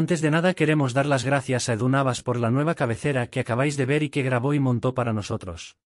[0.00, 3.38] Antes de nada queremos dar las gracias a Edu Navas por la nueva cabecera que
[3.38, 5.76] acabáis de ver y que grabó y montó para nosotros.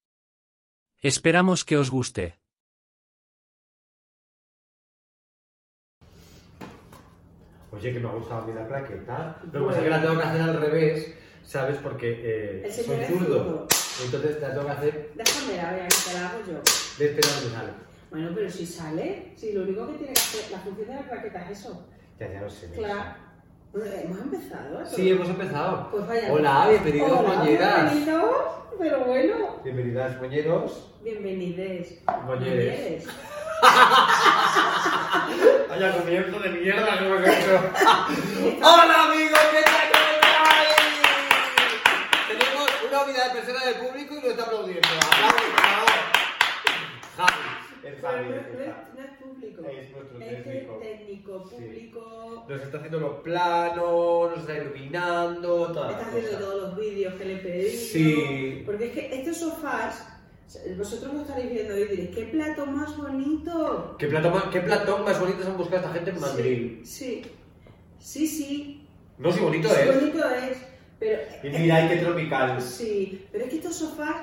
[1.03, 2.39] Esperamos que os guste.
[7.71, 9.43] Oye, que me ha gustado a mí la claqueta.
[9.52, 11.77] Lo que pasa es que la tengo que hacer al revés, ¿sabes?
[11.83, 13.27] Porque eh, El soy señor es zurdo.
[13.45, 13.69] zurdo.
[14.07, 16.63] Entonces la tengo que hacer Déjame la vea, que te la hago yo.
[16.99, 17.73] de este lado que sale.
[18.11, 21.02] Bueno, pero si sale, si lo único que tiene que hacer, la función de la
[21.11, 21.87] claqueta es eso.
[22.19, 22.71] Ya, ya lo sé.
[22.71, 23.27] Claro.
[23.75, 24.81] Hemos empezado.
[24.81, 24.85] ¿eh?
[24.87, 25.91] Sí, hemos empezado.
[25.91, 26.33] Pues vaya.
[26.33, 27.93] Hola, bienvenidos, Hola, moñeras.
[27.93, 28.37] Bienvenidos,
[28.79, 29.61] pero bueno.
[29.63, 30.91] Bienvenidas, moñeros.
[31.03, 31.99] Bienvenides.
[32.25, 33.05] Moñeres.
[35.69, 37.61] Vaya comienzo de mierda que hemos hecho.
[38.63, 39.39] ¡Hola, amigos!
[39.51, 39.91] ¿Qué tal?
[39.93, 40.77] ¿Cómo estáis?
[42.29, 44.88] Tenemos una unidad de personas del público y nos está aplaudiendo.
[44.88, 45.99] ¡Aplausos, por favor!
[47.16, 47.45] Javi.
[48.16, 48.64] No, está.
[48.64, 49.62] es, no es público.
[49.68, 50.78] Es nuestro Es técnico.
[50.78, 51.54] técnico, Sí.
[51.56, 52.46] público.
[52.48, 56.40] Nos está haciendo los planos, nos está iluminando, todas Está haciendo cosas.
[56.45, 57.70] todos los vídeos que le pedí.
[57.70, 58.62] Sí.
[58.66, 60.09] Porque es que estos sofás,
[60.76, 63.96] vosotros lo estaréis viendo y diréis, ¡qué plato más bonito!
[63.98, 66.78] ¿Qué platón, más, ¿Qué platón más bonito se han buscado esta gente en Madrid?
[66.84, 67.22] Sí,
[67.98, 68.88] sí, sí.
[69.19, 70.00] No, sí, bonito sí, es.
[70.00, 70.59] bonito es.
[71.00, 72.60] Pero, Y mira, qué tropical.
[72.60, 74.16] sí, pero es que estos sofás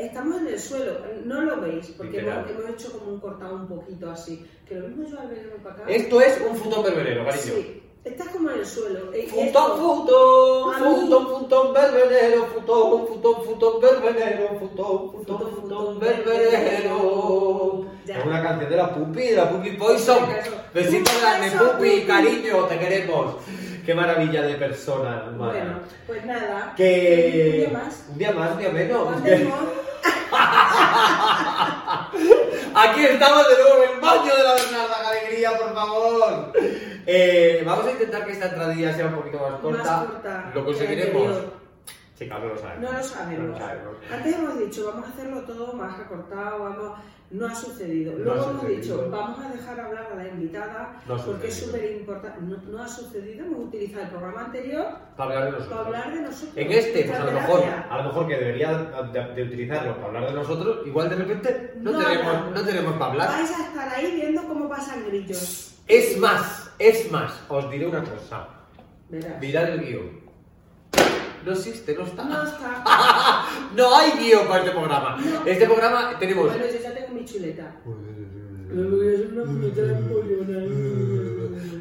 [0.00, 0.92] estamos en el suelo,
[1.24, 4.44] no lo veis, porque hemos, hemos hecho como un cortado un poquito así.
[4.68, 5.84] Que lo mismo yo al venirme para acá.
[5.88, 7.42] Esto es un futón berberero, cariño.
[7.42, 9.14] Sí, estás como en el suelo.
[9.16, 16.00] y Futón, esto- futón, futón, futón, berberero, futón, futón, futón, berberero, futón, futón, Futón.
[18.06, 18.18] Ya.
[18.18, 20.26] Es una canción de la Pupi, de la Pupi Poison.
[20.26, 20.52] Venga, eso.
[20.74, 22.00] Besito Un grande, beso, Pupi, Pupi.
[22.06, 23.34] cariño, te queremos.
[23.84, 25.78] Qué maravilla de persona, Bueno, Mara.
[26.06, 26.72] pues nada.
[26.76, 28.04] Que Un día más.
[28.10, 29.08] un día más, un día menos.
[32.76, 36.52] Aquí estamos de nuevo en el baño de la Bernarda, qué alegría, por favor.
[37.06, 39.82] Eh, vamos a intentar que esta entradilla sea un poquito más corta.
[39.96, 41.36] Más corta ¿Lo conseguiremos?
[42.14, 42.18] Anterior.
[42.18, 42.90] Chicas, no lo sabemos.
[42.92, 43.44] No lo sabemos.
[43.46, 43.94] No lo sabemos.
[44.12, 46.98] Antes hemos dicho, vamos a hacerlo todo más recortado, vamos...
[47.30, 48.12] no ha sucedido.
[48.12, 48.80] No Luego ha hemos sucedido.
[48.82, 52.38] dicho, vamos a dejar hablar a la invitada No porque es súper importante.
[52.42, 54.86] No, ha sucedido, hemos utilizado el programa anterior
[55.16, 55.86] Para hablar de nosotros.
[55.86, 56.52] hablar de nosotros.
[56.56, 58.72] En este, pues a lo mejor, a lo mejor que debería
[59.12, 63.10] de, de utilizarlo para hablar de nosotros, igual de repente no, tenemos, no tenemos para
[63.12, 63.28] hablar.
[63.28, 65.74] Vais a estar ahí viendo cómo pasan grillos.
[65.88, 68.48] Es más, es más, os diré una cosa.
[69.10, 69.40] Verás.
[69.40, 70.23] Mirad el guion.
[71.44, 72.24] No existe, no está.
[72.24, 72.84] No está.
[73.76, 75.16] No hay guion para este programa.
[75.16, 75.44] No.
[75.46, 76.46] Este programa tenemos.
[76.46, 77.74] Bueno, yo ya tengo mi chuleta.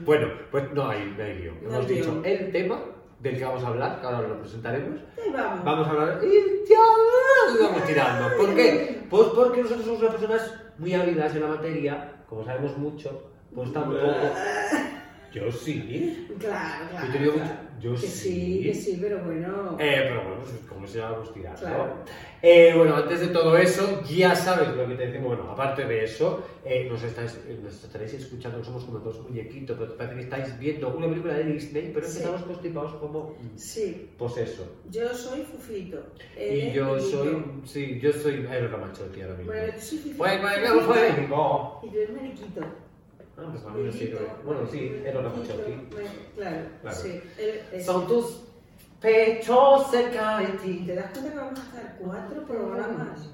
[0.05, 1.63] Pues no hay, no hay guion.
[1.63, 2.25] No Hemos dicho guion.
[2.25, 2.79] el tema
[3.19, 4.99] del que vamos a hablar, que ahora lo presentaremos.
[5.63, 6.79] Vamos a hablar y ya
[7.61, 8.35] vamos tirando.
[8.37, 9.01] ¿Por qué?
[9.09, 13.71] Pues porque nosotros somos unas personas muy ávidas en la materia, como sabemos mucho, pues
[13.71, 13.99] tampoco.
[15.33, 16.27] Yo sí.
[16.39, 17.07] Claro, claro.
[17.07, 17.53] Yo te digo claro.
[17.81, 18.07] yo que sí.
[18.07, 19.77] sí, que sí, pero bueno.
[19.79, 21.59] Eh, pero bueno, pues como se vamos tirando.
[21.59, 21.95] Claro.
[22.41, 25.29] Eh, bueno, antes de todo eso, ya sabes lo que te decimos.
[25.37, 29.77] Bueno, aparte de eso, eh, nos, estáis, eh, nos estaréis escuchando, somos como dos muñequitos,
[29.79, 32.17] pero parece que estáis viendo una película de Disney, pero Sí.
[32.17, 33.35] empezamos constipados como.
[33.55, 34.81] Sí, Pues eso.
[34.91, 36.03] yo soy Fufito.
[36.37, 37.43] Y Eres yo soy.
[37.63, 39.51] Sí, yo soy Aero Ramachotti ahora mismo.
[39.53, 40.17] Bueno, yo soy Fufito.
[40.17, 41.27] Pues, pues, ¿qué fue?
[41.29, 41.79] No.
[41.81, 42.61] Y tú eres Mariquito.
[43.45, 44.27] Ah, pues a mí no sirve.
[44.45, 45.87] Bueno, sí, Aero Ramachotti.
[46.35, 46.95] Claro, Claro.
[46.97, 47.21] sí.
[47.71, 48.41] Es- Son tus
[49.01, 50.85] pechos cerca de ¿Te ti.
[50.95, 53.29] das cuenta que vamos a hacer cuatro programas?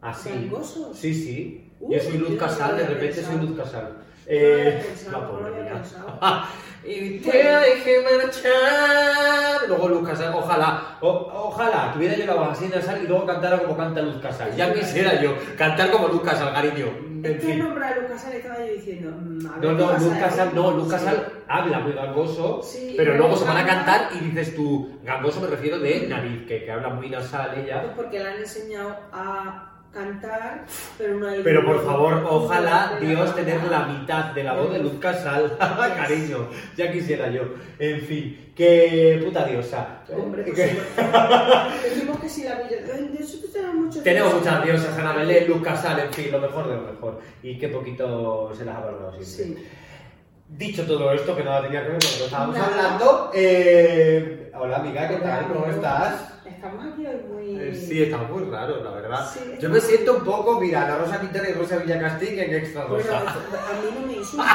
[0.00, 0.30] Así.
[0.30, 0.96] ¿Gangosos?
[0.96, 1.72] Sí, sí.
[1.80, 3.38] Uh, yo soy Luz Casal, de repente pensado.
[3.38, 3.98] soy Luz Casal.
[4.28, 5.82] Eh, pensado, la pobre mía.
[6.86, 9.68] y te dejé marchar.
[9.68, 13.58] Luego Luz Casal, ojalá, o- ojalá tuviera yo la voz así nasal y luego cantara
[13.58, 14.54] como canta Luz Casal.
[14.56, 16.86] Ya quisiera yo cantar como Luz Casal, cariño.
[17.26, 17.58] En Es que fin.
[17.58, 19.10] nombrar a Lucas Casal estaba yo diciendo.
[19.10, 20.20] mm, a ver No, no, ahí.
[20.20, 20.90] Casal, no, Luz Sí.
[20.90, 24.98] Casal habla muy gangoso, Sí, pero luego se van a canta- cantar y dices tú,
[25.04, 27.92] gangoso me refiero de nariz, que, que habla muy nasal Pues ella.
[27.94, 30.64] porque le han enseñado a cantar,
[30.98, 31.40] pero no hay.
[31.42, 35.56] Pero por favor, ojalá Dios tener la mitad de la voz de Luz Casal.
[35.96, 37.42] Cariño, ya quisiera yo.
[37.78, 40.02] En fin, que puta diosa.
[40.14, 41.02] Hombre, Que- supuesto.
[41.82, 42.60] Decimos que si la
[43.18, 43.38] eso
[44.02, 47.20] tenemos muchas diosas, Ana Belén, Luz Casal, en fin, lo mejor de lo mejor.
[47.42, 49.62] Y qué poquito se las ha valorado siempre.
[49.62, 49.68] Sí.
[50.48, 54.76] Dicho todo esto, que nada tenía que ver con lo que estábamos hablando, eh, hola
[54.76, 55.48] amiga, ¿qué tal?
[55.48, 56.34] ¿Cómo estás?
[56.46, 57.16] Estamos aquí hoy
[57.56, 57.64] muy.
[57.68, 59.26] Eh, Sí, está muy raro, la verdad.
[59.32, 62.84] Sí, Yo me siento un poco, mira, la Rosa Quintana y Rosa Villacastín en extra
[62.86, 63.20] Bueno, rosa.
[63.20, 64.46] a mí no me insultes.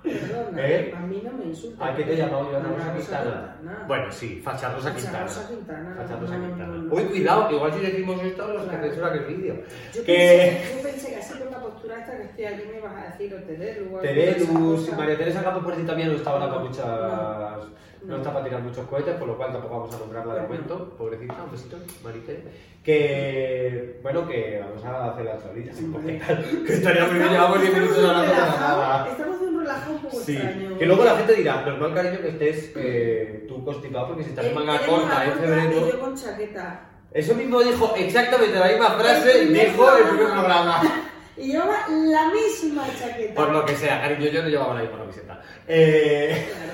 [0.00, 0.94] Perdona, ¿Eh?
[0.96, 1.80] a mí no me insultes.
[1.80, 3.56] ¿A qué te he llamado yo, Ana Rosa Quintana?
[3.58, 3.84] Quintana.
[3.88, 5.26] Bueno, sí, Facha Rosa Quintana.
[5.48, 6.66] Quintana, Facha no, Rosa Quintana.
[6.68, 6.94] no, no.
[6.94, 9.12] Uy, cuidado, que igual si decimos esto, los que Claro.
[9.12, 9.54] que el vídeo.
[9.94, 12.78] Yo, Que pensé, yo pensé que así con la postura esta que estoy aquí me
[12.78, 14.96] ibas a decir o Terelus y cosas.
[14.98, 16.86] María Teresa Campos por ti también no estaban acá muchas.
[16.86, 20.94] no está para tirar muchos cohetes, por lo cual tampoco vamos a nombrarla de momento,
[20.96, 22.42] pobrecita, un besito, Marité.
[22.84, 26.20] Que, bueno, que vamos a hacer las tablillas, Hombre.
[26.66, 29.08] que estaría muy bien, llevamos 10 minutos hablando de nada.
[29.10, 30.78] Estamos de un relajado un poco Sí, extraño.
[30.78, 34.44] que luego la gente dirá, normal cariño que estés eh, tú constipado porque si estás
[34.46, 35.90] en Él- manga en corta en Y febrero.
[35.92, 36.80] yo con chaqueta.
[37.12, 40.40] Eso mismo dijo exactamente la misma frase, dijo el primer programa.
[40.80, 40.82] programa.
[41.38, 43.34] Y llevaba la misma chaqueta.
[43.34, 45.40] Por lo que sea, cariño, yo no llevaba la misma camiseta.
[45.68, 46.46] Eh...
[46.48, 46.72] Claro.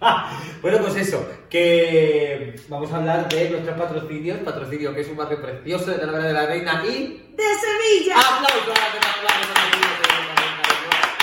[0.62, 4.38] bueno, pues eso, que vamos a hablar de nuestros patrocinios.
[4.38, 7.34] Patrocinio que es un barrio precioso de Talavera de la Reina y.
[7.36, 8.16] ¡De Sevilla!
[8.16, 8.78] ¡Aplausos!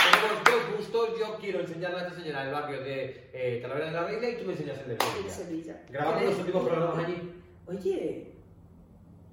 [0.03, 1.19] Tenemos dos gustos.
[1.19, 4.37] Yo quiero enseñarle a esta señora el barrio de eh, Talavera de la Reina y
[4.37, 5.29] tú me enseñas el de Sevilla.
[5.29, 5.81] Sevilla.
[5.89, 7.33] Grabamos los últimos programas allí.
[7.65, 8.31] Oye,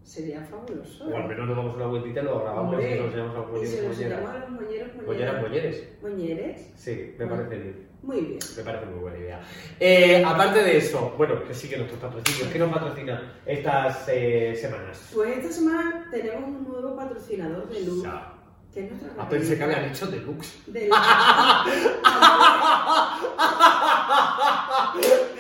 [0.03, 1.07] sería fabuloso.
[1.07, 3.63] O al menos nos damos una vueltita y lo grabamos y nos enseñamos a los
[3.63, 5.89] y se moñeros los llamamos a los moñeros, Moñeras, moñeres.
[6.01, 6.71] ¿Moñeres?
[6.77, 7.94] Sí, me parece bien.
[8.05, 8.39] Muy bien.
[8.57, 9.41] Me parece muy buena idea.
[9.81, 12.49] Eh, aparte de eso, bueno, que sigue nuestros patrocinios.
[12.53, 15.11] ¿Qué nos patrocinan estas eh, semanas?
[15.15, 18.03] Pues esta semana tenemos un nuevo patrocinador de luz.
[18.05, 18.31] Ya.
[18.75, 20.59] Que es nuestra Ah, pensé que habían hecho deluxe.
[20.67, 20.81] De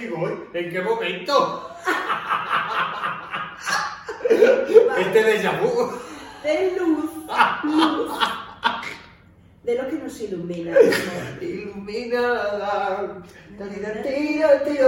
[0.00, 1.69] Digo, "Uy, ¿en qué momento?
[4.99, 5.93] este déjà vu.
[6.43, 7.11] de luz.
[7.64, 8.12] Luz.
[9.64, 10.76] De lo que nos ilumina.
[11.40, 13.22] Iluminada.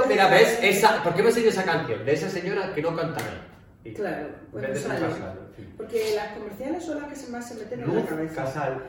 [0.08, 0.58] Mira, ¿ves?
[0.62, 2.04] Esa, ¿Por qué me enseñó esa canción?
[2.04, 3.40] De esa señora que no canta nada.
[3.84, 5.14] Y- Claro, pues Vende no su sale.
[5.76, 8.34] Porque las comerciales son las que se más se meten en la Luz cabeza.
[8.44, 8.82] Casal.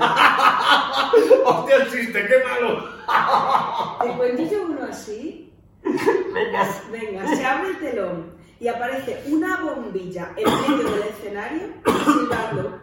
[0.00, 1.12] Ah,
[1.46, 2.26] ¡Hostia, el chiste!
[2.26, 2.84] ¡Qué malo!
[3.06, 3.98] claro.
[4.02, 5.52] Te cuento yo uno así.
[5.82, 6.68] Venga.
[6.92, 11.62] Venga, se abre el telón y aparece una bombilla en medio del escenario
[12.04, 12.80] silbando.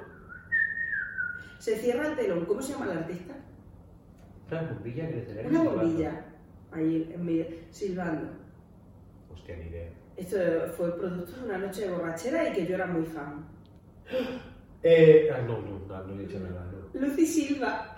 [1.65, 2.45] Se cierra el telón.
[2.45, 3.33] ¿Cómo se llama el artista?
[4.51, 6.25] Una bombilla que le Una bombilla.
[6.71, 8.29] Ahí en medio, silbando.
[9.33, 9.89] Hostia, ni idea.
[10.15, 10.37] Esto
[10.77, 13.47] fue producto de una noche de borrachera y que yo era muy fan.
[14.87, 16.63] Eh, ah, no, no, no, no he dicho nada.
[16.71, 16.77] No.
[17.07, 17.95] Lucy Silva.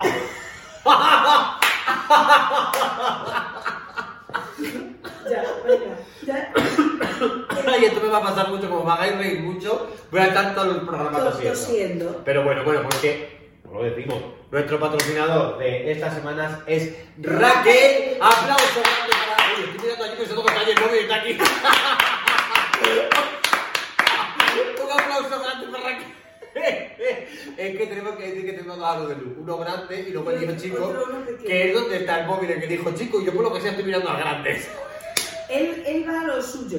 [5.28, 5.98] ya, venga.
[6.24, 6.54] Ya.
[7.66, 10.54] Ay, esto me va a pasar mucho, como me hagáis reír mucho, voy a estar
[10.54, 12.22] todo el programa tosiendo.
[12.24, 13.37] Pero bueno, bueno, porque,
[13.68, 14.18] como lo decimos,
[14.50, 18.16] nuestro patrocinador de estas semanas es Raquel.
[18.20, 21.32] ¡Aplauso grande para Uy, estoy mirando aquí pensando que está el móvil está aquí.
[24.82, 26.08] Un aplauso grande para Raquel.
[27.58, 30.30] Es que tenemos que decir que tenemos dos aros de luz, uno grande y luego
[30.30, 30.94] el hijo chico,
[31.44, 33.60] que es donde está el móvil, el que dijo chico, y yo por lo que
[33.60, 34.62] sea estoy mirando al grande.
[35.50, 36.78] Él, él va a lo suyo.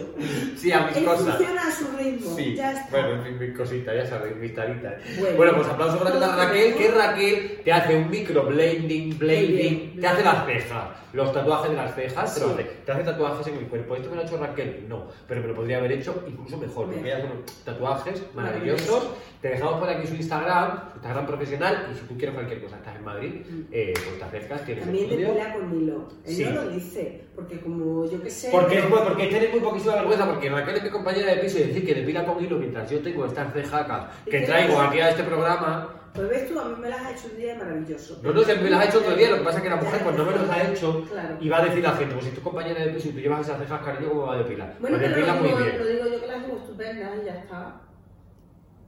[0.55, 1.35] Sí, a mis Él cosas.
[1.37, 2.35] funciona a su ritmo.
[2.35, 2.89] Sí, Ya está.
[2.91, 4.93] bueno, en fin, mis cositas, ya sabéis, mis taritas.
[5.19, 5.35] Bueno.
[5.37, 6.87] Bueno, pues aplauso para Todo Raquel, que.
[6.91, 11.95] Raquel te hace un micro blending, blending, te hace las cejas, los tatuajes de las
[11.95, 12.45] cejas, te Sí.
[12.53, 13.95] hace, te hace tatuajes en el cuerpo.
[13.95, 14.85] ¿Esto me lo ha hecho Raquel?
[14.87, 17.27] No, pero me lo podría haber hecho incluso mejor, porque ella hace
[17.65, 18.87] tatuajes maravillosos.
[18.87, 19.17] Maravilloso.
[19.41, 22.75] Te dejamos por aquí su Instagram, su Instagram profesional, y si tú quieres cualquier cosa,
[22.75, 23.61] estás en Madrid, Mm.
[23.71, 25.27] eh, pues te acercas, tienes También estudio.
[25.29, 26.09] depila con hilo.
[26.25, 26.43] Él Sí.
[26.43, 28.51] no lo dice, porque como yo que sé.
[28.61, 31.57] Porque, es, muy- porque tenéis muy poquísima vergüenza, porque Raquel es mi compañera de piso
[31.59, 34.99] y decir que depila con hilo mientras yo tengo estas cejacas ¿Y que traigo aquí
[34.99, 35.95] a este programa.
[36.13, 38.19] Pues ves tú, a mí me las ha hecho un día maravilloso.
[38.23, 39.75] No, no, que me las ha hecho otro día, lo que pasa es que la
[39.75, 41.37] mujer pues no me los ha hecho Claro.
[41.39, 43.41] y va a decir la gente, pues si tu compañera de piso y tú llevas
[43.41, 44.73] esas cejas, cariño, ¿cómo va a depilar?
[44.79, 45.77] Bueno, pues pero depila lo muy digo, bien.
[45.77, 47.81] lo digo yo que las tengo estupendas y ya está.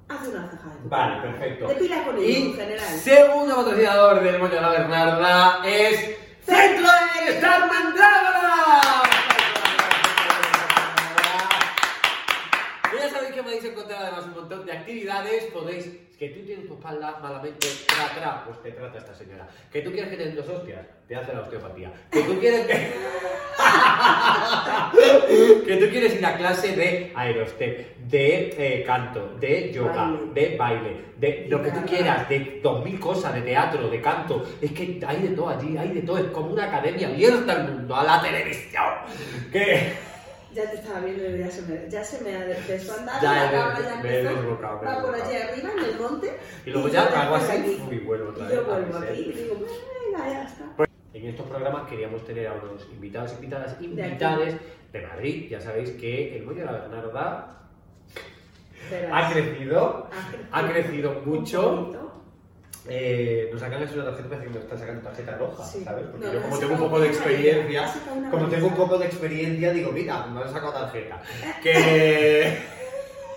[0.09, 1.67] Hace una ceja Vale, perfecto.
[1.67, 2.85] Depila con hilo en general.
[2.99, 5.99] segundo patrocinador del Moño de la Bernarda es
[6.43, 8.81] Centro de Bienestar Mandrágora.
[12.93, 16.67] Y Ya sabéis que podéis encontrar además un montón de actividades, podéis, que tú tienes
[16.67, 19.47] tu espalda malamente, tra, tra, pues te trata esta señora.
[19.71, 21.91] Que tú quieres que te den dos hostias, te hace la osteopatía.
[22.11, 22.73] Que tú quieres que...
[25.65, 30.33] que tú quieres ir a clase de aerostep, de eh, canto, de yoga, Baile.
[30.33, 34.45] de baile, de lo que tú quieras, de dos mil cosas, de teatro, de canto.
[34.61, 36.19] Es que hay de todo allí, hay de todo.
[36.19, 38.85] Es como una academia abierta al mundo, a la televisión.
[39.51, 40.10] Que...
[40.53, 42.31] Ya te estaba viendo y ya se me, ya se me.
[42.31, 42.41] Ya,
[43.45, 44.35] la cabra ya me empezó.
[44.41, 46.37] desbocado, Va por allí arriba en el monte.
[46.65, 47.77] Y luego ya hago así aquí.
[47.89, 48.55] y vuelvo otra Y vez.
[48.57, 50.65] yo vuelvo aquí y digo, venga, ya está.
[51.13, 54.55] En estos programas queríamos tener a unos invitados, invitadas, invitades
[54.91, 55.47] de Madrid.
[55.49, 57.57] Ya sabéis que el Moño de la Bernarda
[59.11, 60.09] ha crecido,
[60.51, 62.10] Ha ha crecido mucho.
[62.89, 65.83] Eh, nos sacan una tarjeta, que nos están sacando tarjeta roja, Sí.
[65.83, 66.05] ¿sabes?
[66.11, 68.97] Porque No, yo me como tengo un poco de experiencia, me como tengo un poco
[68.97, 71.21] de experiencia, digo, mira, me han sacado tarjeta.
[71.63, 72.57] Que...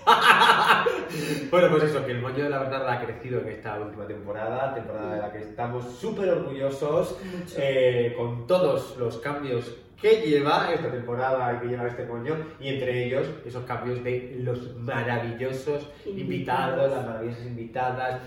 [1.49, 4.73] Bueno, pues eso, que el moño de la Bernarda ha crecido en esta última temporada,
[4.73, 7.17] temporada de la que estamos súper orgullosos,
[7.57, 9.71] eh, con todos los cambios
[10.01, 14.35] que lleva esta temporada y que lleva este moño, y entre ellos esos cambios de
[14.39, 16.91] los maravillosos invitados, Invitados.
[16.91, 18.21] las maravillosas invitadas,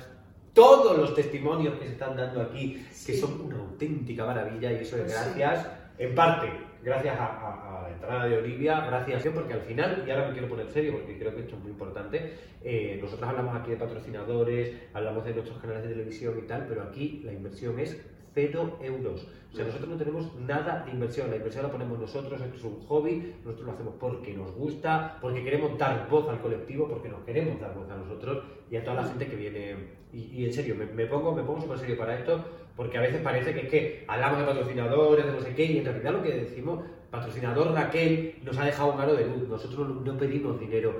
[0.59, 2.75] todos los testimonios que se están dando aquí,
[3.07, 3.17] que Sí.
[3.17, 5.19] son una auténtica maravilla, y eso es Pues sí.
[5.39, 6.49] gracias, en parte,
[6.83, 10.33] gracias a, a- a la entrada de Olivia, gracias porque al final, y ahora me
[10.33, 12.35] quiero poner serio porque creo que esto es muy importante,
[12.65, 16.83] eh, nosotros hablamos aquí de patrocinadores, hablamos de nuestros canales de televisión y tal, pero
[16.83, 17.97] aquí la inversión es
[18.35, 19.29] cero euros.
[19.53, 22.65] O sea, nosotros no tenemos nada de inversión, la inversión la ponemos nosotros, esto es
[22.65, 27.09] un hobby, nosotros lo hacemos porque nos gusta, porque queremos dar voz al colectivo, porque
[27.09, 29.99] nos queremos dar voz a nosotros y a toda la gente que viene.
[30.13, 32.43] Y, en serio, me, pongo, me pongo súper serio para esto,
[32.77, 35.79] porque a veces parece que es que hablamos de patrocinadores, de no sé qué, y
[35.79, 39.89] en realidad lo que decimos, patrocinador Raquel nos ha dejado un aro de luz, nosotros
[39.89, 40.95] no, no pedimos dinero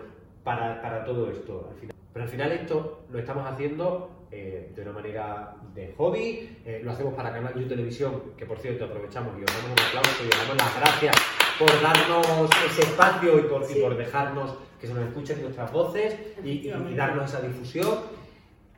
[0.45, 1.69] para, para todo esto.
[1.71, 1.97] Al final.
[2.13, 6.91] Pero al final esto lo estamos haciendo eh, de una manera de hobby, eh, lo
[6.93, 10.29] hacemos para Canal You Televisión, que por cierto aprovechamos y os damos un aplauso y
[10.29, 11.17] os damos las gracias
[11.59, 13.81] por darnos ese espacio y por, y Sí.
[13.81, 18.19] por dejarnos que se nos escuchen nuestras voces y, y- y darnos esa difusión.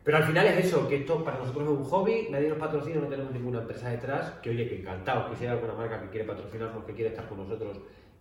[0.02, 3.00] Pero al final es eso, que esto para nosotros es un hobby, nadie nos patrocina,
[3.00, 6.09] no tenemos ninguna empresa detrás, que oye, que encantados, que si hay alguna marca que
[6.09, 7.76] quiere patrocinarnos, que quiere estar con nosotros,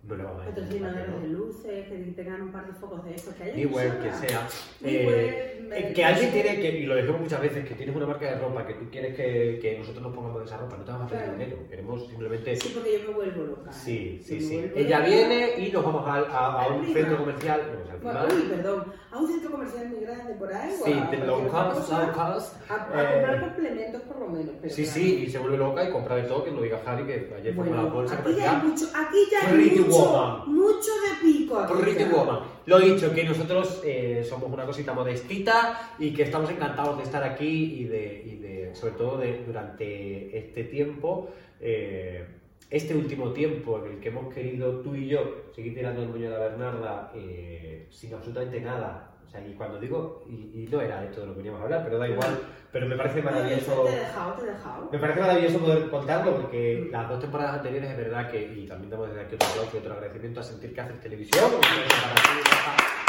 [0.07, 4.47] Patrocinadores de luces, que tengan un par de focos de estos que web, que sea.
[4.83, 8.07] Eh, eh, eh, que alguien tiene que, y lo decimos muchas veces, que tienes una
[8.07, 10.91] marca de ropa, que tú quieres que, que nosotros nos pongamos esa ropa, no te
[10.91, 12.55] vamos a pedir dinero, queremos simplemente...
[12.55, 13.69] Sí, porque yo me vuelvo loca.
[13.69, 13.73] ¿eh?
[13.73, 14.57] Sí, sí, me sí.
[14.57, 17.93] vuelvo Ella viene y nos vamos a, a- a un centro comercial, no, o sea,
[17.93, 18.93] al Bueno, final- uy, perdón.
[19.11, 20.71] A un centro comercial muy grande por ahí.
[20.81, 22.69] o Sí, a de low cost, cost.
[22.69, 24.53] A, a eh, comprar complementos por lo menos.
[24.61, 24.99] pero Sí, claro.
[24.99, 27.53] sí, y se vuelve loca y compra de todo, que no diga Javi, que ayer
[27.55, 30.43] fue Bueno, una bolsa aquí ya hay mucho, aquí ya hay mucho, woman.
[30.47, 31.59] mucho de pico.
[31.59, 32.39] Aquí Pretty woman.
[32.65, 37.23] Lo dicho, que nosotros eh, somos una cosita modestita y que estamos encantados de estar
[37.23, 41.29] aquí y de, y de sobre todo de, durante este tiempo,
[41.59, 42.25] eh,
[42.69, 46.29] este último tiempo en el que hemos querido tú y yo seguir tirando el moño
[46.29, 49.11] de la Bernarda eh, sin absolutamente nada.
[49.29, 51.65] O sea, y cuando digo, y, y no era esto de lo que veníamos a
[51.65, 52.39] hablar, pero da igual,
[52.71, 53.83] pero me parece maravilloso.
[53.83, 54.89] Te he dejado, te he dejado.
[54.91, 58.89] Me parece maravilloso poder contarlo porque las dos temporadas anteriores es verdad que, y también
[58.89, 62.49] damos desde aquí otro aplauso y otro agradecimiento a sentir que haces televisión, para ti,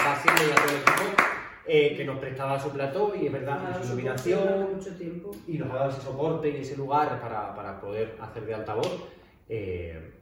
[0.04, 1.22] Basilio y a todo el equipo,
[1.66, 5.30] eh, que nos prestaba su plató y es verdad, y su iluminación durante mucho tiempo.
[5.46, 9.08] y nos ha dado ese soporte y ese lugar para, para poder hacer de altavoz.
[9.48, 10.19] Eh,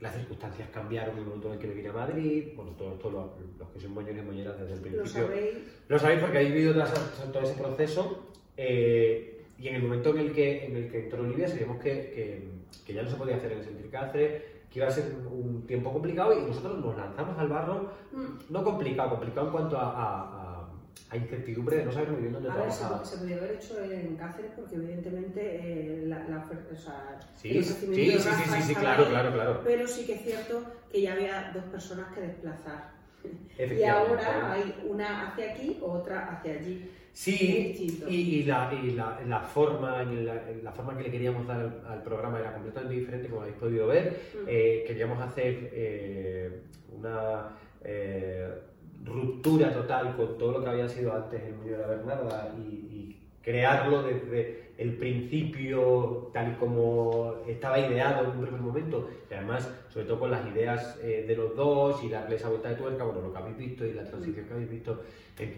[0.00, 2.92] las circunstancias cambiaron en el momento en el que me vine a Madrid, bueno, todo
[2.94, 5.54] esto lo- los que son moñones y moñeras desde el Lo principio sabéis.
[5.88, 6.74] lo sabéis porque habéis vivido
[7.32, 11.22] todo ese proceso eh, y en el momento en el que, en el que entró
[11.22, 12.48] Olivia sabíamos que, que,
[12.86, 15.64] que ya no se podía hacer en el Centro Cáceres, que iba a ser un
[15.66, 18.52] tiempo complicado y nosotros nos lanzamos al barro, Mm.
[18.52, 20.47] no complicado, complicado en cuanto a, a- a-
[21.10, 23.82] a incertidumbre de no saber muy bien dónde A ver, se, se podía haber hecho
[23.82, 28.18] en Cáceres porque evidentemente eh, la, la oferta, o sea, Sí, el sí, sí, de
[28.18, 29.60] sí, sí, sí, claro, claro, claro.
[29.64, 32.90] Pero sí que es cierto que ya había dos personas que desplazar.
[33.58, 36.90] Y ahora hay una hacia aquí, otra hacia allí.
[37.12, 37.74] Sí,
[38.08, 41.82] y, y la, y la, la forma, la, la forma que le queríamos dar al,
[41.88, 44.16] al programa era completamente diferente, como habéis podido ver.
[44.34, 44.44] Mm.
[44.46, 46.60] Eh, queríamos hacer eh,
[46.96, 47.48] una
[47.82, 48.48] eh,
[49.08, 53.14] ruptura total con todo lo que había sido antes el Mundo de la Bernarda y,
[53.40, 59.08] crearlo desde el principio tal y como estaba ideado en un primer momento.
[59.30, 62.68] Y además sobre todo con las ideas eh, de los dos y darle esa vuelta
[62.68, 65.02] de tuerca, bueno, lo que habéis visto y la transición que habéis visto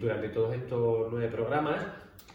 [0.01, 1.85] durante todos estos nueve programas.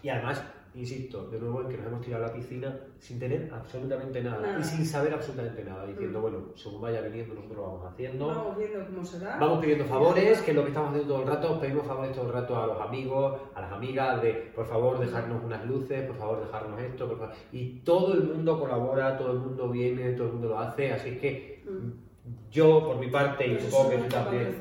[0.04, 0.44] Y además,
[0.76, 4.42] insisto, de nuevo en que nos hemos tirado a la piscina sin tener absolutamente nada,
[4.42, 4.60] Nada.
[4.60, 6.22] y sin saber absolutamente nada, diciendo, Mm.
[6.22, 8.28] bueno, según vaya viniendo nosotros lo vamos haciendo.
[8.28, 9.38] Vamos viendo cómo se da.
[9.40, 11.60] Vamos pidiendo favores, que es lo que estamos haciendo todo el rato.
[11.60, 15.44] Pedimos favores todo el rato a los amigos, a las amigas, de por favor dejarnos
[15.44, 17.34] unas luces, por favor dejarnos esto, por favor.
[17.52, 20.92] Y todo el mundo colabora, todo el mundo viene, todo el mundo lo hace.
[20.92, 21.90] Así es que Mm.
[22.52, 24.56] yo, por mi parte, y supongo que tú también.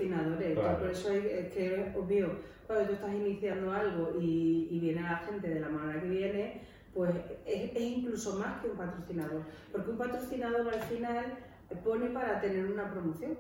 [0.65, 0.79] Claro.
[0.81, 2.33] por eso es, que es obvio,
[2.67, 6.63] cuando tú estás iniciando algo y, y viene la gente de la manera que viene,
[6.95, 7.15] pues
[7.47, 9.43] es, es incluso más que un patrocinador,
[9.73, 11.39] porque un patrocinador al final
[11.83, 13.37] pone para tener una promoción,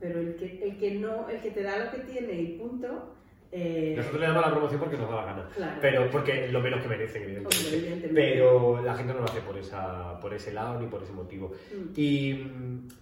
[0.00, 3.14] pero el que, el que no, el que te da lo que tiene y punto,
[3.52, 5.48] eh, Nosotros le damos la promoción porque nos da la gana.
[5.54, 7.68] claro, Pero porque lo menos que merecen, evidentemente.
[7.76, 8.08] evidentemente.
[8.14, 11.52] Pero la gente no lo hace por, esa, por ese lado ni por ese motivo.
[11.72, 11.92] Mm.
[11.96, 12.46] Y,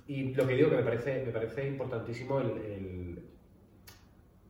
[0.06, 3.18] y lo que digo que me parece, me parece importantísimo el, el-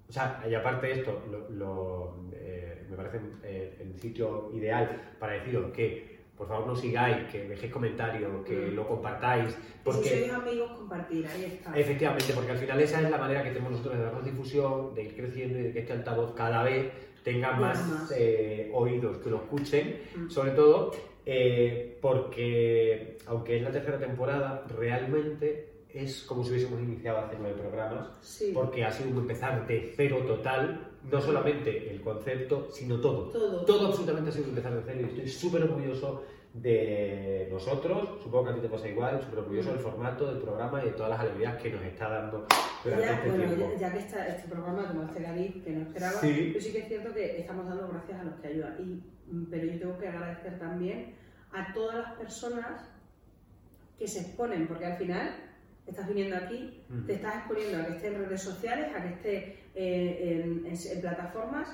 [0.08, 5.14] O sea, y aparte de esto, lo, lo, eh, me parece eh, el sitio ideal
[5.18, 8.74] para deciros que por favor no sigáis, que dejéis comentarios, que Mm.
[8.74, 11.74] lo compartáis, Si porque sois amigos, compartir, ahí está.
[11.78, 15.02] efectivamente, porque al final esa es la manera que tenemos nosotros de darnos difusión, de
[15.04, 16.92] ir creciendo y de que este altavoz cada vez
[17.24, 18.12] tenga Tenga más, más.
[18.16, 20.28] eh, oídos que lo escuchen, Mm.
[20.30, 20.92] sobre todo
[21.28, 27.56] eh, porque aunque es la tercera temporada, realmente es como si hubiésemos iniciado hace nueve
[27.60, 33.00] programas, Sí, porque ha sido un empezar de cero total, no solamente el concepto, sino
[33.00, 33.30] todo.
[33.30, 33.64] todo.
[33.64, 38.50] Todo absolutamente ha sido empezar de cero y estoy súper orgulloso de nosotros, supongo que
[38.50, 41.20] a ti te pasa igual, súper orgulloso del formato del programa y de todas las
[41.20, 42.46] alegrías que nos está dando
[42.82, 43.72] durante Ya, este bueno, tiempo.
[43.74, 46.52] ya, ya que está este programa, como hace David, que no esperaba, Sí.
[46.54, 48.76] yo sí que es cierto que estamos dando gracias a los que ayudan.
[48.80, 51.14] Y, mm, pero yo tengo que agradecer también
[51.52, 52.88] a todas las personas
[53.98, 55.36] que se exponen, porque al final
[55.86, 59.56] estás viniendo aquí, te estás exponiendo a que esté en redes sociales, a que esté
[59.76, 61.68] eh, en, en- en plataformas,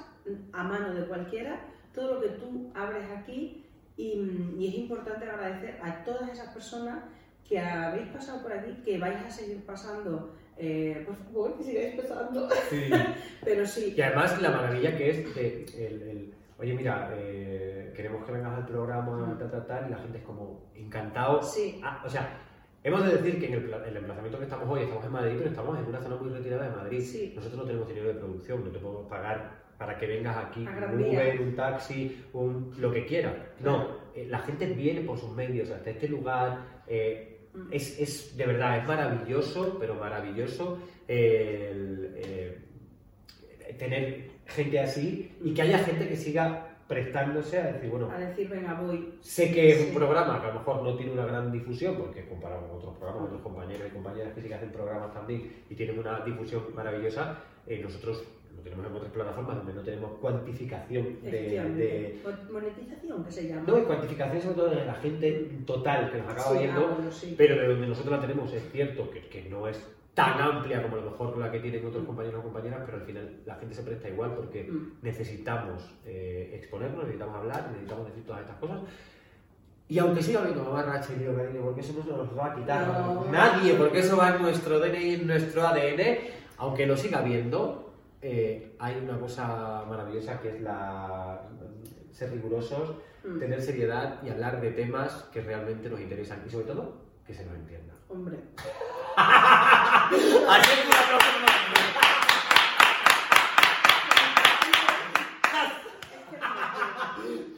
[0.52, 1.60] a mano de cualquiera,
[1.94, 3.64] todo lo que tú abres aquí.
[3.96, 4.18] Y,
[4.58, 7.04] y es importante agradecer a todas esas personas
[7.48, 10.34] que habéis pasado por aquí, que vais a seguir pasando.
[10.56, 12.48] Eh, por favor, que sigáis pasando.
[12.70, 12.90] Sí.
[13.44, 18.24] Pero sí, Y además la maravilla que es de el, el, oye mira, eh, queremos
[18.24, 21.42] que vengas al programa, tal, tal, tal, y la gente es como encantado.
[21.42, 21.80] Sí.
[21.84, 22.38] Ah, o sea,
[22.84, 25.34] hemos de decir que en el, pla- el emplazamiento que estamos hoy estamos en Madrid,
[25.38, 27.00] pero estamos en una zona muy retirada de Madrid.
[27.00, 27.32] Sí.
[27.34, 31.02] Nosotros no tenemos dinero de producción, no te podemos pagar para que vengas aquí un.
[31.04, 33.34] Uber, un taxi, un, lo que quieras.
[33.60, 36.82] No, eh, la gente viene por sus medios hasta este lugar.
[36.86, 37.28] eh,
[37.70, 42.58] es, es de verdad, es maravilloso, pero maravilloso el, eh,
[43.78, 48.48] tener gente así y que haya gente que siga prestándose a decir, bueno, a decir,
[48.48, 49.14] venga, voy.
[49.20, 52.26] sé que es un programa que a lo mejor no tiene una gran difusión, porque
[52.26, 55.74] comparado con otros programas, otros compañeros y compañeras que sí que hacen programas también y
[55.74, 61.22] tienen una difusión maravillosa, eh, nosotros lo tenemos en otras plataformas donde no tenemos cuantificación
[61.22, 62.20] de, de.
[62.52, 63.64] Monetización, que se llama.
[63.66, 66.94] no, y cuantificación sobre todo de la gente total que nos acaba Sí, viendo, ah,
[66.94, 67.34] bueno, sí.
[67.38, 69.78] pero de donde nosotros la tenemos es cierto que, que no es
[70.14, 73.04] tan amplia como a lo mejor la que tienen otros compañeros o compañeras, pero al
[73.04, 74.98] final la gente se presta igual porque Mm.
[75.02, 78.80] necesitamos eh, exponernos, necesitamos hablar, necesitamos decir todas estas cosas.
[79.88, 82.54] Y aunque siga habiendo mamarracha y lío cariño, porque eso no se nos va a
[82.54, 83.26] quitar No.
[83.30, 86.18] nadie, porque eso va en nuestro DNI, en nuestro ADN,
[86.58, 91.40] aunque lo siga habiendo, eh, hay una cosa maravillosa que es la
[92.10, 92.94] ser rigurosos,
[93.24, 93.38] Mm.
[93.38, 96.96] tener seriedad y hablar de temas que realmente nos interesan y sobre todo
[97.26, 97.94] que se nos entienda.
[98.08, 98.36] Hombre.
[99.94, 102.32] Así es una cosa.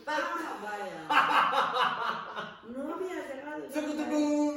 [0.07, 0.21] Ah,
[0.63, 1.01] vaya.
[2.69, 3.63] No había ahí.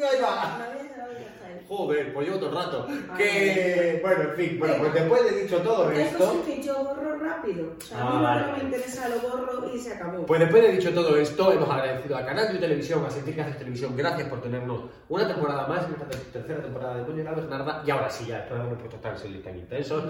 [0.09, 0.33] Ahí va.
[0.57, 1.56] No había llegado ya hasta ahí.
[1.67, 2.87] Joder, pues llevo todo el rato.
[3.09, 6.83] Ah, Que, bueno, en fin, bueno, pues después de dicho todo esto, cosas que yo
[6.83, 7.73] borro rápido.
[7.77, 10.25] O sea, Ah, a mí que no me interesa lo borro y se acabó.
[10.25, 13.57] pues después de dicho todo esto, hemos agradecido a Canal de Televisión, a Sentir haces
[13.57, 17.83] televisión, gracias por tenernos una temporada más, en esta ter- tercera temporada de Coño Bernarda,
[17.85, 20.05] y ahora sí, ya de habernos puesto tan tan intensos,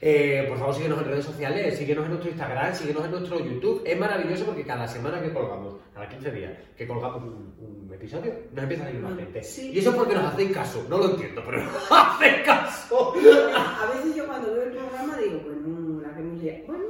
[0.00, 3.82] eh, por favor síguenos en redes sociales, síguenos en nuestro Instagram, síguenos en nuestro YouTube,
[3.84, 8.32] es maravilloso porque cada semana que colgamos, cada 15 días, que colgamos un, un episodio,
[8.52, 9.42] nos empieza a ir más gente.
[9.42, 9.70] Sí.
[9.72, 13.14] Y eso es porque nos hacéis caso, no lo entiendo, pero nos hacéis caso.
[13.56, 16.64] A veces yo cuando veo el programa digo, bueno, la que.
[16.66, 16.84] Bueno,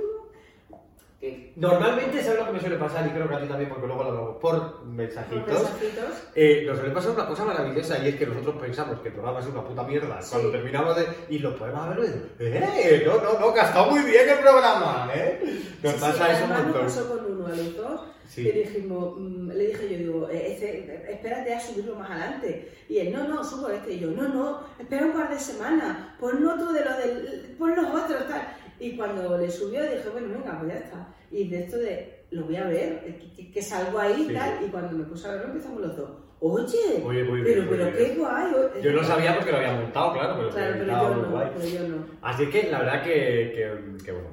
[1.20, 3.06] que Normalmente, ¿sabes lo que me suele pasar?
[3.06, 5.46] Y creo que a ti también, porque luego lo hablamos por mensajitos.
[5.62, 6.04] mensajitos.
[6.34, 9.40] Eh, nos suele pasar una cosa maravillosa y es que nosotros pensamos que el programa
[9.40, 10.30] es una puta mierda Sí.
[10.32, 11.06] cuando terminamos de.
[11.30, 12.28] y lo podemos ver y decimos,
[12.76, 13.02] ¡eh!
[13.06, 15.40] No, no, no, que ha estado muy bien el programa, ¿eh?
[15.82, 16.72] Nos Sí, pasa eso un montón.
[16.84, 18.00] nos pasó con uno a los dos.
[18.28, 18.42] Sí.
[18.44, 22.70] Que dijimos, mm, le dije yo, digo, eh, este, espérate a subirlo más adelante.
[22.88, 23.94] Y él, no, no, subo este.
[23.94, 27.74] Y yo, no, no, espera un par de semanas, pon otro de los del, pon
[27.76, 28.42] los otros, tal.
[28.80, 31.08] Y cuando le subió dije, bueno, venga, pues ya está.
[31.30, 34.34] Y de esto de, lo voy a ver, eh, que, salgo ahí y Sí.
[34.34, 34.64] tal.
[34.66, 36.10] Y cuando me puse a verlo empezamos los dos.
[36.40, 37.96] Oye, Oye, muy bien, pero, muy pero bien.
[37.96, 38.52] qué guay.
[38.82, 41.88] Yo no sabía porque lo había montado, claro, pero, Claro, pero yo no, pero yo
[41.88, 42.06] no.
[42.20, 43.12] Así que la verdad que,
[43.54, 44.28] que, que, bueno,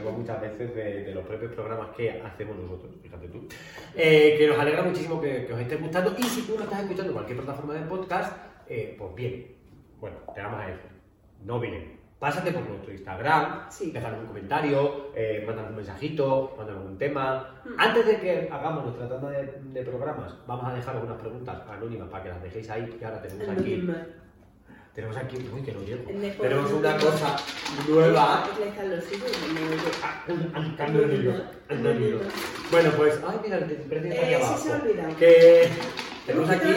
[0.00, 3.46] eso, que muchas veces de, de los propios programas que hacemos nosotros, fíjate tú.
[3.94, 6.80] Eh, que nos alegra muchísimo que, que os esté gustando y si tú lo estás
[6.82, 8.36] escuchando cualquier plataforma de podcast,
[8.68, 9.56] eh, pues bien,
[10.00, 10.90] bueno, te vamos a decir,
[11.44, 11.98] no bien.
[12.18, 13.92] Pásate por nuestro Instagram, Sí.
[13.92, 17.62] déjanos un comentario, eh, mándanos un mensajito, mándanos un tema.
[17.64, 17.68] Mm.
[17.80, 22.10] Antes de que hagamos nuestra tanda de, de programas, vamos a dejar algunas preguntas anónimas
[22.10, 23.88] para que las dejéis ahí y ahora tenemos aquí.
[24.94, 26.04] Tenemos aquí, uy, que no llego.
[26.40, 27.36] Tenemos una cosa
[27.88, 28.48] nueva.
[31.08, 31.32] Que yo.
[31.70, 31.72] Ah.
[32.70, 34.58] Bueno, pues, ay, mira, el Eh, abajo.
[34.58, 35.16] se ha olvidado.
[35.16, 35.68] Que
[36.26, 36.68] tenemos aquí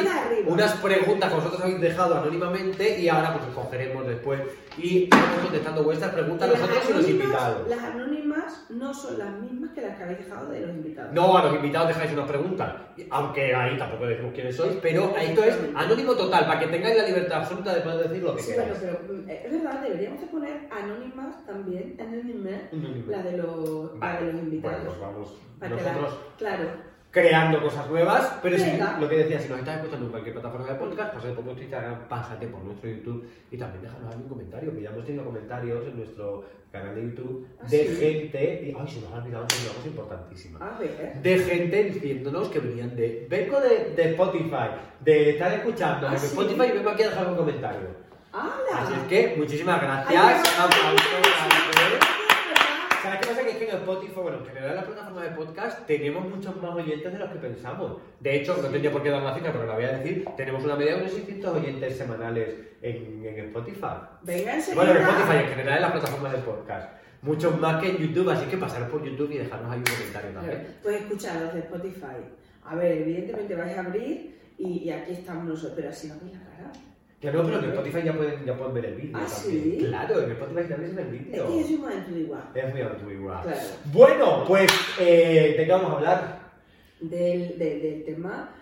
[0.48, 4.42] unas preguntas que vosotros habéis dejado anónimamente y ahora pues cogeremos después
[4.78, 7.68] y estamos contestando vuestras preguntas Las nosotros y los invitados.
[7.70, 11.14] Las anónimas no son las mismas que las que habéis dejado de los invitados.
[11.14, 12.74] No, a los invitados dejáis unas preguntas,
[13.12, 17.06] aunque ahí tampoco decimos quiénes sois, pero esto es anónimo total, para que tengáis la
[17.06, 18.80] libertad absoluta de poder decir lo que Sí, queráis.
[18.80, 22.62] bueno, pero mm, es verdad, deberíamos de poner anónimas también, anónimas,
[23.08, 24.78] la de los, la de los invitados.
[24.84, 26.64] Bueno, pues vamos Para que la- nosotros claro,
[27.14, 30.66] creando cosas nuevas, pero si, lo que decía, si nos estás escuchando en cualquier plataforma
[30.66, 34.74] de podcast, pásate por nuestro Instagram, pásate por nuestro YouTube y también déjanos algún comentario,
[34.74, 37.96] que ya hemos tenido comentarios en nuestro canal de YouTube ¿Ah, de sí?
[37.98, 40.58] gente, y ay, se nos ha olvidado una cosa importantísima.
[40.60, 41.22] a ver.
[41.22, 43.28] De gente diciéndonos que venían de.
[43.30, 44.70] Vengo de, de Spotify,
[45.02, 46.26] de estar escuchando ¿Ah, de sí?
[46.26, 47.90] Spotify y vengo aquí a dejar un comentario.
[48.32, 48.82] ¡Hala!
[48.82, 50.42] Así es que, muchísimas gracias.
[53.04, 53.44] ¿Sabes qué pasa?
[53.44, 56.56] Que es que en Spotify, bueno, en general en la plataforma de podcast, tenemos muchos
[56.62, 57.98] más oyentes de los que pensamos.
[58.22, 60.64] De hecho, no tenía por qué dar la cifra, pero la voy a decir, tenemos
[60.64, 63.96] una media de unos 600 oyentes semanales en, en Spotify.
[64.22, 64.84] Venga, enseguida.
[64.84, 66.94] Bueno, en Spotify, en general en las plataformas de podcast.
[67.22, 70.32] Muchos más que en YouTube, así que pasaros por YouTube y dejarnos ahí un comentario
[70.32, 70.68] también.
[70.82, 72.24] Pues escuchad los de Spotify.
[72.64, 76.34] A ver, evidentemente vais a abrir y, y aquí estamos nosotros, pero así no veis
[76.34, 76.72] la cara.
[77.24, 79.64] Claro, pero en Spotify ya pueden, ya pueden ver el vídeo ¿Ah, también.
[79.64, 79.78] sí?
[79.88, 81.48] Claro, en Spotify también ven el Es vídeo.
[81.48, 82.52] que yo soy más antigua.
[82.54, 82.82] Es muy.
[83.44, 83.60] Claro.
[83.94, 86.40] Bueno, pues, eh, ¿de qué vamos a hablar?
[87.00, 88.54] Del, del, del tema.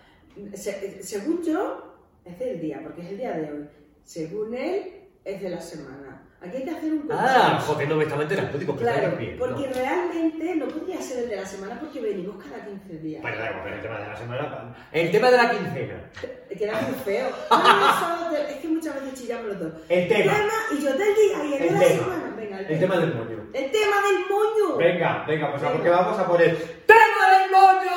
[0.54, 3.66] Se- según yo, es del día, porque es el día de hoy.
[4.04, 4.84] Según él,
[5.26, 6.11] es de la semana.
[6.44, 7.74] Aquí hay que hacer un Ah, consenso.
[7.74, 11.46] joder, no me estaba enterando, digo, Claro, porque realmente no podría ser el de la
[11.46, 13.22] semana porque venimos cada 15 días.
[13.22, 14.76] Da igual, pero el tema de la semana.
[14.92, 16.12] El tema de la quincena.
[16.58, 17.30] Queda muy feo.
[18.32, 19.74] No, es que muchas veces chillamos los dos.
[19.90, 20.34] El tema.
[20.72, 22.04] y yo del día y el, El de la tema.
[22.06, 22.34] semana.
[22.38, 23.38] Venga, el, El tema del moño.
[23.54, 24.78] El tema del moño.
[24.78, 25.74] Venga, venga, pues Venga.
[25.76, 27.92] porque vamos a poner ¡Tema del moño!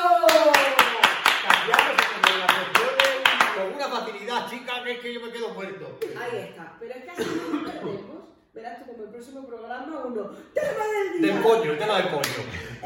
[1.46, 1.96] Cambiamos
[3.56, 5.98] con una facilidad, chica, que es que yo me quedo muerto.
[6.20, 6.74] Ahí está.
[6.80, 8.24] Pero es que así no perdemos.
[8.54, 10.30] Verás tú como el próximo programa uno.
[10.54, 10.68] ¡Tema
[11.12, 11.34] del día!
[11.34, 12.22] Del coño, el tema del coño.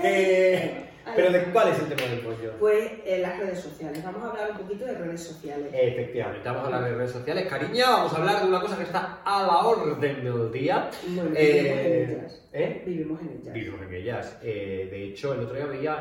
[0.02, 2.50] Eh, Ahí pero ¿de cuál es el tema del coño?
[2.58, 4.02] Pues eh, las redes sociales.
[4.02, 5.68] Vamos a hablar un poquito de redes sociales.
[5.74, 7.46] Efectivamente, vamos a hablar de redes sociales.
[7.48, 10.90] Cariña, vamos a hablar de una cosa que está a la orden del día.
[11.08, 12.42] Bueno, Eh, vivimos en ellas.
[12.52, 12.82] ¿eh?
[12.86, 13.54] Vivimos en ellas.
[13.54, 14.38] Vivimos en ellas.
[14.42, 15.92] Eh, de hecho, el otro día veía,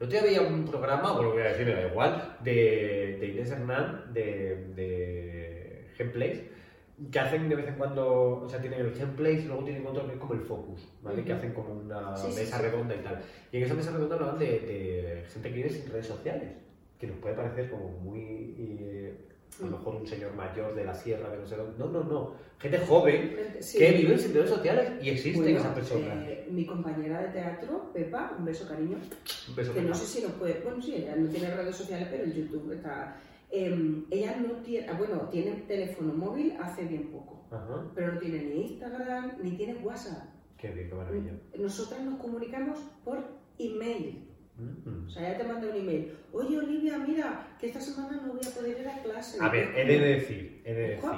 [0.00, 3.18] el otro día veía un programa, bueno, lo voy a decir, me da igual, de,
[3.20, 6.40] de Inés Hernán, de, de Gameplays,
[7.10, 10.06] que hacen de vez en cuando, o sea, tienen el Gameplays y luego tienen otro
[10.06, 11.18] que es como el Focus, ¿vale?
[11.18, 11.26] Ujú.
[11.26, 12.62] Que hacen como una Sí, mesa sí.
[12.62, 13.20] redonda y tal.
[13.50, 16.50] Y en esa mesa redonda hablaban de, de gente que vive sin redes sociales,
[16.98, 18.54] que nos puede parecer como muy...
[18.58, 19.14] eh,
[19.60, 21.76] a lo mejor un señor mayor de la sierra, de no sé dónde.
[21.78, 22.34] No, no, no.
[22.58, 23.78] Gente joven Sí.
[23.78, 26.26] que viven sin redes sociales y existen Bueno, esas personas.
[26.26, 28.96] eh, mi compañera de teatro, Pepa, un beso cariño,
[29.48, 29.98] Un beso que no Pepa.
[29.98, 33.16] sé si nos puede, bueno sí, ella no tiene redes sociales, pero en YouTube está,
[33.52, 37.90] em, ella no tiene, ah, bueno, tiene teléfono móvil hace bien poco, Ajá.
[37.94, 40.24] pero no tiene ni Instagram, ni tiene WhatsApp.
[40.56, 41.32] Qué bien, qué maravilla.
[41.58, 43.18] Nosotras nos comunicamos por
[43.58, 45.06] email, Mm.
[45.06, 48.40] o sea, ella te manda un email, oye Olivia, mira, que esta semana no voy
[48.46, 49.38] a poder ir a clase.
[49.40, 51.10] A ver, he de decir, he de decir,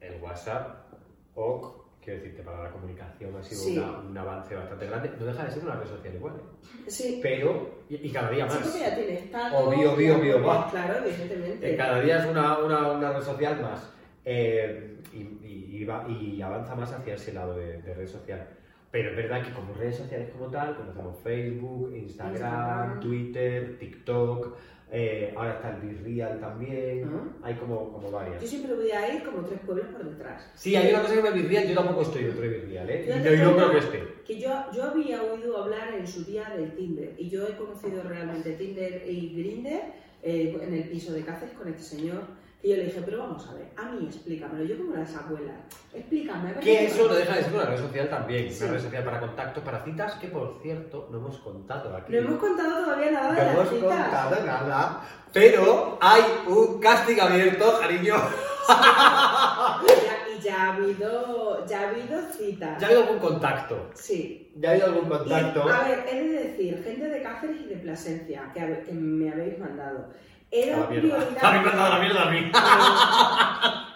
[0.00, 0.92] el WhatsApp,
[1.34, 3.78] OK, quiero decirte, para la comunicación ha sido Sí.
[3.78, 5.10] una- un avance bastante grande.
[5.18, 6.90] No deja de ser una red social igual, ¿eh?
[6.90, 8.66] Sí, pero, y, y cada día sí, más.
[8.68, 9.58] porque ya tiene estado.
[9.58, 10.70] Obvio, obvio, obvio, va.
[10.70, 11.72] Claro, evidentemente.
[11.72, 13.92] Eh, cada día es una, una, una red social más.
[14.24, 18.46] Eh, y, y- y va- y avanza más hacia ese lado de, de red social.
[18.90, 23.00] Pero es verdad que como redes sociales como tal, conocemos Facebook, Instagram, Instagram.
[23.00, 24.56] Twitter, TikTok,
[24.92, 27.28] eh, ahora está el Virreal también, Ah.
[27.42, 28.44] hay como, como Yo varias.
[28.44, 30.50] siempre voy a ir como tres pueblos por detrás.
[30.54, 33.04] Sí, hay una cosa que me Virreal, yo tampoco estoy dentro de Virreal, ¿eh?
[33.06, 34.02] Yo yo no creo que esté.
[34.26, 38.02] Que yo, yo había oído hablar en su día del Tinder y yo he conocido
[38.02, 39.80] realmente Tinder y Grinder
[40.22, 42.22] en el piso de Cáceres con este señor.
[42.62, 45.56] Y yo le dije, pero vamos a ver, a mí explícamelo, yo como las abuelas,
[45.94, 46.52] explícame.
[46.60, 47.20] Que eso no pasa".
[47.20, 48.64] deja de ser una red social también, Sí.
[48.64, 52.12] una red social para contactos, para citas, que por cierto no hemos contado aquí.
[52.12, 54.02] No hemos contado todavía nada de No hemos las citas.
[54.02, 55.00] contado nada,
[55.32, 58.14] pero hay un casting abierto, cariño.
[60.38, 62.80] Y ya, ha habido, ya ha habido citas.
[62.80, 63.90] Ya ha habido algún contacto.
[63.94, 64.52] Sí.
[64.56, 65.62] Ya ha habido algún Y, contacto.
[65.68, 70.06] a ver, he de decir, gente de Cáceres y de Plasencia, que me habéis mandado.
[70.52, 71.16] He A dado la mierda.
[71.16, 71.44] prioridad.
[71.44, 72.52] A mí me han dado la mierda a mí.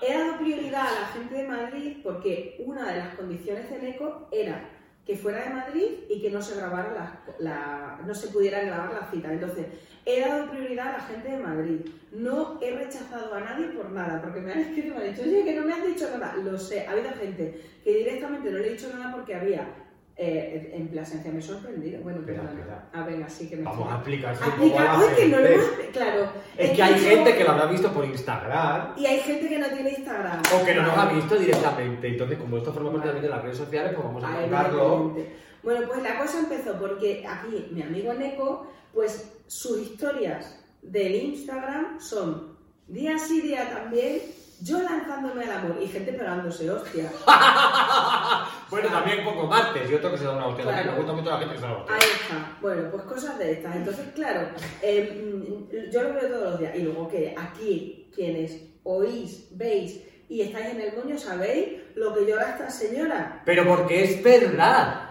[0.07, 4.29] He dado prioridad a la gente de Madrid porque una de las condiciones del ECO
[4.31, 4.71] era
[5.07, 8.93] que fuera de Madrid y que no se grabara la, la- no se pudiera grabar
[8.95, 9.33] la cita.
[9.33, 9.67] Entonces,
[10.07, 11.81] he dado prioridad a la gente de Madrid.
[12.13, 15.23] No he rechazado a nadie por nada, porque me han escrito y me han dicho,
[15.29, 16.35] oye, que no me has dicho nada.
[16.37, 19.67] Lo sé, ha habido gente que directamente no le he dicho nada porque había
[20.17, 22.01] Eh, en Plasencia me he sorprendido.
[22.03, 22.89] Bueno, Espera, espera.
[22.93, 25.49] Ah, venga, sí que me Vamos a explicar Aplica- Uy, que no lo
[25.93, 26.29] Claro.
[26.57, 29.67] Es que hay gente que lo habrá visto por Instagram Y hay gente que no
[29.69, 30.41] tiene Instagram.
[30.61, 32.07] o que no nos ha visto directamente.
[32.09, 35.17] Entonces, como esto forma parte también de las redes sociales, pues vamos a explicarlo.
[35.65, 41.99] Bueno, pues la cosa empezó porque aquí mi amigo Neko, pues sus historias del Instagram
[41.99, 44.21] son día sí, día también,
[44.65, 47.13] yo lanzándome al amor y gente pegándose, hostia.
[48.71, 50.65] Bueno, también poco martes y otro que se da una hostia.
[50.65, 50.91] Claro.
[50.91, 51.97] Me gusta mucho la gente que se da una hostia.
[51.97, 52.57] Ahí está.
[52.61, 53.77] Bueno, pues cosas de estas.
[53.77, 54.49] Entonces, claro,
[54.83, 56.75] eh, mm, yo lo veo todos los días.
[56.75, 62.27] Y luego que aquí, quienes oís, veis y estáis en el moño, sabéis lo que
[62.27, 63.43] llora esta señora.
[63.45, 65.11] Pero porque es verdad.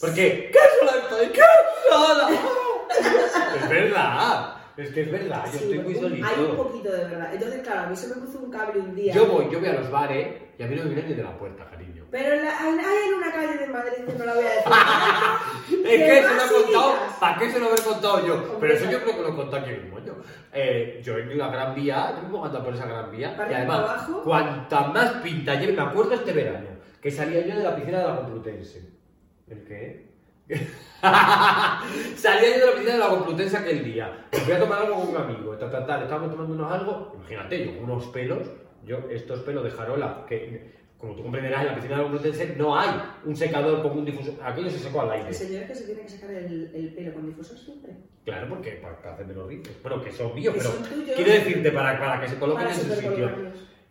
[0.00, 1.28] Porque, ¿qué sola estoy?
[1.28, 1.42] ¿Qué
[1.90, 2.28] sola?
[3.56, 4.53] es verdad.
[4.76, 6.26] Es que es verdad, yo Sí, estoy muy un- solito.
[6.26, 7.30] Hay un poquito de verdad.
[7.32, 9.14] Entonces, claro, a mí se me puso un cable un día.
[9.14, 11.22] Yo voy, yo voy a los bares y a mí no me vienen ni de
[11.22, 12.04] la puerta, cariño.
[12.10, 14.48] Pero en la- hay hay en una calle de Madrid que no la voy a
[14.48, 14.64] decir.
[15.84, 16.94] Es que se lo he contado?
[17.20, 18.34] ¿para qué se lo he contado yo?
[18.34, 20.14] Hombre, Pero eso yo creo que lo he contado aquí mismo yo.
[20.52, 23.50] Eh, yo en la Gran Vía, yo me puedo andar por esa Gran Vía, ¿Para
[23.50, 24.22] y además, abajo?
[24.22, 26.68] cuanta más pinta lleve, me acuerdo este verano,
[27.00, 28.90] que salía yo de la piscina de la Complutense.
[29.48, 30.06] ¿El qué?
[32.16, 35.08] salía yo de la piscina de la Complutense aquel día, fui a tomar algo con
[35.08, 38.48] un amigo, tal, tal, tal, estábamos tomándonos algo, imagínate, yo con unos pelos,
[38.84, 42.56] yo estos pelos de jarola, que como tú comprenderás, en la piscina de la Complutense
[42.56, 42.90] no hay
[43.24, 45.28] un secador como un difusor, aquello se secó al aire.
[45.28, 47.92] El señor que se tiene que sacar el, el pelo con difusor siempre.
[48.24, 49.74] Claro, porque para, hacerme los rizos.
[49.82, 50.70] Bueno, que son míos, pero
[51.14, 53.30] quiero decirte para, para que se coloquen Para en su sitio.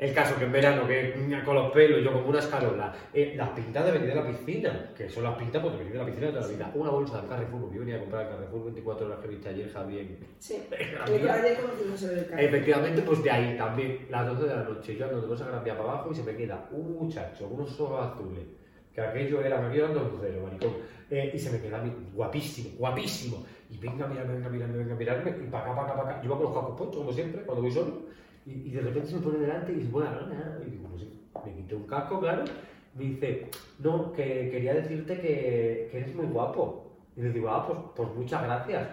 [0.03, 1.13] El caso que en verano, que
[1.45, 4.91] con los pelos, yo como una escarola, eh, las pintas de venir de la piscina,
[4.93, 6.71] que son las pintas porque venir de la piscina de toda la vida.
[6.75, 9.71] Una bolsa del Carrefour, yo venía a comprar el Carrefour 24 horas que viste ayer,
[9.71, 10.07] Javier.
[10.39, 10.61] Sí.
[12.37, 15.63] Efectivamente, pues de ahí también, las 12 de la noche, yo ando de esa gran
[15.63, 18.43] para abajo y se me queda un muchacho con unos ojos azules,
[18.93, 20.73] que aquello era, me había dando lucero, maricón,
[21.09, 21.81] eh, y se me queda
[22.13, 25.75] guapísimo, guapísimo, y venga a mirarme, venga a mirarme, venga a mirarme, y para acá,
[25.75, 28.01] para acá, para acá, yo voy con los cascos puestos, como siempre, cuando voy solo,
[28.45, 31.03] y, y de repente se me pone delante y dice, bueno, nada, y digo, pues
[31.03, 32.43] sí, me quité un casco, claro,
[32.95, 37.65] me dice, no, que quería decirte que, que eres muy guapo, y le digo, ah,
[37.67, 38.87] pues, pues muchas gracias,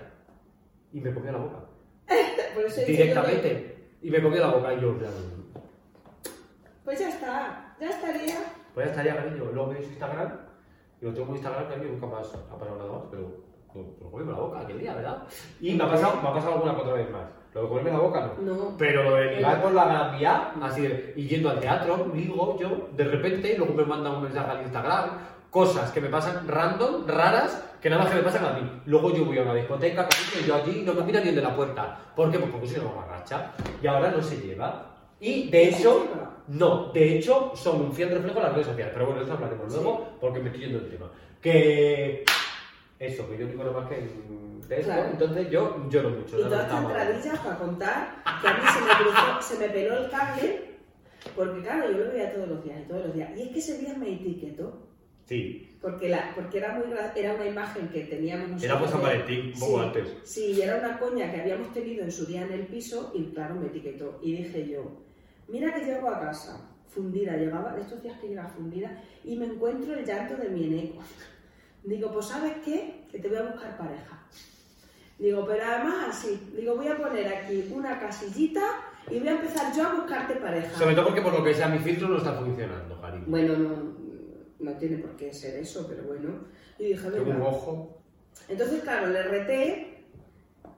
[0.92, 1.58] y me comió la boca
[2.54, 3.76] Por eso yo que- directamente.
[4.02, 4.94] Y me comió la boca y yo,
[6.84, 8.36] Pues ya está, ya estaría.
[8.74, 9.44] pues ya estaría, cariño.
[9.52, 10.32] Luego me dio su Instagram
[11.00, 13.22] y lo tengo en Instagram, cariño, nunca más ha pasado nada más, pero
[13.74, 15.22] lo, lo comí con la boca aquel día, ¿verdad?
[15.60, 17.26] Y me ha pasado, me ha pasado alguna que otra vez más.
[17.54, 18.54] Lo de comerme la boca no.
[18.54, 18.74] No.
[18.78, 22.88] Pero lo de por la Gran Vía, así de, y yendo al teatro, digo yo,
[22.96, 25.10] de repente, luego me mandan un mensaje al Instagram,
[25.50, 28.82] cosas que me pasan random, raras, que nada más que me pasan a mí.
[28.86, 30.08] Luego yo voy a una discoteca,
[30.40, 31.98] y yo allí no me miran ni de la puerta.
[32.14, 32.38] ¿Por qué?
[32.38, 33.52] Pues porque soy una mamarracha.
[33.82, 34.86] Y ahora no se lleva.
[35.18, 36.06] Y de hecho,
[36.48, 38.92] no, de hecho, son un fiel reflejo de las redes sociales.
[38.94, 41.06] Pero bueno, eso hablaremos luego, porque me estoy yendo del tema.
[41.40, 42.24] Que.
[43.00, 44.04] Eso, que yo digo nada más que de
[44.80, 45.10] esto, Claro.
[45.10, 46.38] entonces yo lloro mucho.
[46.38, 47.00] Y no toda está esta mal.
[47.08, 50.60] entradilla para contar que a mí se me cruzó, se me peló el cable,
[51.34, 53.30] porque claro, yo lo veía todos los días y todos los días.
[53.36, 54.86] Y es que ese día me etiquetó,
[55.26, 56.84] Sí, porque, la, porque era, muy,
[57.14, 58.64] era una imagen que teníamos nosotros.
[58.70, 60.16] Era por San Valentín, un poco Sí, antes.
[60.24, 63.26] Sí, y era una coña que habíamos tenido en su día en el piso y
[63.32, 64.18] claro, me etiquetó.
[64.22, 64.90] Y dije yo,
[65.48, 69.46] mira que llego a casa, fundida, llegaba, de estos días que llega fundida, y me
[69.46, 71.00] encuentro el llanto de mi eneco.
[71.84, 73.04] Digo, pues ¿sabes qué?
[73.10, 74.22] Que te voy a buscar pareja.
[75.18, 78.62] Digo, pero además así, digo, voy a poner aquí una casillita
[79.10, 80.78] y voy a empezar yo a buscarte pareja.
[80.78, 83.24] sobre todo porque por lo que sea mi filtro no está funcionando, cariño.
[83.26, 83.70] Bueno, no,
[84.60, 86.46] no tiene por qué ser eso, pero bueno.
[86.78, 87.48] Y dije, Tengo un venga.
[87.48, 87.98] ojo.
[88.48, 90.04] Entonces, claro, le reté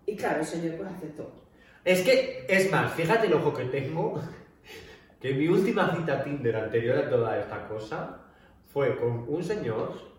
[0.06, 1.32] y claro, el señor pues aceptó.
[1.84, 4.20] Es que, es más, fíjate el ojo que tengo,
[5.20, 8.22] que mi última cita Tinder anterior a toda esta cosa
[8.72, 10.11] fue con un señor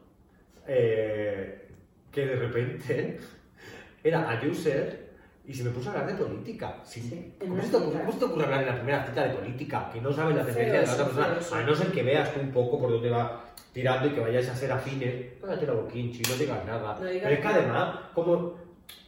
[0.68, 1.68] eh,
[2.12, 3.20] que de repente
[4.04, 5.04] era a user
[5.46, 6.78] y se me puso a hablar de política.
[6.84, 7.36] Sí.
[7.40, 9.90] ¿Cómo, se te ocurre, cómo se te ocurre hablar en la primera cita de política?
[9.92, 11.38] Que no sabes la tendencia de la otra persona.
[11.40, 11.56] eso.
[11.56, 14.48] A no ser que veas tú un poco por dónde va tirando y que vayáis
[14.50, 15.34] a ser afines.
[15.42, 16.98] Cállate la boquinchi, no digas nada.
[16.98, 18.56] No digas Pero es que además, como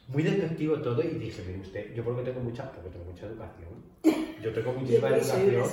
[0.08, 3.85] muy despectivo todo, y dije, mire usted, yo porque tengo mucha, porque tengo mucha educación.
[4.46, 5.64] Yo tengo Y muchísima yo educación.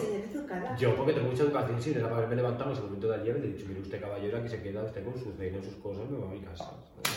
[0.78, 3.38] Yo porque tengo mucha educación, si de la haberme levantado en ese momento de ayer,
[3.38, 6.08] le he dicho, mire usted caballero, aquí se queda usted con sus cenas, sus cosas,
[6.10, 6.70] me voy a mi casa.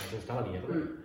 [0.08, 0.68] Eso está la mierda.
[0.68, 1.04] Mm.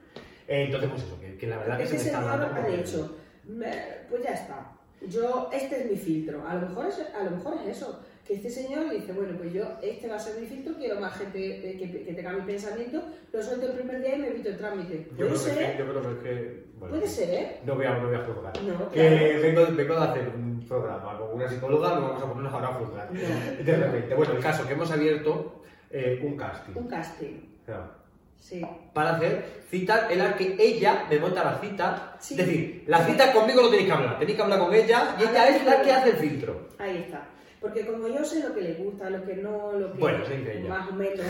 [0.49, 3.17] Eh, entonces, pues eso, que, que la verdad que se me está dando ha dicho,
[3.45, 4.73] "Me- pues ya está.
[5.09, 6.45] Yo, este es mi filtro.
[6.47, 8.01] A lo mejor es, a lo mejor es eso.
[8.31, 11.19] Que este señor dice, bueno, pues yo, este va a ser mi filtro, quiero más
[11.19, 14.51] gente eh, que, que tenga mi pensamiento, lo suelto el primer día y me evito
[14.51, 15.09] el trámite.
[15.19, 16.65] Yo Puede que, ser, yo creo que es que.
[16.79, 17.61] bueno, puede ser, ¿eh?
[17.65, 18.63] No voy a, no voy a juzgar.
[18.63, 19.43] No, que claro.
[19.43, 22.75] vengo, vengo de hacer un programa con una psicóloga, no vamos a ponernos ahora a
[22.75, 23.09] juzgar.
[23.13, 23.19] No.
[23.65, 24.15] De repente.
[24.15, 26.73] Bueno, el caso que hemos abierto eh, un casting.
[26.77, 27.91] Un casting, O sea,
[28.39, 28.65] sí.
[28.95, 32.17] para hacer citas en las que ella me monta la cita.
[32.21, 32.35] Sí.
[32.41, 35.23] Es decir, la cita conmigo no tenéis que hablar, tenéis que hablar con ella y
[35.25, 36.69] ella es la que hace el filtro.
[36.79, 37.27] Ahí está.
[37.61, 40.69] Porque como yo sé lo que le gusta, lo que no, lo que Bueno, ella.
[40.69, 41.27] más o menos,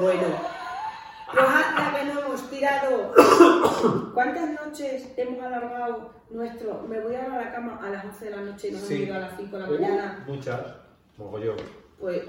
[0.00, 0.22] bueno.
[1.32, 3.14] Pues hasta que no hemos tirado.
[4.14, 6.82] ¿Cuántas noches hemos alargado nuestro?
[6.88, 8.94] Me voy ahora a la cama a las 11 de la noche y nos Sí.
[8.94, 10.24] hemos ido a las 5 de la Uh, mañana.
[10.26, 10.60] muchas,
[11.16, 11.56] mogollón.
[11.98, 12.20] Pues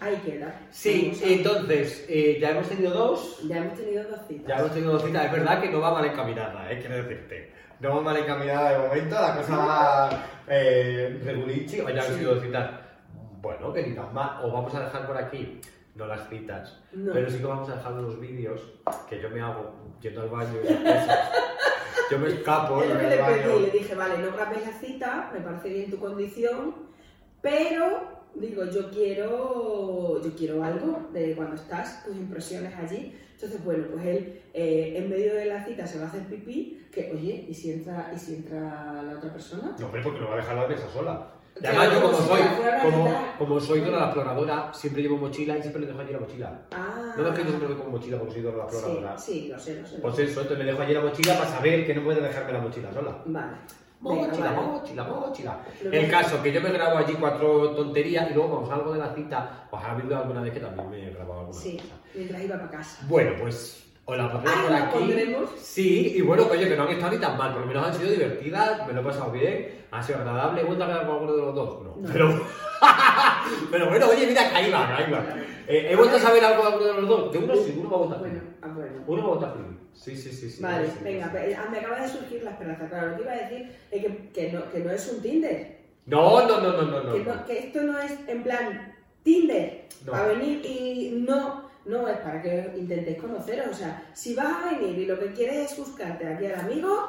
[0.00, 0.60] ahí queda.
[0.70, 3.40] Sí, entonces, eh, ya hemos tenido dos.
[3.46, 4.46] Ya hemos tenido dos citas.
[4.48, 5.26] Ya hemos tenido dos citas.
[5.26, 7.52] Es verdad que no va mal encaminada, eh, quiero decirte.
[7.80, 10.10] No va mal encaminada de momento, la cosa va
[10.48, 11.76] eh, regulichi.
[11.94, 12.14] Ya Sí.
[12.14, 12.70] sido dos citas.
[13.40, 14.44] Bueno, que ni tan mal.
[14.44, 15.60] Os vamos a dejar por aquí,
[15.94, 17.12] no las citas, No.
[17.12, 18.60] pero sí que vamos a dejar los vídeos
[19.08, 21.30] que yo me hago yendo al baño y esas cosas.
[22.10, 25.68] Yo me escapo el le pedí, le dije, vale, no grabéis la cita, me parece
[25.68, 26.74] bien tu condición,
[27.42, 28.00] pero
[28.34, 33.14] digo, yo quiero, yo quiero algo de cuando estás, tus impresiones allí.
[33.34, 36.88] Entonces, bueno, pues él eh, en medio de la cita se va a hacer pipí,
[36.90, 39.76] que oye, ¿y si entra, y si entra la otra persona?
[39.78, 41.28] No, hombre, porque no va a dejar la mesa sola.
[41.60, 42.40] Y además yo como soy,
[42.82, 46.20] como, como soy Dora la exploradora, siempre llevo mochila y siempre le dejo allí la
[46.20, 46.60] mochila.
[46.72, 49.18] Ah, No es que yo siempre voy con mochila porque soy Dora la sí, exploradora.
[49.18, 49.98] sí, lo sé, lo sé.
[49.98, 52.60] Pues eso, entonces le dejo allí la mochila para saber que no puede dejarme la
[52.60, 53.18] mochila sola.
[53.26, 53.52] Vale.
[54.00, 54.66] Mochila, vale.
[54.68, 55.60] mochila, mochila.
[55.90, 59.12] El caso, que yo me grabo allí cuatro tonterías y luego cuando salgo de la
[59.12, 61.94] cita, pues ha habido alguna vez que también me he grabado alguna Sí, cosa.
[62.14, 63.04] mientras iba para casa.
[63.08, 64.98] Bueno, pues os la pondremos Ahí por aquí.
[64.98, 65.50] pondremos.
[65.60, 67.94] Sí, y bueno, oye, que no han estado ni tan mal, por lo menos han
[67.94, 70.62] sido divertidas, me lo he pasado bien, ha sido agradable.
[70.62, 71.82] ¿He vuelto a quedar con alguno de los dos?
[71.82, 71.96] No.
[71.96, 72.08] No.
[72.12, 72.40] Pero,
[73.70, 75.24] pero bueno, oye, mira, ahí va, ahí va.
[75.66, 77.32] Eh, ¿He vuelto a saber algo de alguno de los dos?
[77.32, 78.56] De uno sí, uno me ha vuelto a Bueno, escribir.
[78.62, 79.04] ah, bueno.
[79.06, 79.78] Uno me ha a escribir.
[79.92, 80.50] Sí, sí, sí.
[80.50, 81.32] sí Vale, sí, venga, sí.
[81.32, 82.88] pe- ah, me acaba de surgir la esperanza.
[82.88, 85.78] Claro, lo que iba a decir es que, que, no, que no es un Tinder.
[86.06, 87.12] No, no, no, no, no, no.
[87.12, 90.12] que, no- que esto no es en plan Tinder No.
[90.12, 93.66] para venir y no, no es para que intentéis conoceros.
[93.70, 97.08] O sea, si vas a venir y lo que quieres es buscarte aquí al amigo,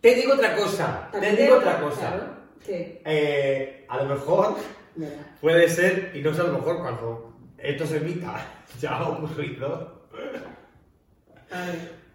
[0.00, 2.00] Te digo otra cosa, te digo otra cosa.
[2.08, 2.24] Claro,
[2.64, 4.56] que, Eh, a lo mejor
[4.96, 8.40] mira, puede ser, y no sé a lo mejor cuando esto se emita,
[8.80, 10.02] ya ha ocurrido,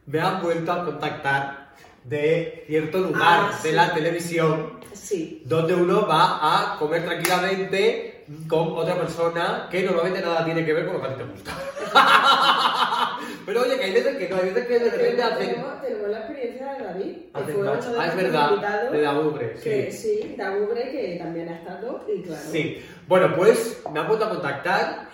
[0.06, 3.76] me han vuelto a contactar de cierto lugar Ah, de sí.
[3.76, 8.13] la televisión sí, donde uno va a comer tranquilamente
[8.48, 11.30] con otra persona que normalmente nada tiene que ver con lo que a ti te
[11.30, 11.52] gusta.
[13.46, 15.50] Pero oye, que hay veces que no, hay veces que de repente hacen...
[15.50, 17.86] tenemos, tenemos la experiencia de David, que hacen fue match.
[17.98, 20.20] Ah, es verdad, de Dabubre, que sí.
[20.22, 22.42] sí, Dabubre, que también ha estado, y claro.
[22.52, 25.10] Sí, bueno, pues me han vuelto a contactar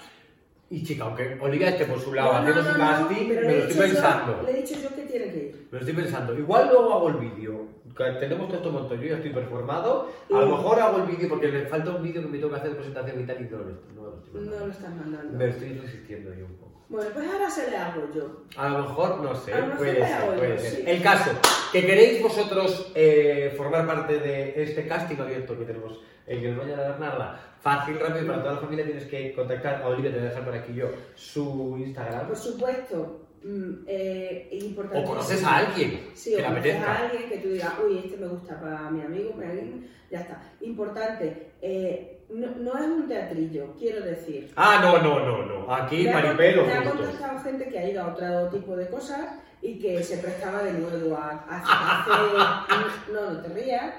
[0.70, 3.50] y chica, aunque Olivia esté por su lado No, haciendo no, su casting, me lo
[3.64, 4.44] estoy yo- pensando.
[4.44, 5.68] le he dicho yo que tiene que ir.
[5.72, 6.38] Me lo estoy pensando.
[6.38, 7.66] Igual luego hago el vídeo.
[8.06, 10.10] Que Tenemos todo esto montado, yo ya estoy performado.
[10.30, 12.56] A lo mejor hago el vídeo porque le falta un vídeo que me tengo que
[12.58, 14.66] hacer de presentación y tal y no lo, no lo estoy No mandando.
[14.66, 15.38] lo estás mandando.
[15.38, 16.70] Me estoy resistiendo yo un poco.
[16.90, 18.44] Bueno, pues ahora se le hago yo.
[18.58, 20.72] A lo mejor, no sé, mejor puede ser, puede yo, ser.
[20.72, 20.84] sí.
[20.88, 21.32] El caso,
[21.72, 26.58] que queréis vosotros eh, formar parte de este casting abierto que tenemos el que nos
[26.66, 27.46] vaya a dar nada.
[27.62, 30.46] Fácil, rápido, para toda la familia tienes que contactar a Olivia, te voy a dejar
[30.46, 32.28] por aquí yo su Instagram.
[32.28, 35.00] Por supuesto, mm, eh, importante.
[35.00, 36.92] O conoces a alguien Sí, que o conoces apetezca.
[36.92, 40.20] a alguien que tú digas, uy, este me gusta para mi amigo, para alguien, ya
[40.22, 40.42] está.
[40.62, 44.52] Importante, eh, no, no es un teatrillo, quiero decir.
[44.56, 45.74] Ah, no, no, no, no.
[45.74, 47.08] Aquí Me ha, Maripel o me ha juntos.
[47.08, 50.74] contactado gente que ha ido a otro tipo de cosas y que se prestaba de
[50.74, 53.14] nuevo a, a- a hacer...
[53.14, 53.94] No, no te rías.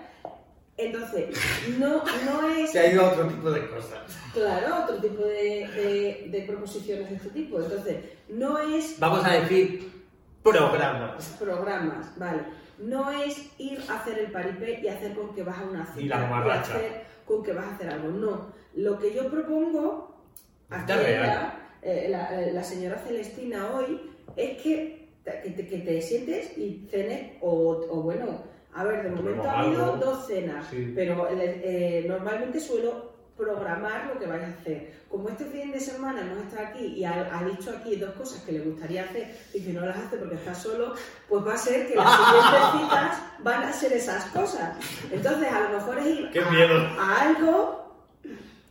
[0.81, 1.27] Entonces,
[1.79, 2.71] no, no es...
[2.71, 3.99] Se ha ido a otro tipo de cosas.
[4.33, 7.61] Claro, otro tipo de, de- de proposiciones de este tipo.
[7.61, 7.97] Entonces,
[8.29, 9.90] no es Vamos a decir
[10.43, 11.27] programas.
[11.38, 12.43] programas, vale.
[12.79, 16.01] No es ir a hacer el paripé y hacer con que vas a una cita
[16.01, 16.75] Y la mamarracha.
[16.77, 18.09] hacer con que vas a hacer algo.
[18.09, 18.53] No.
[18.75, 20.25] Lo que yo propongo
[20.71, 24.01] aquí la, eh, la- la señora Celestina hoy
[24.37, 29.02] es que te, que te, que te sientes y cenes o, o bueno, a ver,
[29.04, 30.92] de momento ha habido dos cenas, Sí.
[30.94, 35.00] pero eh, eh, normalmente suelo programar lo que vais a hacer.
[35.09, 38.42] Como este fin de semana no está aquí y ha, ha dicho aquí dos cosas
[38.42, 40.94] que le gustaría hacer y que no las hace porque está solo,
[41.28, 44.76] pues va a ser que las siguientes citas van a ser esas cosas.
[45.11, 46.30] Entonces, a lo mejor es ir
[46.98, 47.94] a algo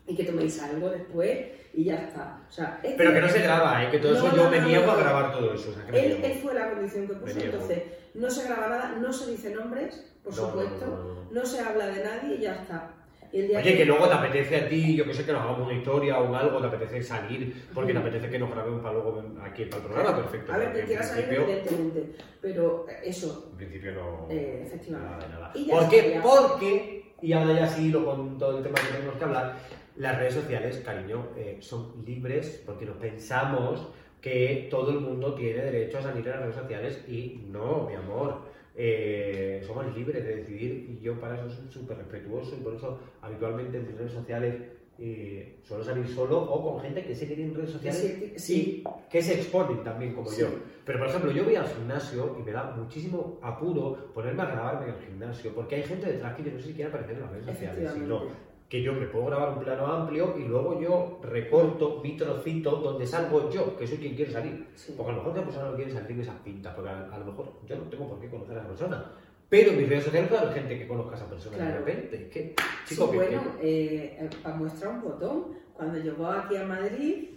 [0.08, 1.38] y que toméis algo después
[1.74, 2.42] y ya está.
[2.48, 3.90] O sea, es Pero que no se graba, ¿eh?
[3.92, 4.92] Que todo No, eso no, yo me niego no.
[4.94, 5.70] a grabar todo eso.
[5.70, 8.96] O sea, que me él, fue la condición que puso, entonces no se graba nada,
[9.00, 12.92] no se dice nombres, por supuesto, no, se habla de nadie y ya está.
[13.32, 15.44] Y el día Oye, que luego te apetece a ti, yo que sé, que nos
[15.44, 18.94] hagamos una historia o algo, te apetece salir, porque te apetece que nos grabemos para
[18.96, 20.52] luego aquí para el programa, perfecto.
[20.52, 24.28] A ver, porque que en quiera salir evidentemente, pero eh, eso, En principio no.
[24.32, 25.28] Eh, efectivamente.
[25.30, 26.20] Nada, ¿Por qué?
[26.24, 29.58] Porque, y ahora ya sí lo con todo el tema que tenemos que hablar,
[30.00, 33.88] Las redes sociales, cariño, eh, son libres porque nos pensamos
[34.22, 37.96] que todo el mundo tiene derecho a salir a las redes sociales y no, mi
[37.96, 38.50] amor.
[38.82, 42.98] eh, somos libres de decidir y yo para eso soy súper respetuoso y por eso
[43.22, 44.56] habitualmente en mis redes sociales
[44.98, 48.84] eh, suelo salir solo o con gente que sé que tiene redes sociales Sí, sí.
[48.86, 50.42] y que se exponen también como Sí.
[50.42, 50.48] yo.
[50.86, 54.88] Pero por ejemplo, yo voy al gimnasio y me da muchísimo apuro ponerme a grabarme
[54.90, 57.22] en el gimnasio porque hay gente detrás que yo no sé si quiere aparecer en
[57.24, 58.49] las redes sociales, sino Efectivamente.
[58.70, 63.08] Que yo me puedo grabar un plano amplio y luego yo recorto mi trocito donde
[63.08, 64.68] salgo yo, que soy quien quiere salir.
[64.76, 64.94] Sí.
[64.96, 67.18] Porque a lo mejor otra persona no quiere salir en esas pintas, porque a, a
[67.18, 69.12] lo mejor yo no tengo por qué conocer a esa persona.
[69.50, 71.80] Pero en mis redes sociales haber gente que conozca a esa persona de Claro.
[71.84, 72.16] repente.
[72.24, 72.56] Es que,
[72.86, 77.30] Sí, chico, que- bueno, eh, para mostrar un botón, cuando llegó aquí a Madrid,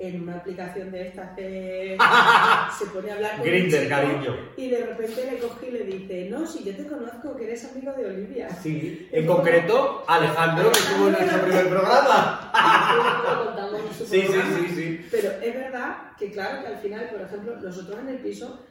[0.00, 1.98] en una aplicación de estas de...
[2.78, 4.36] se pone a hablar con chico cariño.
[4.56, 7.70] y de repente le coge y le dice, no, si yo te conozco, que eres
[7.70, 8.48] amigo de Olivia.
[8.62, 12.52] Sí, en concreto, Alejandro, que estuvo en nuestro primer programa.
[14.10, 15.06] Sí, sí, sí, sí.
[15.10, 18.66] Pero es verdad que claro que al final, por ejemplo, nosotros en el piso,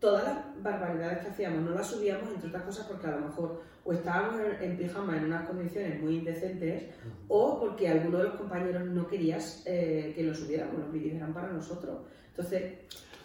[0.00, 3.62] todas las barbaridades que hacíamos no las subíamos, entre otras cosas, porque a lo mejor
[3.84, 6.84] o estábamos en, pijama en unas condiciones muy indecentes,
[7.26, 11.32] o porque alguno de los compañeros no querías eh, que lo subiéramos, los vídeos eran
[11.32, 12.00] para nosotros.
[12.30, 12.74] Entonces,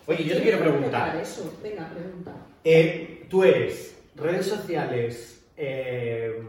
[0.05, 1.15] Oye, yo te quiero preguntar.
[1.17, 1.57] Eso.
[1.61, 2.34] Venga, pregunta.
[2.63, 5.45] Eh, tú eres redes sociales.
[5.55, 6.41] Eh,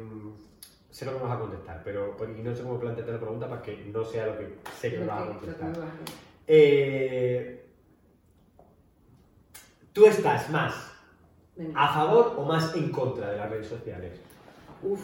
[0.90, 3.62] sé lo que vas a contestar, pero y no sé cómo plantearte la pregunta para
[3.62, 5.72] que no sea lo que sé que me Lo vas a contestar.
[6.46, 7.63] Eh,
[9.94, 10.74] ¿Tú estás más
[11.74, 14.18] a favor o más en contra de las redes sociales?
[14.82, 15.00] Uf,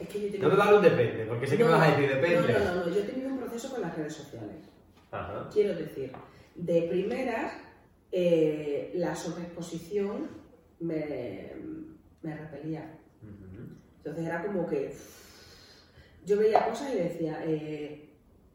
[0.00, 1.96] es que yo he No me vale un depende, porque sé que me vas a
[1.96, 2.52] decir depende.
[2.52, 4.56] No, no, no, no, yo he tenido un proceso con las redes sociales.
[5.12, 5.48] Ajá.
[5.52, 6.12] Quiero decir,
[6.56, 7.52] de primeras,
[8.10, 10.28] eh, la sobreexposición
[10.80, 11.52] me,
[12.22, 12.98] me repelía.
[13.98, 14.92] Entonces era como que
[16.24, 18.10] yo veía cosas y decía, eh,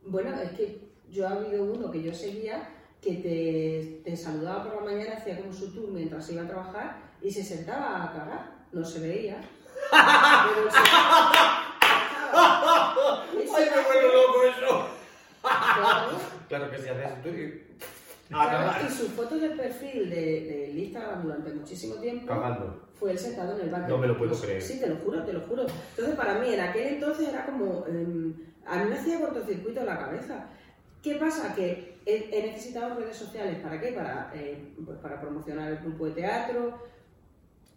[0.06, 2.68] bueno, es que yo ha habido uno que yo seguía
[3.02, 6.98] que te, te saludaba por la mañana, hacía como su tour mientras iba a trabajar
[7.22, 8.52] y se sentaba a cagar.
[8.72, 9.42] No se veía.
[9.92, 10.78] Pero se
[12.34, 14.88] ¡Ay, me vuelvo loco eso!
[15.42, 16.18] claro.
[16.48, 17.30] Claro que si haces tú
[18.34, 18.82] Acabar.
[18.86, 22.88] y sus fotos de perfil de- del Instagram durante muchísimo tiempo Cagando.
[22.98, 23.90] fue él sentado en el banco.
[23.90, 24.62] No me lo puedo Pues, creer.
[24.62, 25.66] Sí, te lo juro, te lo juro.
[25.90, 27.86] Entonces, para mí, en aquel entonces era como.
[27.88, 28.34] em,
[28.66, 30.46] a mí me hacía cortocircuito en la cabeza.
[31.04, 31.54] ¿Qué pasa?
[31.56, 33.58] Que he, he necesitado redes sociales.
[33.64, 33.92] ¿Para qué?
[33.94, 36.80] Para, eh, pues para promocionar el grupo de teatro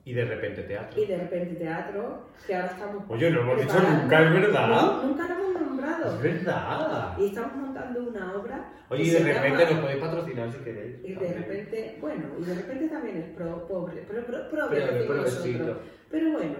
[0.04, 1.02] Y de repente teatro.
[1.02, 3.04] y de repente teatro, que ahora estamos.
[3.08, 4.68] Oye, no hemos dicho nunca, es verdad.
[4.68, 6.14] No, nunca lo hemos nombrado.
[6.16, 7.16] Es verdad.
[7.18, 8.72] Y estamos montando una obra.
[8.90, 10.96] Oye, y de repente llama- nos podéis patrocinar si queréis.
[11.04, 11.34] Y de también.
[11.38, 15.42] repente, bueno, y de repente también es pro, pobre, pero pro, pro, Pero- pero nosotros.
[15.42, 15.80] besito.
[16.10, 16.54] Pero bueno,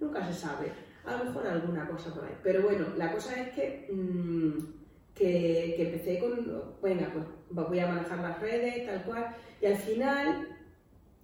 [0.00, 0.68] nunca se sabe.
[1.04, 2.34] A lo mejor alguna cosa por ahí.
[2.42, 4.83] Pero bueno, la cosa es que, mm,
[5.14, 7.24] que, que empecé con, venga, pues
[7.68, 10.48] voy a manejar las redes, tal cual, y al final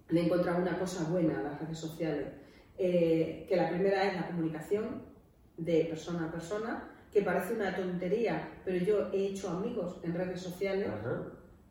[0.09, 2.27] le he encontrado una cosa buena a las redes sociales,
[2.77, 5.03] eh, que la primera es la comunicación
[5.57, 10.39] de persona a persona, que parece una tontería, pero yo he hecho amigos en redes
[10.39, 11.23] sociales Ajá.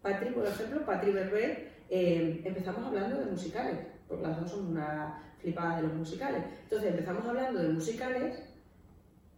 [0.02, 5.22] Patri, por ejemplo, Patri Berber, eh, empezamos hablando de musicales, porque las dos somos una
[5.38, 6.44] flipada de los musicales.
[6.62, 8.42] Entonces empezamos hablando de musicales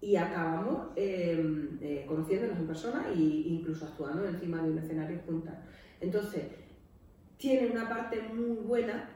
[0.03, 1.40] y acabamos eh,
[1.80, 5.55] eh, conociéndonos en persona e incluso actuando encima de un escenario juntas.
[6.00, 6.42] Entonces,
[7.36, 9.09] tiene una parte muy buena,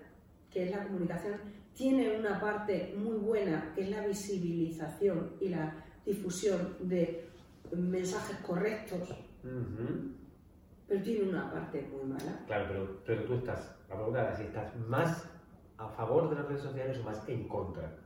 [0.48, 1.40] que es la comunicación,
[1.74, 7.30] tiene una parte muy buena, que es la visibilización y la difusión de
[7.72, 9.12] mensajes correctos,
[10.86, 12.44] pero tiene una parte muy mala.
[12.46, 15.28] Claro, pero, pero tú estás, la pregunta si estás más
[15.78, 18.05] a favor de las redes sociales o más en contra.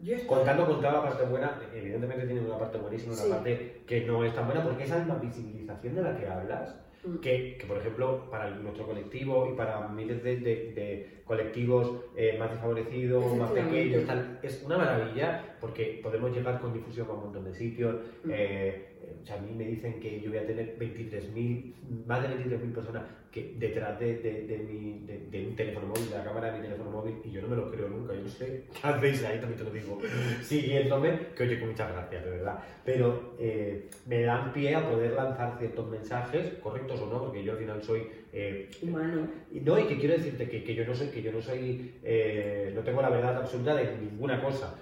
[0.00, 3.30] Estoy- Contando con toda la parte buena, evidentemente tiene una parte buenísima y una Sí.
[3.30, 7.16] parte que no es tan buena, porque esa misma visibilización de la que hablas, Mm.
[7.18, 12.36] que, que, por ejemplo, para nuestro colectivo y para miles de, de- de colectivos eh,
[12.38, 17.20] más desfavorecidos, más pequeños, tal, es una maravilla porque podemos llegar con difusión a un
[17.20, 17.96] montón de sitios.
[18.24, 18.30] Mm.
[18.32, 18.84] eh,
[19.22, 22.72] o sea, a mí me dicen que yo voy a tener 23.000, más de 23.000
[22.74, 26.58] personas que detrás de, de, de mi, de, un teléfono móvil, de la cámara de
[26.58, 28.14] mi teléfono móvil, y yo no me lo creo nunca.
[28.14, 29.98] Yo no sé qué hacéis ahí, también te lo digo,
[30.42, 32.58] siguiéndome, que oye, con muchas gracias, de verdad.
[32.84, 37.52] Pero eh, me dan pie a poder lanzar ciertos mensajes, correctos o no, porque yo
[37.52, 39.28] al final soy eh, humano.
[39.52, 42.72] no, y que quiero decirte que, que yo no soy, que yo no soy, eh,
[42.74, 44.74] no tengo la verdad absoluta de ninguna cosa.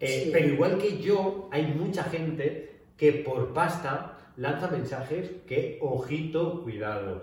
[0.00, 0.30] Eh, Sí.
[0.32, 7.22] Pero igual que yo, hay mucha gente que por pasta lanza mensajes que, ojito, cuidado.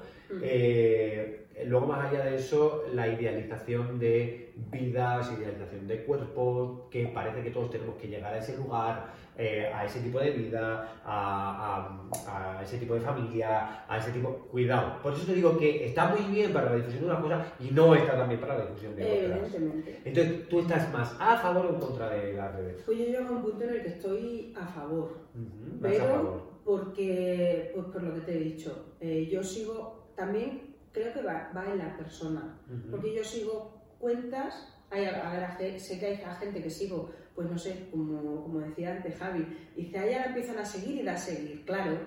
[1.65, 7.51] Luego más allá de eso, la idealización de vidas, idealización de cuerpos, que parece que
[7.51, 12.57] todos tenemos que llegar a ese lugar, eh, a ese tipo de vida, a, a-
[12.59, 14.29] a ese tipo de familia, a ese tipo...
[14.51, 15.01] Cuidado.
[15.01, 17.71] Por eso te digo que está muy bien para la difusión de una cosa y
[17.71, 19.23] no está tan bien para la difusión de otras.
[19.53, 20.01] Evidentemente.
[20.03, 22.83] Entonces, ¿tú estás más a favor o en contra de las redes?
[22.85, 25.09] Pues yo llego a un punto en el que estoy a favor.
[25.33, 25.79] A favor.
[25.81, 31.21] Pero porque, pues por lo que te he dicho, eh, yo sigo, también creo que
[31.21, 32.91] va, va en la persona, Ujú.
[32.91, 37.57] porque yo sigo cuentas, hay, a ver, sé que hay gente que sigo, pues no
[37.57, 41.13] sé, como, como decía antes Javi, dice, a ella la empiezan a seguir y da
[41.13, 41.97] a seguir, claro,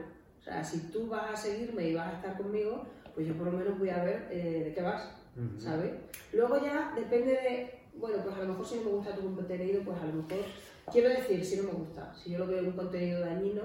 [0.40, 3.46] o sea, si tú vas a seguirme y vas a estar conmigo, pues yo por
[3.46, 5.60] lo menos voy a ver eh, de qué vas, Ujú.
[5.60, 5.92] ¿sabes?
[6.32, 9.82] Luego ya depende de, bueno, pues a lo mejor si no me gusta tu contenido,
[9.84, 10.44] pues a lo mejor,
[10.90, 13.62] quiero decir, si no me gusta, si yo lo veo un contenido dañino,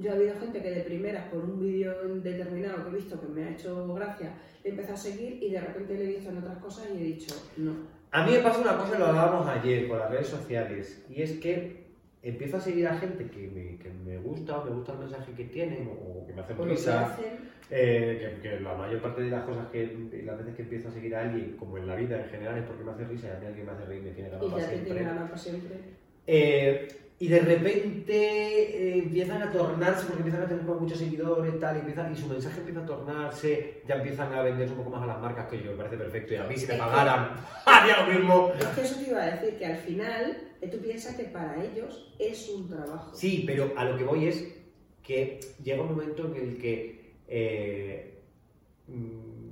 [0.00, 3.26] yo ha habido gente que de primeras, por un vídeo determinado que he visto que
[3.26, 6.38] me ha hecho gracia, le empecé a seguir y de repente le he visto en
[6.38, 7.72] otras cosas y he dicho, no.
[8.10, 11.32] A mí me pasa una cosa, lo hablábamos ayer con las redes sociales, y es
[11.38, 11.88] que
[12.22, 15.32] empiezo a seguir a gente que me, que me gusta, o me gusta el mensaje
[15.32, 17.16] que tienen, o que me hacen risa,
[17.70, 20.92] eh, que, que la mayor parte de las cosas que, las veces que empiezo a
[20.92, 23.36] seguir a alguien, como en la vida en general, es porque me hace risa, y
[23.36, 24.94] a mí alguien me hace reír, me tiene y ganado para ya te siempre.
[24.94, 25.76] tiene ganado para siempre.
[26.30, 26.88] Eh,
[27.20, 31.80] y de repente eh, empiezan a tornarse, porque empiezan a tener muchos seguidores tal, y,
[31.80, 35.06] empiezan, y su mensaje empieza a tornarse, ya empiezan a venderse un poco más a
[35.06, 37.30] las marcas, que yo me parece perfecto, y a mí si me pagaran,
[37.64, 38.52] haría lo mismo.
[38.60, 41.64] Es que eso te iba a decir, que al final eh, tú piensas que para
[41.64, 43.16] ellos es un trabajo.
[43.16, 44.54] Sí, pero a lo que voy es
[45.02, 48.20] que llega un momento en el que eh,
[48.86, 49.48] mm,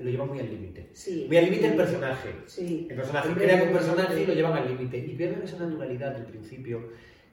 [0.00, 0.88] lo llevan muy al límite.
[0.92, 1.24] Sí.
[1.26, 2.30] Muy al límite el personaje.
[2.46, 2.86] Sí.
[2.90, 4.98] El personaje Hombre, crean un personaje y lo llevan al límite.
[4.98, 6.88] Y pierden esa naturalidad del principio,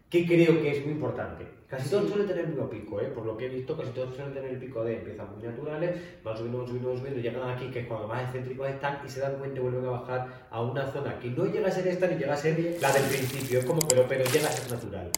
[0.09, 1.45] que creo que es muy importante.
[1.67, 2.09] Casi todos Sí.
[2.09, 3.05] suelen tener el mismo pico, ¿eh?
[3.05, 5.95] por lo que he visto, casi todos suelen tener el pico de empiezan muy naturales,
[6.21, 9.09] van subiendo, van subiendo, van subiendo, llegan aquí, que es cuando más excéntricos están, y
[9.09, 11.87] se dan cuenta y vuelven a bajar a una zona que no llega a ser
[11.87, 14.69] esta ni llega a ser la del principio, es como, pero, pero llega a ser
[14.69, 15.09] natural.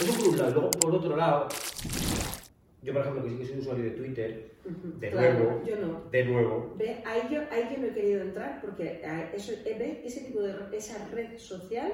[0.00, 0.50] Eso por un lado.
[0.52, 1.48] Luego, por otro lado,
[2.86, 4.50] yo por ejemplo, que sí que soy usuario de Twitter,
[5.00, 6.10] de claro, nuevo, Yo no.
[6.10, 9.00] de nuevo, Ve, ahí yo, ahí yo no he querido entrar porque
[9.34, 11.92] eso, eh, ve ese tipo de esa red social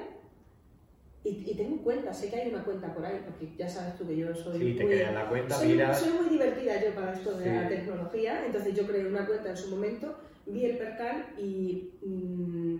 [1.23, 4.05] y, y tengo cuenta, sé que hay una cuenta por ahí, porque ya sabes tú
[4.07, 5.99] que yo soy sí, te muy, crean la cuenta, soy, miras...
[5.99, 7.49] soy muy divertida yo para esto de Sí.
[7.49, 12.77] la tecnología, entonces yo creé una cuenta en su momento, vi el percal y mm,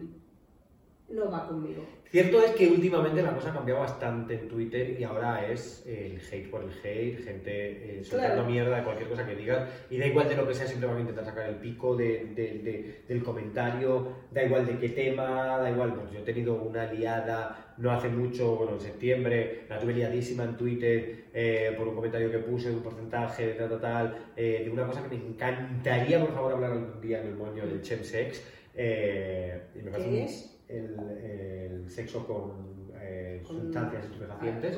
[1.14, 1.84] no va conmigo.
[2.10, 6.20] Cierto es que últimamente la cosa ha cambiado bastante en Twitter y ahora es el
[6.32, 8.50] hate por el hate, gente eh, soltando Claro.
[8.50, 10.98] mierda de cualquier cosa que digas y da igual de lo que sea, siempre van
[10.98, 15.58] a intentar sacar el pico de- de- de- del comentario, da igual de qué tema,
[15.58, 15.96] da igual.
[15.96, 20.44] Pues yo he tenido una liada no hace mucho, bueno, en septiembre, la tuve liadísima
[20.44, 24.18] en Twitter eh, por un comentario que puse de un porcentaje de tal, tal, tal,
[24.36, 27.66] eh, de una cosa que me encantaría, por favor, hablar algún día en el moño
[27.66, 28.44] del chemsex.
[28.76, 30.53] Eh, y me parece ¿Qué un- es?
[30.74, 34.78] El, el sexo con, eh, sustancias estupefacientes.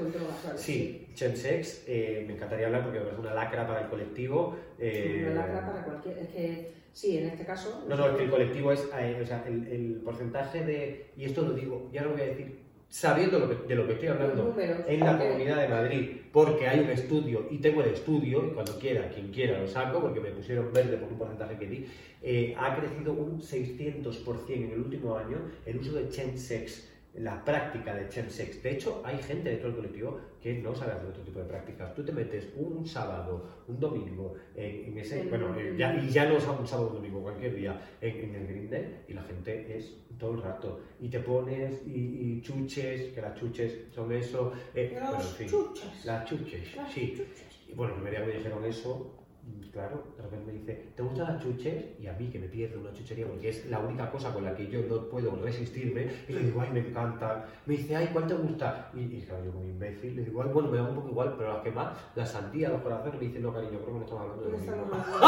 [0.56, 4.56] Sí, chemsex, eh, me encantaría hablar porque parece una lacra para el colectivo.
[4.80, 6.18] eh, Una lacra para cualquier.
[6.20, 7.86] Es que sí, en este caso.
[7.88, 11.26] No, no, es que el colectivo es, eh, o sea, el, el porcentaje de, y
[11.26, 12.65] esto lo digo, ya lo voy a decir,
[12.96, 16.66] sabiendo lo que- de lo que estoy hablando, números, en la Comunidad de Madrid, porque
[16.66, 20.22] hay un estudio, y tengo el estudio, y cuando quiera, quien quiera lo saco, porque
[20.22, 21.86] me pusieron verde por un porcentaje que di,
[22.22, 27.94] eh, ha crecido un 600% en el último año el uso de chemsex, la práctica
[27.96, 28.62] de chemsex.
[28.62, 31.96] De hecho, hay gente dentro del colectivo que no sabe hacer otro tipo de prácticas.
[31.96, 36.10] Tú te metes un sábado, un domingo, en, en ese, En- bueno, eh, ya, y
[36.10, 39.24] ya no es un sábado un domingo, cualquier día, en, en el Grindr, y la
[39.24, 40.82] gente es todo el rato.
[41.00, 41.92] Y te pones y,
[42.38, 45.48] y chuches, que las chuches son eso, eh, Las bueno, en fin.
[45.48, 46.06] chuchas.
[46.06, 47.14] Las chuches, Las sí.
[47.18, 47.60] chuchas.
[47.70, 49.25] Y bueno, el me dijeron eso,
[49.72, 51.84] claro, de repente me dice, ¿te gustan las chuches?
[52.00, 54.56] Y a mí que me pierde una chuchería porque es la única cosa con la
[54.56, 56.08] que yo no puedo resistirme.
[56.30, 57.44] Y le digo, ay, me encantan.
[57.66, 58.90] Me dice, ay, ¿cuál te gusta?
[58.94, 61.36] Y, y claro, yo como imbécil, le digo, ay, bueno, me da un poco igual,
[61.38, 64.02] pero las que más, la sandía, los corazones, me dice, no, cariño, creo que no
[64.06, 64.76] estamos hablando de lo mismo.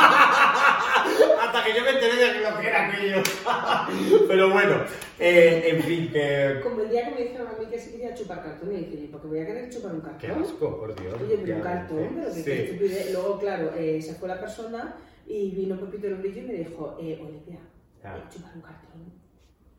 [1.41, 3.23] Hasta que yo me enteré de lo que era aquello.
[4.27, 4.75] pero bueno,
[5.19, 6.59] eh, en fin, que...
[6.63, 9.07] Como el día que me dijeron a mí que sí quería chupar cartón, y dije,
[9.11, 10.43] ¿por qué voy a querer chupar un Qué cartón?
[10.43, 11.15] asco, por Dios.
[11.21, 12.43] Oye, pero un cartón, pero que Sí.
[12.43, 13.09] qué.
[13.13, 14.95] Luego, claro, eh, se fue la persona
[15.27, 17.59] y vino Pepito el Brillo y me dijo, eh, Olivia,
[18.03, 18.17] Ah.
[18.17, 19.13] eh, chupar un cartón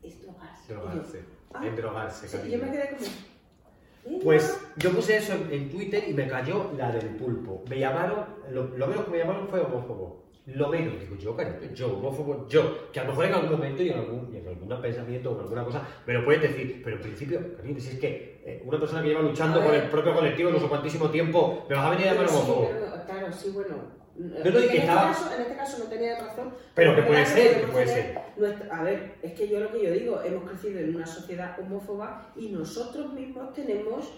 [0.03, 0.73] es drogarse.
[0.73, 1.19] Drogarse.
[1.53, 3.01] Ah, En drogarse, sí, yo me quedé como...
[4.05, 4.23] "Venga".
[4.23, 7.63] Pues yo puse eso en, en Twitter y me cayó la del pulpo.
[7.69, 10.19] Me llamaron, lo, lo menos que me llamaron fue homófobo.
[10.45, 12.91] Lo menos, digo yo, cariño, yo, homófobo, yo.
[12.91, 15.35] Que a lo mejor en algún momento y en algún, y en algún pensamiento o
[15.35, 18.63] en alguna cosa me lo puedes decir, pero en principio, cariño, si es que eh,
[18.65, 19.83] una persona que lleva luchando ver.
[19.83, 22.69] el propio colectivo no sé cuantísimo tiempo, me vas a venir a llamar sí, homófobo.
[22.73, 22.88] no,
[23.29, 23.99] claro, claro, sí, bueno.
[24.19, 26.53] No, no, y en, que este estaba- caso, en este caso no tenía razón.
[26.75, 28.19] Pero que puede ser, que puede ser.
[28.37, 31.57] nuestra- a ver, es que yo lo que yo digo, hemos crecido en una sociedad
[31.59, 34.11] homófoba y nosotros mismos tenemos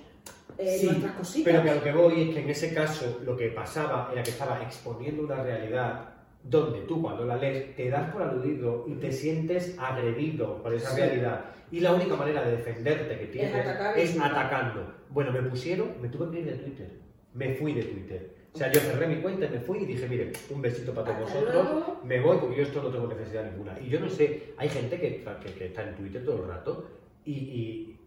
[0.58, 1.52] eh, Sí, nuestras cositas.
[1.52, 4.22] Pero que a lo que voy es que en ese caso lo que pasaba era
[4.24, 6.10] que estaba exponiendo una realidad
[6.44, 10.90] donde tú cuando la lees te das por aludido y te sientes agredido por esa
[10.92, 11.00] Sí.
[11.02, 11.46] realidad.
[11.72, 14.94] Y la única manera de defenderte que tienes atacar es atacando.
[15.10, 16.90] Bueno, me pusieron, me tuve que ir de Twitter.
[17.34, 18.41] Me fui de Twitter.
[18.54, 21.16] O sea, yo cerré mi cuenta y me fui y dije, mire, un besito para
[21.18, 21.68] todos vosotros.
[22.04, 23.80] Me voy porque yo esto no tengo necesidad ninguna.
[23.80, 26.86] Y yo no sé, hay gente que, que- que está en Twitter todo el rato
[27.26, 27.98] y, y-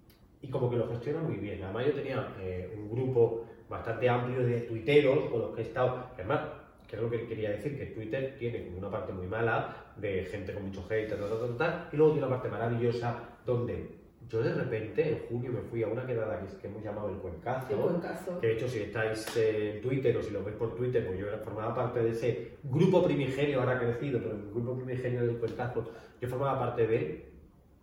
[0.43, 1.63] y como que lo gestiona muy bien.
[1.65, 6.09] Además yo tenía eh, un grupo bastante amplio de tuiteros con los que he estado.
[6.15, 6.41] Además,
[6.87, 10.53] que es lo que quería decir, que Twitter tiene una parte muy mala de gente
[10.53, 13.89] con mucho hate, tal, tal, tal, tal, y luego tiene una parte maravillosa donde
[14.29, 17.17] yo de repente en junio me fui a una quedada que, que hemos llamado el
[17.17, 17.69] Cuencazo.
[17.69, 18.41] Qué buen caso.
[18.41, 21.19] Que de hecho, si estáis eh, en Twitter o si lo veis por Twitter, pues
[21.19, 25.91] yo formaba parte de ese grupo primigenio, ahora crecido, pero el grupo primigenio del cuentazo,
[26.21, 27.25] yo formaba parte de él.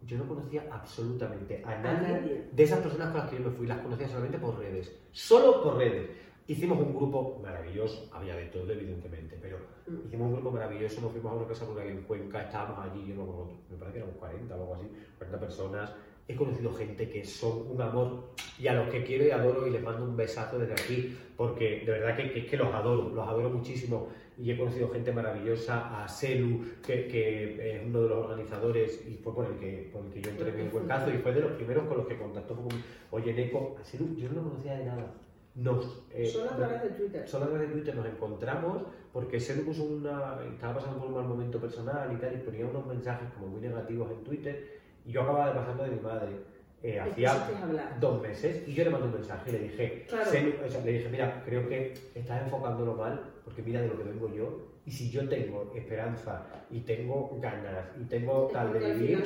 [0.04, 2.48] Yo no conocía absolutamente a nadie, nadie.
[2.52, 5.62] de esas personas con las que yo me fui, las conocía solamente por redes, solo
[5.62, 6.10] por redes.
[6.48, 10.08] Hicimos un grupo maravilloso, había de todo, evidentemente, pero Mm.
[10.08, 13.16] hicimos un grupo maravilloso, nos fuimos a una casa rural en Cuenca, estábamos allí, yo
[13.16, 14.88] no me parece que éramos 40 o algo así,
[15.18, 15.94] 40 personas.
[16.32, 19.72] He conocido gente que son un amor y a los que quiero y adoro y
[19.72, 23.28] les mando un besazo desde aquí, porque de verdad que, que, que los adoro, los
[23.28, 24.08] adoro muchísimo
[24.38, 29.16] y he conocido gente maravillosa, a Selu, que, que es uno de los organizadores y
[29.16, 31.42] fue por el que, por el que yo entré en el Cuencazo y fue de
[31.42, 32.68] los primeros con los que contactó con
[33.12, 35.14] Oye, Neko, a Selu yo no lo conocía de nada.
[35.54, 37.28] Nos, eh, Solo a través de Twitter.
[37.28, 40.40] Solo a través de Twitter nos encontramos porque Selu puso una.
[40.50, 43.62] estaba pasando por un mal momento personal y tal, y ponía unos mensajes como muy
[43.62, 44.81] negativos en Twitter.
[45.06, 46.30] Yo acababa de pasarlo de mi madre
[46.84, 47.48] eh, hacía
[48.00, 50.30] dos meses y yo le mandé un mensaje y le dije, Claro.
[50.66, 54.04] O sea, le dije, mira, creo que estás enfocándolo mal porque mira de lo que
[54.04, 54.68] vengo yo.
[54.86, 59.24] Y si yo tengo esperanza y tengo ganas y tengo Es tal de vivir,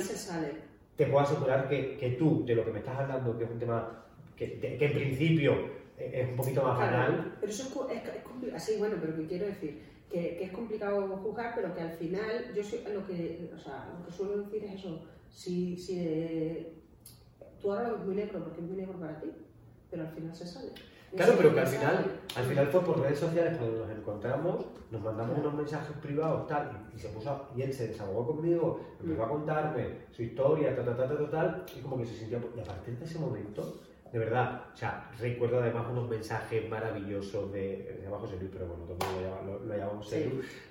[0.98, 3.60] te puedo asegurar que, que tú, de lo que me estás hablando, que es un
[3.60, 4.04] tema
[4.36, 5.54] que, de- que en principio
[5.98, 8.60] eh, es un poquito más Claro, banal, pero eso es, es, es complicado.
[8.60, 12.52] Sí, bueno, pero que quiero decir que, que es complicado juzgar, pero que al final,
[12.54, 15.06] yo soy, lo que, o sea, lo que suelo decir es eso.
[15.36, 16.74] Si, si eh,
[17.62, 19.32] tú ahora lo ves muy negro porque es muy negro para ti,
[19.92, 20.72] pero al final se sale.
[21.16, 22.06] Claro, pero que al final,
[22.36, 26.90] al final fue por redes sociales cuando nos encontramos, nos mandamos unos mensajes privados tal,
[26.96, 30.98] y, se puso y él se desahogó conmigo, empezó a contarme su historia, tal, tal,
[30.98, 33.82] tal, tal, tal, y como que se sintió, y a partir de ese momento,
[34.12, 38.84] de verdad, o sea, recuerdo además unos mensajes maravillosos de, de abajo Selu, pero bueno,
[38.86, 40.08] todo el mundo lo, llama- lo- lo llamamos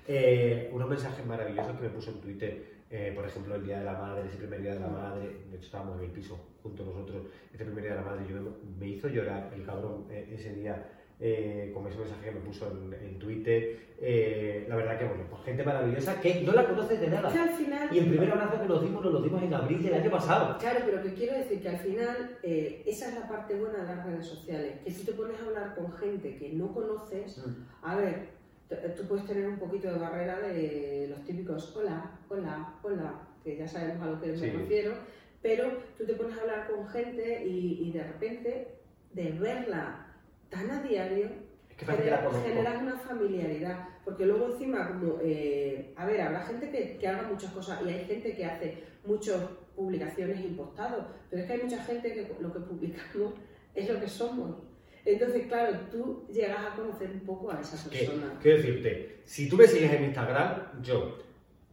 [0.07, 3.85] eh, unos mensajes maravillosos que me puso en Twitter, eh, por ejemplo, el Día de
[3.85, 6.83] la Madre, ese primer Día de la Madre, de hecho estábamos en el piso junto
[6.83, 8.35] a nosotros, ese primer Día de la Madre, yo
[8.79, 10.85] me, hizo llorar el cabrón eh, ese día
[11.17, 13.95] eh, con ese mensaje que me puso en, en Twitter.
[14.01, 17.29] Eh, la verdad que, bueno, pues gente maravillosa que no la conoces de nada.
[17.29, 17.89] al final.
[17.89, 20.57] Y el primer abrazo que nos dimos, nos lo dimos en abril del año pasado.
[20.57, 23.95] Claro, pero que quiero decir que al final eh, esa es la parte buena de
[23.95, 24.73] las redes sociales.
[24.83, 27.41] Que si te pones a hablar con gente que no conoces,
[27.81, 28.34] a ver,
[28.69, 33.67] tú puedes tener un poquito de barrera de los típicos hola, hola, hola, que ya
[33.67, 34.47] sabemos a lo que Sí.
[34.47, 34.93] me refiero,
[35.41, 38.67] pero tú te pones a hablar con gente y, y de repente
[39.13, 40.07] de verla
[40.49, 41.27] tan a diario
[41.69, 46.69] Es que genera- generas una familiaridad, porque luego encima como, eh, a ver, habrá gente
[46.71, 49.41] que, que haga muchas cosas y hay gente que hace muchas
[49.75, 53.33] publicaciones impostados, pero es que hay mucha gente que lo que publicamos
[53.75, 54.55] es lo que somos.
[55.05, 58.39] Entonces, claro, tú llegas a conocer un poco a esa persona.
[58.41, 61.19] quiero decirte, si tú me sigues en Instagram, yo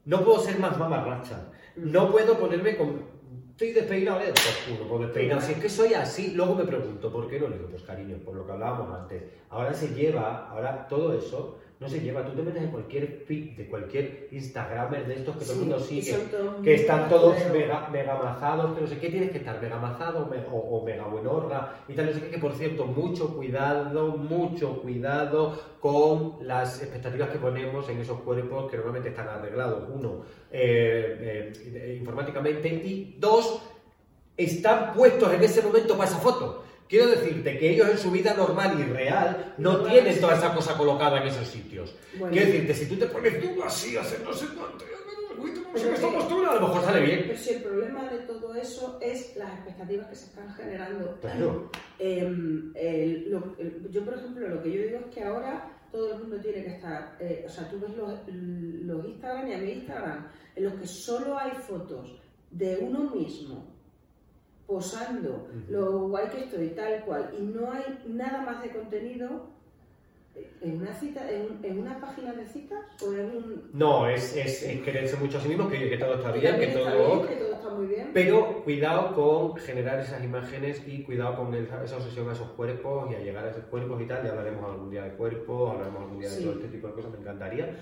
[0.04, 1.50] no puedo ser más mamarracha.
[1.76, 3.10] No puedo ponerme con.
[3.52, 4.32] Estoy despeinado, ¿eh?
[4.34, 5.40] Pues pues despeinado.
[5.40, 7.68] Si es que soy así, luego me pregunto, ¿por qué no le digo?
[7.70, 9.22] Pues cariño, por lo que hablábamos antes.
[9.50, 12.24] Ahora se lleva, ahora todo eso no se lleva.
[12.24, 15.76] Tú te metes en cualquier feed de cualquier Instagramer de estos que todo el mundo
[15.80, 16.12] sigue,
[16.62, 20.56] que están todos mega, megamazados, que no sé qué, tienes que estar megamazado me- o,
[20.58, 25.58] o mega buenorra y tal, no sé qué, que por cierto, mucho cuidado, mucho cuidado
[25.80, 31.96] con las expectativas que ponemos en esos cuerpos que normalmente están arreglados, uno, eh, eh,
[31.98, 33.60] informáticamente, y dos,
[34.36, 36.61] están puestos en ese momento para esa foto.
[36.92, 40.54] Quiero decirte que ellos en su vida normal y real no No, tienen toda esa
[40.54, 41.94] cosa colocada en esos sitios.
[42.18, 42.30] Bueno.
[42.34, 44.84] Quiero decirte, si tú te pones tú así, hacer no sé cuánto,
[45.72, 47.24] no sé esta postura, a lo mejor sale bien.
[47.28, 51.16] Pero si el problema de todo eso es las expectativas que se están generando.
[51.22, 51.70] Claro.
[51.98, 56.12] Em, el- lo- el- yo, por ejemplo, lo que yo digo es que ahora todo
[56.12, 57.16] el mundo tiene que estar.
[57.20, 60.26] eh, o sea, tú ves los, los Instagram y a mi Instagram,
[60.56, 62.20] en los que solo hay fotos
[62.50, 63.71] de uno mismo
[64.72, 69.50] posando, lo guay que estoy, tal cual, y no hay nada más de contenido.
[70.62, 74.62] ¿En una cita, en, en una página de citas o en un No, es, es,
[74.62, 77.16] es quererse mucho a sí mismo, que, que todo está bien, que está todo...
[77.16, 78.10] bien, que todo está muy bien?
[78.14, 83.10] Pero cuidado con generar esas imágenes y cuidado con esa, esa obsesión a esos cuerpos
[83.10, 84.24] y a llegar a esos cuerpos y tal.
[84.24, 86.44] Ya hablaremos algún día de cuerpos, hablaremos algún día de Sí.
[86.44, 87.76] todo este tipo de cosas, me encantaría.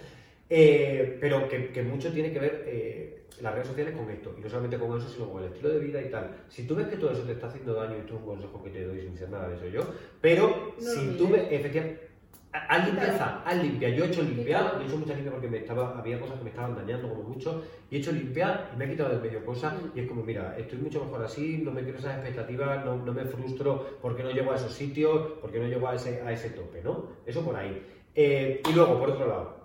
[0.53, 4.35] Eh, pero que, que mucho tiene que ver eh, las redes sociales con esto.
[4.37, 6.31] Y no solamente con eso, sino con el estilo de vida y tal.
[6.49, 8.63] Si tú ves que todo eso te está haciendo daño, y esto es un consejo
[8.65, 9.83] que te doy sin ser nada de eso yo,
[10.21, 12.09] pero No si tú ves, efectivamente,
[12.53, 13.89] haz limpieza, haz limpia.
[13.91, 14.79] Yo he hecho limpia, Quítalo.
[14.79, 17.23] yo he hecho mucha limpia porque me estaba, había cosas que me estaban dañando como
[17.23, 19.97] mucho, y he hecho limpia y me he quitado del medio cosas, Mm.
[19.97, 23.13] y es como, mira, estoy mucho mejor así, no me quiero esas expectativas, no, no
[23.13, 26.51] me frustro porque no llego a esos sitios, porque no llego a ese, a ese
[26.51, 27.07] tope, ¿no?
[27.25, 27.81] Eso por ahí.
[28.17, 29.60] Eh, y luego, por otro lado,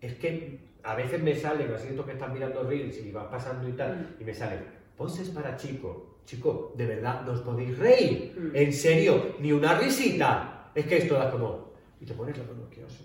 [0.00, 3.68] es que a veces me salen así estos que están mirando reels y vas pasando
[3.68, 4.22] y tal, Mm.
[4.22, 4.60] y me salen
[4.96, 6.20] poses para chico.
[6.24, 8.34] Chico, de verdad, ¿nos podéis reír?
[8.38, 8.56] Mm.
[8.56, 9.36] ¿En serio?
[9.40, 10.70] ¿Ni una risita?
[10.74, 11.70] Es que esto da como...
[12.00, 13.04] Y te pones la mano aquí así.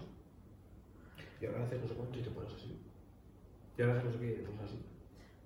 [1.41, 2.77] Y ahora haces no sé cuánto y te pones así.
[3.77, 4.79] Y ahora haces no sé qué y te pones así.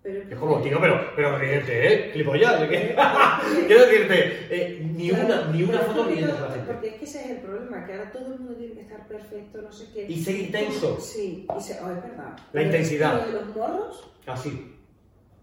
[0.01, 2.11] Pero Es como, tío, pero, pero ríete, ¿eh?
[2.13, 2.95] Gilipollas, ¿de qué?
[3.67, 6.71] Quiero decirte, eh, ni, Claro, una, ni una foto riendo a la gente.
[6.71, 9.07] Porque es que ese es el problema, que ahora todo el mundo tiene que estar
[9.07, 10.05] perfecto, no sé qué.
[10.07, 10.99] Y ser intenso.
[11.01, 12.37] Sí, y se, oh, es verdad.
[12.53, 13.19] La intensidad.
[13.19, 14.77] Lo de los morros, Así.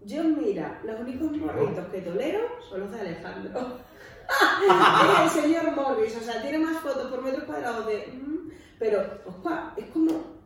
[0.03, 3.79] yo mira, los únicos morritos que tolero son los de Alejandro.
[5.25, 8.07] es el señor Morris, o sea, tiene más fotos por metro cuadrado de...
[8.11, 8.49] mm,
[8.79, 10.36] pero, ospa, es como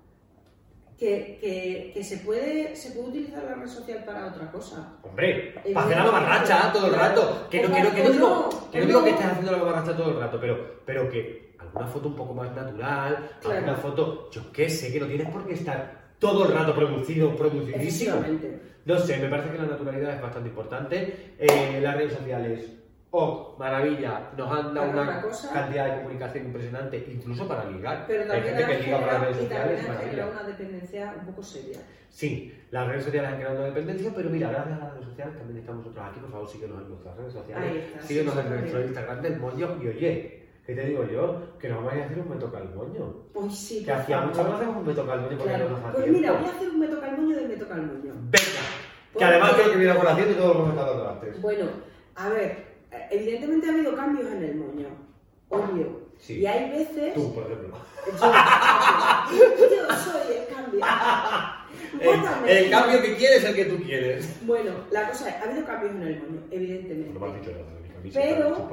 [1.02, 4.97] que, que, que se, puede, se puede utilizar la red social para otra cosa.
[5.02, 7.47] Hombre, para hacer la mamarracha todo el rato.
[7.49, 10.12] Que no, O que no, digo, que no digo que estés haciendo la mamarracha todo
[10.12, 13.58] el rato, pero, pero que alguna foto un poco más natural, Claro.
[13.58, 17.36] alguna foto, yo qué sé, que no tienes por qué estar todo el rato producido,
[17.36, 18.18] producidísimo.
[18.86, 21.34] No sé, me parece que la naturalidad es bastante importante.
[21.39, 22.74] Eh, las redes sociales,
[23.12, 25.53] oh, maravilla, nos han dado Para una cosa.
[25.53, 28.05] cantidad de comunicación impresionante, incluso para ligar.
[28.07, 31.80] Pero Hay gente que liga por las redes sociales, generado una dependencia un poco seria.
[32.09, 35.38] Sí, las redes sociales han creado una dependencia, pero mira, gracias a las redes sociales
[35.38, 36.20] también estamos nosotros aquí.
[36.20, 37.72] Por favor, síguenos en nuestras redes sociales.
[37.72, 38.82] Ahí está, síguenos sí, en nuestro.
[38.82, 39.78] Instagram del moño.
[39.82, 41.57] Y oye, ¿qué te digo yo?
[41.59, 43.14] Que nos vamos a hacer un me toca el moño.
[43.34, 45.66] Pues sí, Que por hacía no hacemos un me toca el moño porque Claro.
[45.70, 46.20] no nos da Pues tiempo.
[46.20, 48.14] mira, voy a hacer un me toca el moño del me toca el moño.
[48.14, 48.30] Venga.
[48.32, 51.41] Que Porque- además creo que viene con haciendo y todos lo hemos estado antes.
[51.41, 51.66] Bueno,
[52.16, 52.70] a ver,
[53.10, 54.88] evidentemente ha habido cambios en el moño,
[55.50, 56.02] obvio.
[56.20, 56.39] Sí.
[56.39, 57.14] Y hay veces...
[57.16, 57.76] Tú, por ejemplo.
[59.32, 60.82] Yo, yo soy el cambio.
[62.00, 64.46] El, el cambio que quieres es el que tú quieres.
[64.46, 67.14] Bueno, la cosa es, ha habido cambios en el moño, evidentemente.
[67.14, 68.70] No me has dicho nada de mi camiseta, Pero-.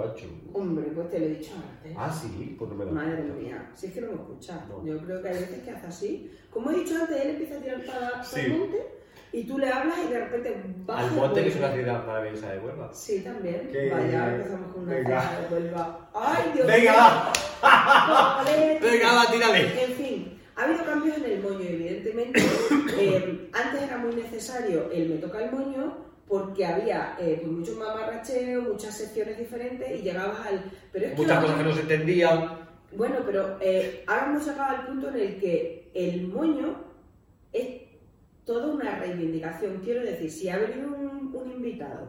[0.55, 1.95] Hombre, pues te lo he dicho antes.
[1.97, 4.64] Ah, sí, pues no me Madre mía, si es que no me escucha.
[4.69, 4.85] No.
[4.85, 6.31] Yo creo que hay veces que hace así.
[6.51, 8.41] Como he dicho antes, él empieza a tirar para, para Sí.
[8.41, 8.87] el monte
[9.33, 11.01] y tú le hablas y de repente baja.
[11.07, 12.91] Al monte, que es una ciudad maravillosa de Huelva.
[12.93, 13.68] Sí, también.
[13.70, 15.41] Que- Vaya, empezamos con una Venga.
[15.49, 16.11] de Huelva.
[16.14, 17.01] ¡Ay, Dios Venga, mío!
[17.64, 18.45] va.
[18.81, 19.85] Venga, va, tírale.
[19.85, 22.43] En fin, ha habido cambios en el moño, evidentemente.
[23.01, 27.76] Eh, antes era muy necesario el me toca el moño porque había eh, pues mucho
[27.76, 30.64] mamarracheo, muchas secciones diferentes y llegabas al...
[30.93, 32.59] Pero es Muchas cosas que no se entendían.
[32.91, 36.74] Bueno, pero eh, ahora hemos llegado al punto en el que el moño
[37.53, 37.88] es
[38.49, 39.82] toda una reivindicación.
[39.84, 42.09] Quiero decir, si ha venido un, un invitado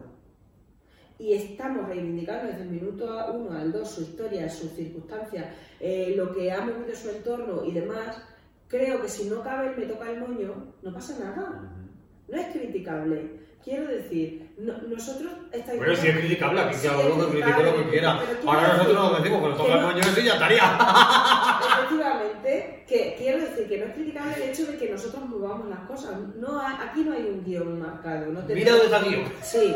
[1.18, 6.34] y estamos reivindicando desde el minuto 1 al 2 su historia, sus circunstancias, eh, lo
[6.34, 8.22] que ha movido su entorno y demás,
[8.68, 11.76] creo que si no cabe el me toca el moño, no pasa nada.
[12.26, 13.38] No es criticable.
[13.62, 17.76] Quiero decir, no- nosotros estáis Bueno, si es criticable, aquí cada uno que critique lo
[17.76, 18.20] que quiera.
[18.46, 20.78] Ahora nosotros nos decimos nos que toca el ese y ya estaría.
[21.78, 25.80] Efectivamente, que quiero decir que no es criticable el hecho de que nosotros movamos las
[25.80, 26.12] cosas.
[26.36, 28.26] No hay- aquí no hay un guion marcado.
[28.32, 29.32] No tenemos- Mira dónde está guion.
[29.42, 29.74] Sí.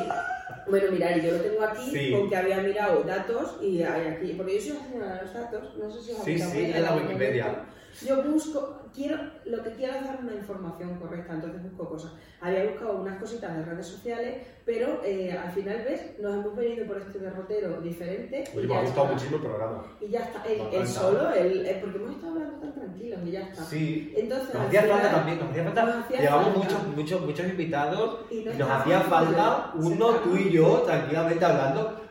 [0.69, 2.15] Bueno, mirar, yo lo tengo aquí Sí.
[2.19, 5.91] porque había mirado datos y hay aquí, porque yo soy señora de los datos, no
[5.91, 7.45] sé si os Sí, sí, en la Wikipedia.
[7.45, 7.65] momento.
[8.03, 12.13] Yo busco, quiero, lo que quiero es dar una información correcta, entonces busco cosas.
[12.41, 16.19] Había buscado unas cositas de redes sociales, pero eh, al final, ¿ves?
[16.21, 18.45] Nos hemos venido por este derrotero diferente.
[18.57, 19.85] Oye, me ha gustado muchísimo el programa.
[20.01, 23.41] Y ya está, él, él solo, él, porque hemos estado hablando tan tranquilos y ya
[23.41, 23.65] está.
[23.65, 24.15] Sí.
[24.17, 25.85] Entonces, Nos hacía falta también, nos hacía falta.
[25.85, 26.59] Nos Llevamos falta.
[26.59, 31.45] muchos, muchos, muchos invitados Y y, no nos hacía falta uno, tú y yo, tranquilamente
[31.45, 32.04] hablando.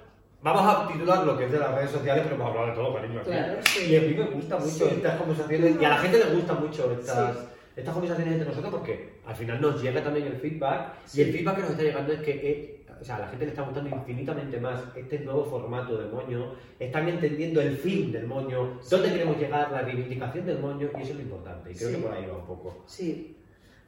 [0.43, 2.81] Vamos a titular lo que es de las redes sociales, pero vamos a hablar de
[2.83, 3.21] todo, cariño.
[3.23, 3.85] Claro, sí.
[3.91, 4.95] Y a mí me gusta mucho Sí.
[4.97, 7.43] estas conversaciones, y a la gente le gusta mucho estas, Sí.
[7.77, 11.55] estas conversaciones entre nosotros porque al final nos llega también el feedback, y el feedback
[11.55, 13.89] que nos está llegando es que eh, o sea, a la gente le está gustando
[13.89, 19.37] infinitamente más este nuevo formato de moño, están entendiendo el fin del moño, dónde queremos
[19.37, 21.95] llegar, la reivindicación del moño, y eso es lo importante, y creo Sí.
[21.95, 22.83] que por ahí va un poco.
[22.85, 23.37] Sí.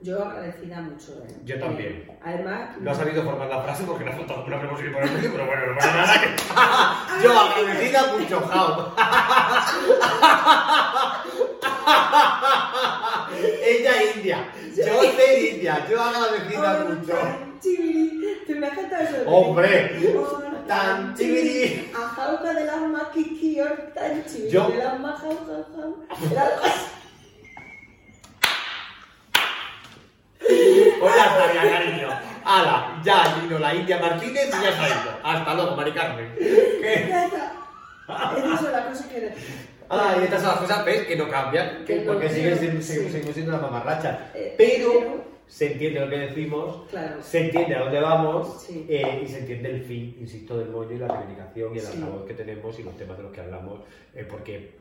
[0.02, 1.14] Yo agradecida mucho.
[1.28, 1.36] ¿eh?
[1.46, 2.06] Yo también.
[2.08, 4.84] Eh, además, No ha sabido formar la frase porque no ha faltado una hemos por
[5.04, 6.36] el medio, pero bueno, no pasa nada que...
[7.24, 8.94] Yo agradecida mucho, Jao.
[13.66, 14.48] Ella india.
[14.76, 15.86] Yo ser india.
[15.90, 17.14] Yo agradecida mucho.
[18.46, 19.30] ¿Te me has cantado eso?
[19.30, 20.14] Hombre.
[20.68, 21.92] Tan chibiri.
[21.96, 24.52] A jauja de las maquiquior tan chibiri.
[24.52, 25.00] Yo- De las
[31.02, 32.10] ya estaría, cariño.
[32.44, 35.12] Ala, ya vino la India Martínez y ya se ha ido.
[35.24, 36.36] Hasta luego, Mari Carmen.
[36.38, 37.06] ¿Qué?
[37.10, 37.52] Ya está.
[39.10, 39.34] Que...
[39.90, 41.06] Ah, y estas son las cosas, ¿ves?
[41.08, 41.86] Que no cambian.
[41.86, 43.12] que- Que no porque siguen cambian, siendo, sí.
[43.12, 44.32] seguimos, siendo una mamarracha.
[44.34, 46.82] Eh, Pero pero- se entiende lo que decimos.
[46.90, 47.22] Claro.
[47.22, 48.86] Se entiende a dónde vamos Sí.
[48.90, 51.94] eh, y se entiende el fin, insisto, del moño y la reivindicación y el Sí.
[51.98, 53.82] altavoz que tenemos y los temas de los que hablamos,
[54.16, 54.72] eh, porque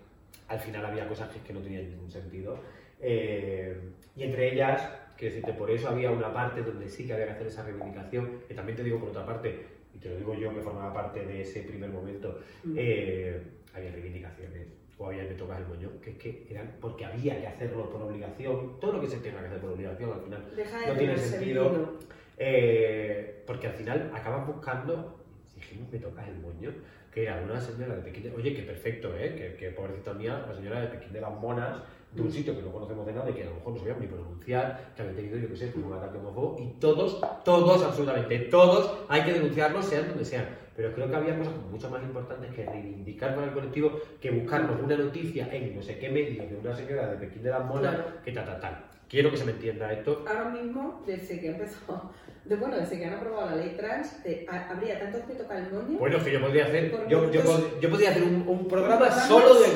[0.49, 2.59] al final había cosas que, que no tenían ningún sentido.
[3.01, 3.79] Eh,
[4.17, 4.81] y entre ellas,
[5.17, 8.41] quiero decirte, por eso había una parte donde sí que había que hacer esa reivindicación,
[8.49, 11.25] que también te digo por otra parte, y te lo digo yo que formaba parte
[11.25, 12.75] de ese primer momento, Mm.
[12.77, 13.41] eh,
[13.75, 14.67] había reivindicaciones
[14.99, 18.03] o había que tocar el moño, que es que eran porque había que hacerlo por
[18.03, 20.95] obligación, todo lo que se tenga que hacer por obligación al final Deja de no
[20.99, 21.99] tiene sentido.
[22.37, 25.21] Eh, porque al final acabas buscando,
[25.55, 26.73] dijimos, me tocas el moño,
[27.13, 29.35] que era una señora de Pekín, de- oye, que perfecto, ¿eh?
[29.37, 31.79] que, que pobrecita mía, la señora de Pekín de las Monas,
[32.15, 34.03] de un sitio que no conocemos de nada y que a lo mejor no sabíamos
[34.03, 38.39] ni pronunciar, que había tenido, yo qué sé, un ataque homófobo, y todos, todos, absolutamente
[38.39, 40.47] todos, hay que denunciarlos, sean donde sean.
[40.77, 44.81] Pero creo que había cosas mucho más importantes que reivindicar con el colectivo que buscarnos
[44.83, 47.97] una noticia en no sé qué medio de una señora de Pekín de las Monas,
[48.25, 48.94] que tal, tal, tal.
[49.09, 50.25] Quiero que se me entienda esto.
[50.27, 52.11] Ahora mismo, desde que empezó,
[52.45, 55.59] de, bueno, desde que han aprobado la ley trans, eh, ha- habría tanto que tocar
[55.59, 55.99] el moño.
[55.99, 58.69] Bueno, es que yo podría hacer, yo, yo, pod- yo podría hacer un, un un
[58.69, 59.71] programa solo de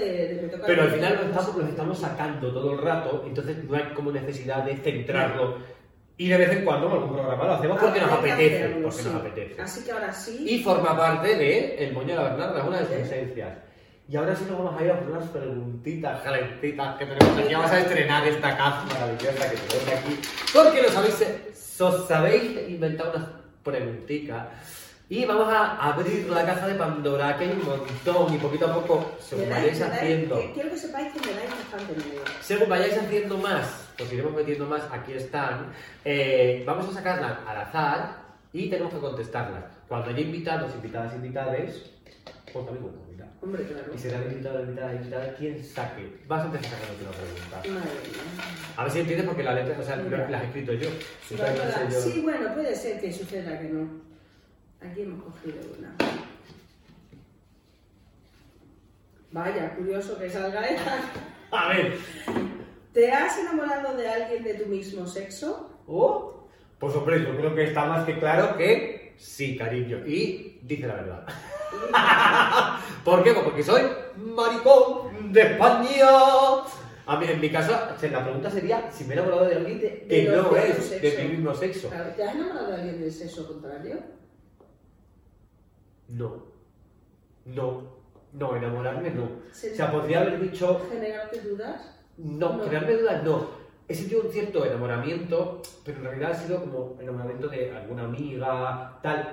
[0.00, 3.64] de, de toca Pero al final lo estamos, lo estamos sacando todo el rato, entonces
[3.64, 5.58] no hay como necesidad de centrarlo.
[6.18, 8.56] Y de vez en cuando algún programa lo hacemos porque nos apetece.
[8.64, 9.08] hacerlo, Porque sí.
[9.08, 9.60] nos apetece.
[9.60, 10.46] Así que ahora sí.
[10.48, 13.58] Y forma parte de El Moño de la Bernarda, una de sus esencias.
[14.08, 17.54] Y ahora sí nos vamos a ir a por unas preguntitas calentitas que tenemos aquí.
[17.54, 20.20] Vamos a estrenar esta caja maravillosa que tenemos aquí.
[20.54, 23.28] Porque los habéis, os habéis inventado unas
[23.64, 24.46] preguntitas.
[25.08, 28.74] Y vamos a abrir la caja de Pandora, que hay un montón y poquito a
[28.74, 32.24] poco, según vayáis haciendo, quiero que sepáis que me dais bastante miedo.
[32.40, 35.72] según vayáis haciendo más, os iremos metiendo más, aquí están.
[36.04, 38.16] Eh, vamos a sacarlas al azar
[38.52, 39.64] y tenemos que contestarlas.
[39.86, 41.88] Cuando haya invitados, invitadas, invitades,
[42.52, 43.05] pues también.
[43.42, 43.92] Hombre, claro.
[43.94, 46.20] Y será el invitado, invitada, invitada, quien saque.
[46.26, 47.56] Vas a empezar sacándote una pregunta.
[47.56, 48.22] Madre mía.
[48.76, 50.88] A ver si entiendes porque la letra, o sea, las he escrito yo.
[51.28, 53.88] Sí, no sé yo- Sí, bueno, puede ser que suceda que no.
[54.80, 55.94] Aquí hemos cogido una.
[59.32, 60.98] Vaya, curioso que salga esta.
[61.50, 61.98] A ver.
[62.92, 65.78] ¿Te has enamorado de alguien de tu mismo sexo?
[65.86, 70.06] Oh, pues hombre, yo creo que está más que claro que sí, cariño.
[70.06, 71.26] Y dice la verdad.
[73.04, 73.32] ¿Por qué?
[73.32, 73.82] Porque soy
[74.16, 76.08] maricón de España.
[77.08, 77.72] A mí, en mi caso,
[78.10, 81.22] la pregunta sería si me he enamorado de alguien De- que no es de sexo.
[81.22, 81.88] mi mismo sexo.
[81.88, 83.98] Claro, ¿Te has enamorado de alguien del sexo contrario?
[86.08, 86.42] No.
[87.44, 87.96] No.
[88.32, 89.22] No, enamorarme no.
[89.24, 91.96] O sea, podría haber dicho ¿Generarte dudas?
[92.18, 92.64] No, No.
[92.64, 93.46] crearme dudas no.
[93.88, 98.98] He sentido un cierto enamoramiento, pero en realidad ha sido como enamoramiento de alguna amiga,
[99.02, 99.32] tal,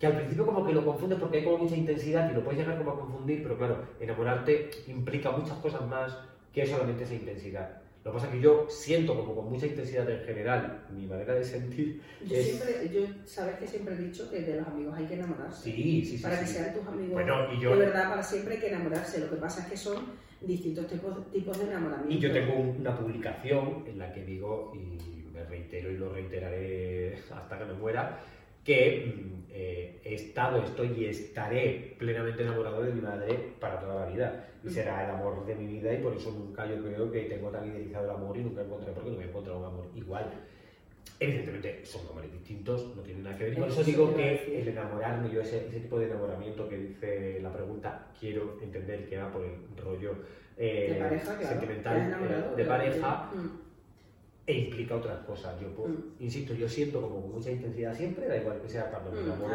[0.00, 2.58] que al principio como que lo confundes porque hay como mucha intensidad y lo puedes
[2.60, 6.16] llegar como a confundir, pero claro, enamorarte implica muchas cosas más
[6.54, 7.76] que solamente esa intensidad.
[8.02, 11.34] Lo que pasa es que yo siento como con mucha intensidad en general mi manera
[11.34, 12.00] de sentir.
[12.26, 15.14] Yo es- siempre, yo, sabes que siempre he dicho que de los amigos hay que
[15.14, 15.64] enamorarse.
[15.70, 16.22] Sí, sí, sí.
[16.22, 16.54] para que sí.
[16.54, 17.12] sean tus amigos.
[17.12, 19.20] Bueno, y yo- De verdad, para siempre hay que enamorarse.
[19.20, 19.98] Lo que pasa es que son
[20.40, 22.14] distintos tipos, tipos de enamoramiento.
[22.14, 27.18] Y yo tengo una publicación en la que digo, y me reitero y lo reiteraré
[27.30, 28.18] hasta que me muera,
[28.64, 34.06] que mm, eh, he estado, estoy y estaré plenamente enamorado de mi madre para toda
[34.06, 34.46] la vida.
[34.62, 37.48] Y será el amor de mi vida y por eso nunca yo creo que tengo
[37.48, 40.26] tan idealizado el amor y nunca encontré, porque no voy a encontrar un amor igual.
[41.18, 43.58] Evidentemente son amores distintos, no tienen nada que ver.
[43.58, 47.52] Por eso digo que el enamorarme, yo ese, ese tipo de enamoramiento que dice la
[47.52, 50.14] pregunta, quiero entender que va por el rollo
[50.56, 51.48] eh, de pareja, claro.
[51.48, 53.69] sentimental ¿Te has enamorado eh, de pareja Mm.
[54.50, 55.58] E implica otras cosas.
[55.60, 56.22] Yo, pues, Mm.
[56.24, 59.24] insisto, yo siento como con mucha intensidad siempre, da igual que sea cuando me Mm.
[59.26, 59.54] enamoro.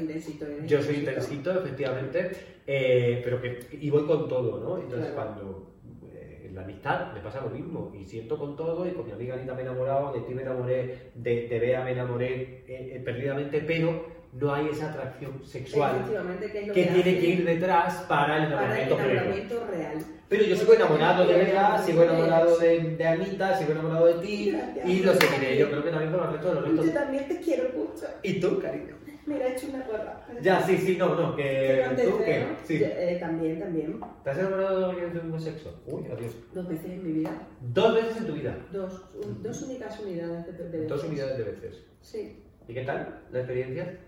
[0.00, 2.30] Intensito, Yo soy intensito, efectivamente,
[2.66, 4.78] eh, pero que y voy con todo, ¿no?
[4.82, 5.14] Entonces Claro.
[5.34, 5.68] cuando
[6.14, 9.12] eh, en la amistad me pasa lo mismo y siento con todo y con mi
[9.12, 12.64] amiga Anita me he enamorado, de ti me enamoré, de, de Bea me enamoré eh,
[12.96, 18.44] eh, perdidamente, pero no hay esa atracción sexual que que tiene que ir detrás para
[18.46, 19.98] el para enamoramiento real.
[20.32, 24.50] Pero yo sigo enamorado de Bea, sigo enamorado de, de Anita, sigo enamorado de ti
[24.50, 24.88] Gracias.
[24.88, 25.58] y lo seguiré.
[25.58, 26.94] Yo creo que también por el resto de los Yo restos.
[27.02, 28.06] también te quiero mucho.
[28.22, 28.96] ¿Y tú, cariño?
[29.26, 30.26] Mira, he hecho una gorra.
[30.40, 32.02] Ya, sí, sí, no, no, que tú.
[32.02, 34.00] Yo, eh, también, también.
[34.24, 35.80] ¿Te has enamorado de alguien del mismo sexo?
[35.86, 36.32] Uy, adiós.
[36.54, 37.30] Dos veces en mi vida.
[37.60, 38.56] Dos veces en tu vida.
[38.72, 41.10] Dos, un- dos únicas unidades de, de Dos veces.
[41.10, 41.84] unidades de veces.
[42.00, 42.42] Sí.
[42.66, 43.98] ¿Y qué tal la experiencia?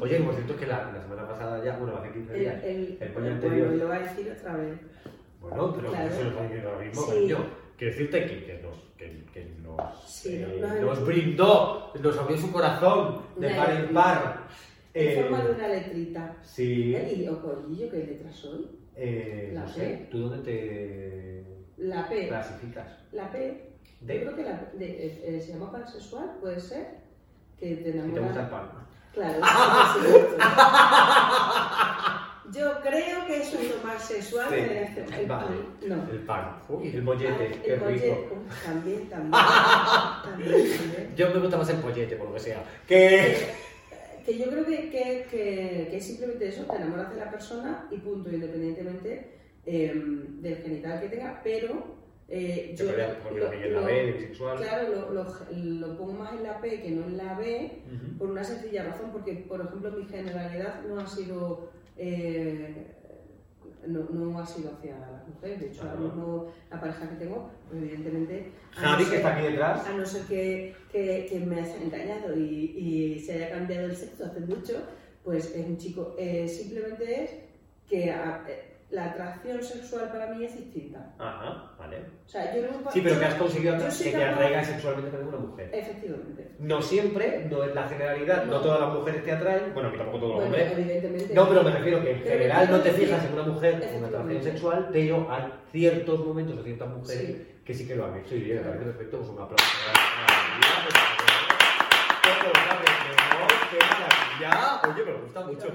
[0.00, 2.64] Oye, por cierto que la, la semana pasada ya, bueno, hace 15 El, días.
[2.64, 3.74] el, El coño bueno, anterior.
[3.74, 4.78] y lo va a decir otra vez.
[5.40, 6.08] Bueno, pero Claro.
[6.14, 7.08] eso lo ahora mismo, Sí.
[7.10, 7.36] cariño.
[7.76, 12.36] Quiero decirte que, que nos, que, que nos, Sí, eh, nos- nos brindó, nos abrió
[12.38, 14.46] su corazón de Una par en par.
[14.94, 16.36] En Eh, forma de una letrita.
[16.42, 16.94] sí.
[16.96, 18.68] ¿Y o colillo qué letra soy?
[18.96, 19.72] Eh, La no P.
[19.72, 21.44] sé, ¿tú dónde te
[21.78, 22.28] La P.
[22.28, 22.86] clasificas?
[23.10, 23.70] La P.
[24.00, 24.20] Yo ¿De?
[24.20, 27.02] creo que la, de, eh, eh, se llama pansexual, puede ser.
[27.58, 28.50] Que te Si te gusta el enamoras.
[28.50, 28.83] pan.
[29.14, 29.40] Claro.
[32.52, 34.54] Yo creo que eso es lo más sexual Sí.
[34.56, 35.26] que hace el Vale.
[35.26, 35.66] pan.
[35.86, 36.08] No.
[36.12, 36.56] El pan.
[36.68, 37.84] Uy, el mollete, Ah, qué el rico.
[37.86, 39.32] bollete, uf, también, también.
[40.22, 41.14] también, también.
[41.16, 42.62] Yo me gusta más el pollete, por lo que sea.
[42.86, 43.48] Que.
[44.24, 47.86] Que yo creo que, que, que, que es simplemente eso, te enamoras de la persona
[47.90, 54.56] y punto, independientemente eh, del genital que tenga, pero eh, yo es la B, bisexual.
[54.58, 57.82] claro, lo, lo, lo pongo más en la P que no en la B,
[58.18, 62.86] por una sencilla razón, porque por ejemplo mi generalidad no ha sido eh,
[63.86, 66.02] no, no ha sido hacia las mujeres, de hecho ahora Ajá.
[66.04, 69.86] mismo la pareja que tengo, pues evidentemente a no Javi, que ser- está aquí detrás.
[69.86, 72.42] a no ser que, que, que me haya engañado y,
[72.78, 74.82] y se haya cambiado el sexo hace mucho,
[75.22, 76.14] pues es un chico.
[76.18, 77.30] Eh, simplemente es
[77.88, 81.12] que a- eh, la atracción sexual para mí es distinta.
[81.18, 81.98] Ajá, vale.
[82.24, 85.34] O sea, yo no Sí, pero que has conseguido que te capaz- atraiga sexualmente también
[85.34, 85.70] una mujer.
[85.72, 86.50] Efectivamente.
[86.60, 88.60] No siempre, no es la generalidad, no No.
[88.60, 90.72] todas las mujeres te atraen, bueno, a mí tampoco todos los hombres.
[90.72, 91.34] evidentemente.
[91.34, 93.94] No, pero me refiero que en Pero general no te fijas en una mujer con
[93.96, 97.48] una atracción sexual, pero hay ciertos momentos o ciertas mujeres Sí.
[97.64, 98.78] que sí que lo han hecho y bien, Claro.
[98.80, 99.64] perfecto, pues un aplauso.
[100.20, 100.68] Maravilla.
[104.88, 105.66] Oye, me gusta mucho.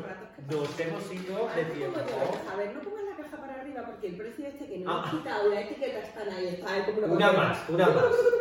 [0.49, 1.99] Nos hemos ido de ¿cómo tiempo.
[2.51, 2.81] A ver, no
[3.79, 5.07] la porque el precio este que no Ah.
[5.09, 7.95] quitado, la etiqueta están ahí, está ahí como Una más, una más,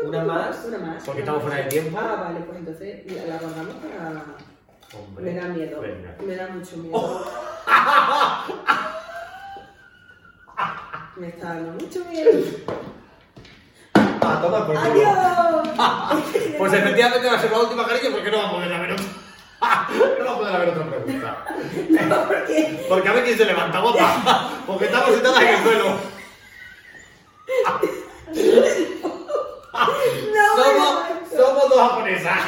[0.05, 0.65] una más.
[0.67, 1.05] Una más.
[1.05, 1.99] Porque una estamos fuera de tiempo.
[2.01, 4.25] Ah, vale, pues entonces la la guardamos para.
[4.99, 5.25] Hombre.
[5.25, 5.81] Me da miedo.
[5.81, 6.17] Venga.
[6.27, 7.27] Me da mucho miedo.
[11.17, 12.31] Me está dando mucho miedo.
[13.95, 14.77] Ah, toma por.
[14.77, 15.69] ¡Adiós!
[16.59, 19.05] Pues efectivamente va a ser la última cariño porque no va a poder haber otra.
[20.25, 21.45] No poder haber otra pregunta.
[22.27, 22.87] ¿Por qué?
[22.89, 24.51] Porque a ver quién se levanta, guapa.
[24.67, 25.97] Porque estamos sentadas en el suelo.
[30.35, 30.95] No, Somos,
[31.33, 32.39] no, somos dos japonesas.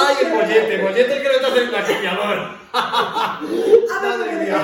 [0.00, 2.58] Ay, el mollete, mollete que no está haciendo la chiñador.
[2.72, 3.40] Ah,
[4.02, 4.60] Madre mía.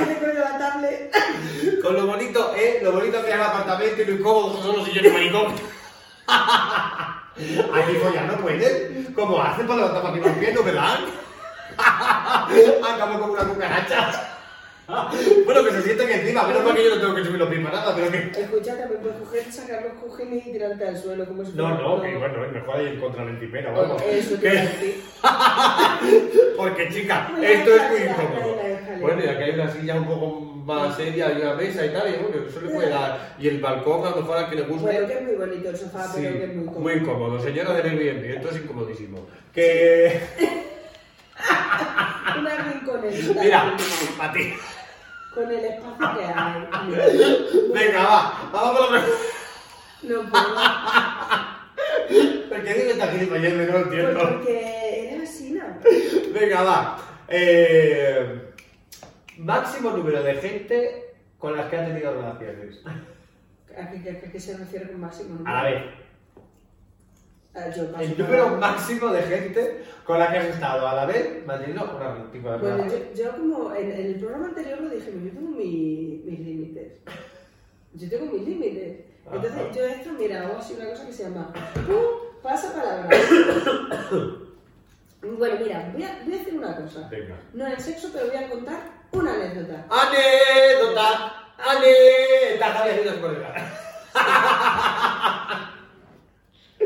[1.83, 4.87] con lo bonito, eh, lo bonito que es el apartamento y lo incómodo son los
[4.87, 5.55] sillones maricón.
[7.37, 9.12] Aquí follar no pueden.
[9.14, 10.55] ¿Cómo hacen para levantar para arriba los pies?
[10.55, 11.05] ¿No me dan?
[11.76, 14.30] Acabo como una cucaracha.
[14.87, 17.64] Bueno, que se sienten encima, menos mal que yo no tengo que subir los pies
[17.64, 18.41] para nada, pero que...
[18.41, 22.03] Escucha, también puedes coger, sacar los cojines y tirarte al suelo como si No, no,
[22.03, 24.03] que bueno, es mejor ahí contra la encimera, vamos.
[24.03, 24.59] Eso te
[25.22, 25.99] a.
[26.57, 28.57] Porque, chica, esto es muy incómodo.
[29.01, 32.08] Bueno, y aquí hay una silla un poco más seria y una mesa y tal,
[32.08, 33.34] y bueno, eso le puede dar.
[33.38, 34.82] Y el balcón, a lo mejor al que le guste.
[34.84, 36.80] Bueno, que es muy bonito el sofá, Sí, pero que es muy cómodo.
[36.80, 39.26] muy incómodo, señora del Airbnb, esto es incomodísimo.
[39.52, 40.20] Que.
[42.38, 43.40] Una rinconeta.
[43.42, 43.76] Mira,
[44.16, 44.54] para ti.
[45.34, 46.68] Con el espacio que hay.
[47.74, 49.00] Venga, va, vamos con la
[50.02, 50.54] No puedo.
[52.48, 53.54] ¿Por qué dices esta gilipollez?
[53.54, 54.20] No lo Pues entiendo.
[54.20, 55.64] porque eres así, ¿no?
[56.38, 56.98] Venga, va.
[57.28, 58.53] Eh,
[59.39, 62.80] máximo número de gente con las que ha tenido relaciones.
[62.87, 65.41] ¿A qué, a qué se refiere con máximo?
[65.47, 65.82] A la vez.
[67.57, 67.66] Ah,
[68.01, 72.30] El número máximo de gente con la que has estado a la vez manteniendo una
[72.32, 75.51] tipo de Bueno, yo, yo como en, en el programa anterior lo dije, yo tengo
[75.51, 76.93] mi- mis límites.
[77.95, 79.01] Yo tengo mis límites.
[79.26, 79.70] Entonces Ajá.
[79.72, 81.53] yo esto, mira, hago así una cosa que se llama
[81.87, 81.95] ¡pum!
[82.43, 83.09] pasapalabra.
[85.22, 87.09] bueno, mira, voy a, voy a hacer una cosa.
[87.09, 87.37] Venga.
[87.53, 88.80] No en el sexo, pero voy a contar
[89.14, 89.86] una anécdota.
[89.90, 91.34] ¡Anécdota!
[91.58, 92.72] ¡Anécdota!
[92.72, 93.44] Javi haciendo spoiler.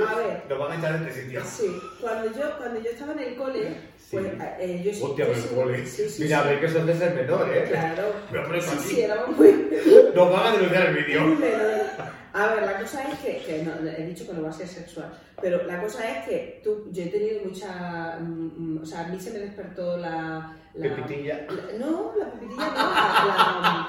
[0.00, 1.42] A ver, Nos van a echar de este sitio.
[1.44, 4.16] sí, cuando yo, cuando yo estaba en el cole, Sí.
[4.16, 4.26] pues
[4.60, 5.02] eh, yo sí.
[5.02, 5.86] Hostia, pero sí- el cole.
[5.86, 6.48] Sí, sí, Mira, sí.
[6.48, 7.64] ve que son de ser menor, ¿eh?
[7.68, 8.12] Claro.
[8.44, 8.88] Apreso Sí, aquí.
[8.88, 9.68] sí, éramos muy.
[10.14, 11.20] Nos van a denunciar el vídeo.
[12.39, 14.68] A ver, la cosa es que, que no, he dicho que no va a ser
[14.68, 15.11] sexual,
[15.43, 19.09] pero la cosa es que tú, yo he tenido mucha, mm, mm, o sea, a
[19.09, 20.55] mí se me despertó la...
[20.74, 21.47] la Pepitilla.
[21.49, 23.89] la- no, la pepitilla no, la, la-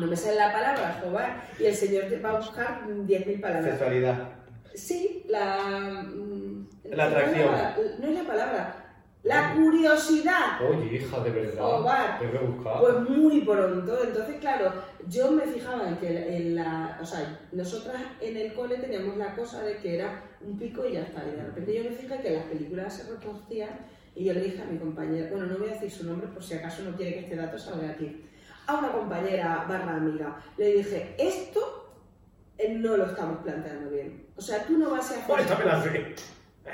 [0.00, 3.70] no me sale la palabra, joder, y el señor te va a buscar 10.000 palabras.
[3.70, 4.28] Sexualidad.
[4.74, 6.02] Sí, la...
[6.04, 7.54] mm, La atracción.
[8.00, 8.81] No es la palabra,
[9.22, 10.60] la curiosidad.
[10.68, 12.18] Oye, hija, de verdad.
[12.18, 12.26] Te.
[12.26, 14.02] Pues muy pronto.
[14.02, 14.72] Entonces, claro,
[15.08, 16.98] yo me fijaba en que en la.
[17.00, 20.94] O sea, nosotras en el cole teníamos la cosa de que era un pico y
[20.94, 21.22] ya está.
[21.26, 23.70] Y de repente yo me fijé que las películas se retorcían
[24.14, 26.42] y yo le dije a mi compañera, bueno, no voy a decir su nombre por
[26.42, 28.26] si acaso no quiere que este dato salga aquí.
[28.66, 31.94] A una compañera barra amiga, le dije, esto
[32.58, 34.26] eh, no lo estamos planteando bien.
[34.36, 35.40] O sea, tú no vas a hacer.
[35.40, 36.14] Esta me la sé.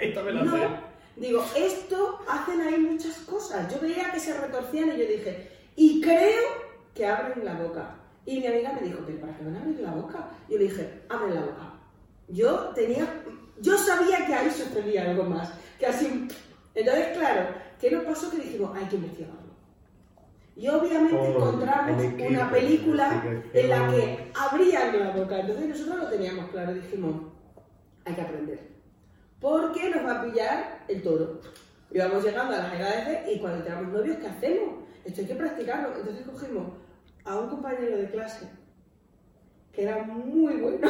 [0.00, 0.87] Esta me la No, sé.
[1.20, 3.72] Digo, esto hacen ahí muchas cosas.
[3.72, 6.42] Yo veía que se retorcían y yo dije, y creo
[6.94, 7.94] que abren la boca.
[8.26, 10.30] Y mi amiga me dijo, ¿pero para qué van a abrir la boca?
[10.48, 11.72] Yo le dije, abren la boca.
[12.28, 13.06] Yo tenía,
[13.60, 16.28] yo sabía que ahí sucedía algo más, que así.
[16.74, 18.30] Entonces, claro, ¿qué nos pasó?
[18.30, 19.48] Que dijimos, hay que investigarlo.
[20.56, 25.38] Y obviamente Oh, encontramos equipo, una película la en la que abrían la boca.
[25.38, 27.14] Entonces nosotros lo teníamos claro, dijimos,
[28.04, 28.77] hay que aprender.
[29.40, 31.40] Porque nos va a pillar el toro.
[31.90, 34.84] Y vamos llegando a las edades de, y cuando tenemos novios, ¿qué hacemos?
[35.04, 35.96] Esto hay que practicarlo.
[35.96, 36.72] Entonces cogimos
[37.24, 38.48] a un compañero de clase
[39.72, 40.88] que era muy bueno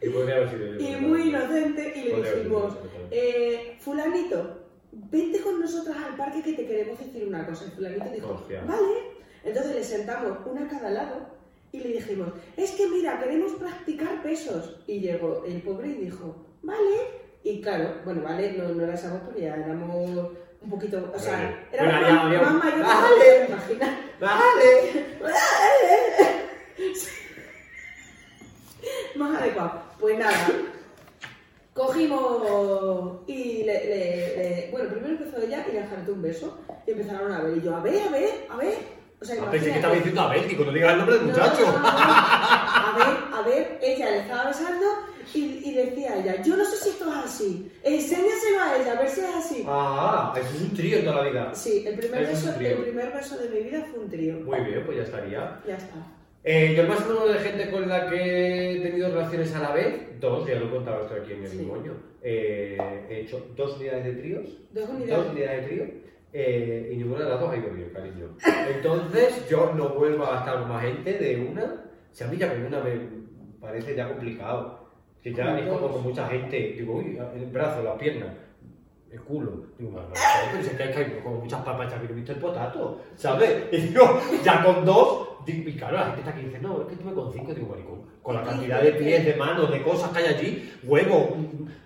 [0.00, 2.76] Y muy inocente y le dijimos,
[3.10, 7.64] eh, fulanito, vente con nosotras al parque que te queremos decir una cosa.
[7.66, 8.62] Y fulanito dijo, Hostia.
[8.64, 9.16] vale.
[9.44, 11.28] Entonces le sentamos una a cada lado
[11.72, 14.80] y le dijimos, es que mira, queremos practicar pesos.
[14.86, 16.96] Y llegó el pobre y dijo, vale.
[17.42, 20.30] Y claro, bueno, vale, no, no era esa voz porque ya éramos
[20.60, 21.56] un poquito, o sea, Vale.
[21.72, 23.46] éramos Bueno, más, más mayores Vale.
[23.46, 23.90] que imaginas.
[24.20, 25.06] ¡Vale!
[29.16, 29.82] Más adecuado.
[29.98, 30.34] Pues nada,
[31.74, 36.58] cogimos y le, le- le- Bueno, primero empezó ella y le dejaron un beso.
[36.86, 37.56] Y empezaron a ver.
[37.56, 38.74] Y yo, a ver, a ver, a ver.
[39.20, 41.24] O sea, Ah, pensé que estaba diciendo a Abel, digo, no digas el nombre del
[41.26, 41.62] muchacho.
[41.62, 41.88] no, no, no.
[41.88, 44.86] A ver, a ver, ella le estaba besando
[45.36, 47.72] y, y decía ella, yo no sé si esto es así.
[47.82, 49.64] Enséñaselo a ella, a ver si es así.
[49.66, 51.54] Ah, eso es un trío en toda la vida.
[51.54, 54.34] Sí, el primer, beso, el primer beso de mi vida fue un trío.
[54.40, 55.60] Muy bien, pues ya estaría.
[55.66, 55.94] Ya está.
[56.44, 59.72] Eh, yo el máximo número de gente con la que he tenido relaciones a la
[59.72, 61.68] vez, dos, ya lo he contado esto aquí en el Sí.
[62.22, 62.78] Eh,
[63.10, 65.16] he hecho dos unidades de tríos, Dos unidades.
[65.24, 65.84] dos unidades de trío,
[66.32, 68.36] eh, y ninguna de las dos ha ido bien, cariño.
[68.76, 71.84] Entonces, yo no vuelvo a gastar más gente de una.
[72.12, 73.00] Si a mí ya con una me
[73.60, 74.85] parece ya complicado.
[75.26, 78.32] Que ya es como mucha gente, digo, uy, el brazo, la pierna.
[79.10, 79.64] El culo.
[79.76, 80.06] Digo, bueno,
[80.52, 83.00] pero si es que hay, que como muchas papas que no he visto el potato,
[83.16, 83.64] ¿sabes?
[83.72, 86.80] Y digo, ya con dos, digo, y claro, la gente está aquí y dice, no,
[86.82, 89.82] es que tuve con cinco, digo, maricón, con la cantidad de pies, de manos, de
[89.82, 91.30] cosas que hay allí, huevos,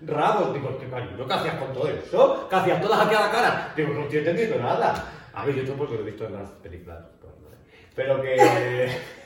[0.05, 1.25] rabos, digo, ¿qué cariño?
[1.25, 2.47] ¿Qué hacías con todo eso?
[2.47, 3.73] ¿Qué hacías todas aquí a la cara?
[3.75, 5.13] Digo, no estoy entendiendo nada.
[5.33, 7.47] A ver, yo porque lo he visto en las películas, pues, ¿no?
[7.95, 8.91] pero que...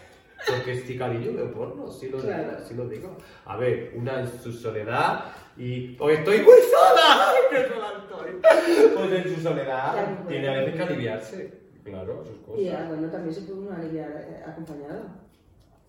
[0.48, 2.44] Porque sí, cariño, veo porno, sí lo Claro.
[2.44, 3.18] digo, sí lo digo.
[3.46, 5.26] A ver, una en su soledad
[5.58, 5.96] y...
[5.96, 8.96] Pues estoy muy sola, ¡Qué sola estoy!
[8.96, 11.66] Pues en su soledad tiene a veces que aliviarse.
[11.84, 12.62] Claro, sus cosas.
[12.62, 15.04] Y ah, bueno, también se puede uno aliviar eh, acompañado.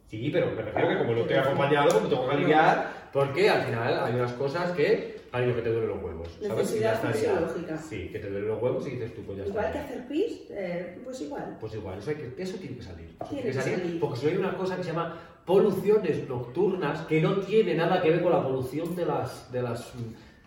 [0.08, 3.62] Sí, pero me refiero que como no estoy acompañado, me tengo que aliviar, porque al
[3.62, 6.56] final hay unas cosas que lo que te duelen los huevos, ¿sabes?
[6.58, 7.78] Necesidad fisiológica.
[7.78, 9.84] Sí, que te duelen los huevos y dices tú, pues ya Igual que está.
[9.84, 11.56] hacer pis, eh, pues igual.
[11.60, 13.14] Pues igual, eso, hay que, eso tiene que salir.
[13.20, 14.00] Eso Tiene que salir.
[14.00, 18.10] Porque si hay una cosa que se llama poluciones nocturnas que no tiene nada que
[18.10, 19.50] ver con la polución de las.
[19.52, 19.92] de las.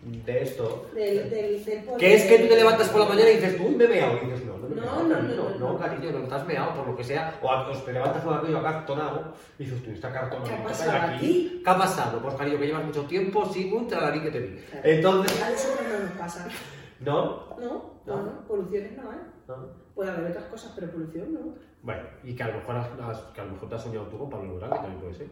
[0.02, 0.86] De esto.
[0.94, 1.96] Del, del, del.
[1.98, 4.16] Que es que tú te levantas por la mañana y dices, uy, me he meado.
[4.22, 5.78] Y dices, no, no me No, meado, no, cariño, no, no, no.
[5.78, 7.38] cariño, no estás meado por lo que sea.
[7.42, 10.44] O, a- o te levantas por la calle acartonado y dices, tú, está cartonado.
[10.48, 11.60] ¿Qué ha ¿qué pasado pasa aquí?
[11.64, 12.18] ¿Qué ha pasado?
[12.22, 14.56] Pues cariño, que llevas mucho tiempo sin un tralarí que te di.
[14.56, 14.88] Claro.
[14.88, 16.48] Entonces, A nosotros no nos pasa.
[17.00, 17.14] ¿no?
[17.58, 18.22] No, no, No.
[18.22, 19.16] no, poluciones no, ¿eh?
[19.48, 19.56] ¿No?
[19.94, 21.40] Puede haber otras cosas, pero polución no.
[21.82, 24.06] Bueno, y que a lo mejor has, has- que a lo mejor te has soñado
[24.06, 25.26] tú con Pablo Alborán, que también puede ser.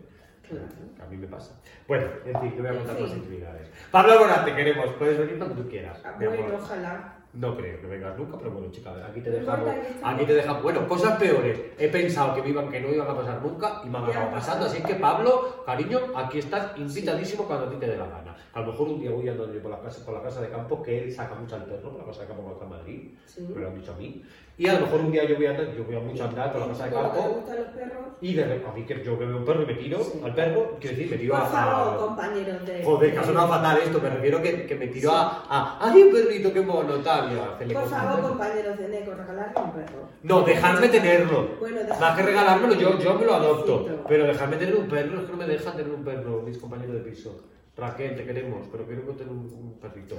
[1.03, 1.53] A mí me pasa.
[1.87, 3.69] Bueno, en fin, te voy a contar más intimidades.
[3.91, 4.87] Pablo Alborán, te queremos.
[4.99, 6.01] Puedes venir cuando tú quieras.
[6.19, 7.15] mi Bueno, ojalá.
[7.35, 9.69] No creo que vengas nunca, pero bueno, chica, aquí te dejamos.
[10.03, 10.63] aquí te dejamos.
[10.63, 11.61] Bueno, cosas peores.
[11.79, 14.33] He pensado que me iban, que no iban a pasar nunca y me han acabado
[14.33, 14.67] pasando.
[14.67, 18.28] Así que, Pablo, cariño, aquí estás invitadísimo cuando a ti te dé la gana.
[18.59, 20.49] A lo mejor un día voy andando yo por la casa, por la casa de
[20.49, 23.11] campo, que él saca mucho al perro por la casa de campo está en Madrid.
[23.25, 23.47] Sí.
[23.55, 24.21] Me lo han dicho a mí.
[24.57, 26.51] Y a lo mejor un día yo voy a andar, yo voy a mucho andar
[26.53, 27.19] por la casa de te campo.
[27.37, 28.05] gustan los perros.
[28.21, 30.21] Y de repente, a mí que yo veo un perro y me tiro Sí.
[30.25, 31.47] al perro, quiero decir, me tiro Por a.
[31.47, 32.83] favor, compañeros de.
[32.83, 35.79] Joder, que ha sonado fatal esto, me refiero que, que me tiro a, a.
[35.93, 37.29] ¡Ay, un perrito, qué mono, tal!
[37.73, 40.09] Por favor, compañeros de Neco, regalarle un perro.
[40.25, 41.49] No, dejarme tenerlo.
[41.61, 43.87] Bueno, dejarme- Más que regalármelo, yo, yo me lo adopto.
[44.09, 46.95] Pero dejarme tener un perro, es que no me dejan tener un perro, mis compañeros
[46.97, 47.41] de piso.
[47.79, 50.17] Raquel, te queremos, pero quiero tener un, un perrito.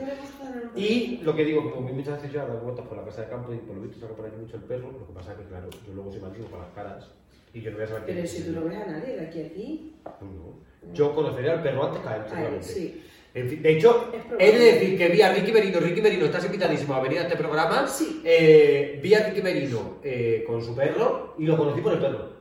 [0.76, 3.28] Y lo que digo, como muchas veces yo he dado vueltas por la casa de
[3.30, 5.40] campo y por lo visto saca por ahí mucho el perro, lo que pasa es
[5.40, 7.12] que, claro, yo luego soy malísimo con las caras
[7.54, 9.22] y yo no voy a saber quién Pero si tú no ves a nadie de
[9.22, 9.94] aquí a aquí.
[10.22, 10.94] No.
[10.94, 12.66] Yo conocería al perro antes que a él, seguramente.
[12.66, 13.04] sí.
[13.32, 15.80] En fin, de hecho, he de decir que vi a Ricky Merino.
[15.80, 17.88] Ricky Merino, estás invitadísimo a venir a este programa.
[17.88, 18.22] Sí.
[18.26, 22.39] Eh, vi a Ricky Merino eh, con su perro y lo conocí por el perro.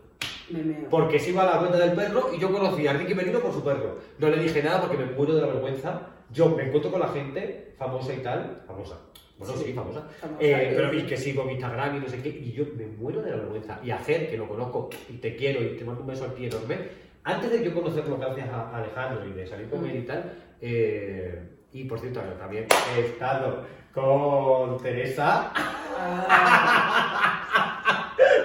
[0.50, 0.88] Me meo.
[0.90, 3.52] Porque se iba a la cuenta del perro y yo conocí a Ricky Merino por
[3.52, 3.98] su perro.
[4.18, 6.00] No le dije nada porque me muero de la vergüenza.
[6.32, 8.62] Yo me encuentro con la gente famosa y tal.
[8.66, 8.98] Famosa.
[9.38, 9.72] Bueno, sí, Sí.
[9.72, 10.02] famosa.
[10.20, 12.28] Famosa, Eh, pero y que sigo en Instagram y no sé qué.
[12.28, 13.78] Y yo me muero de la vergüenza.
[13.84, 16.76] Y hacer que lo conozco y te quiero y te mando un beso aquí enorme.
[17.24, 20.32] Antes de yo conocerlo gracias a Alejandro y de salir con él y tal.
[20.60, 21.42] eh,
[21.72, 22.66] y por cierto, también
[22.96, 23.64] he estado
[23.94, 25.52] con Teresa.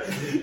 [0.06, 0.43] Sí,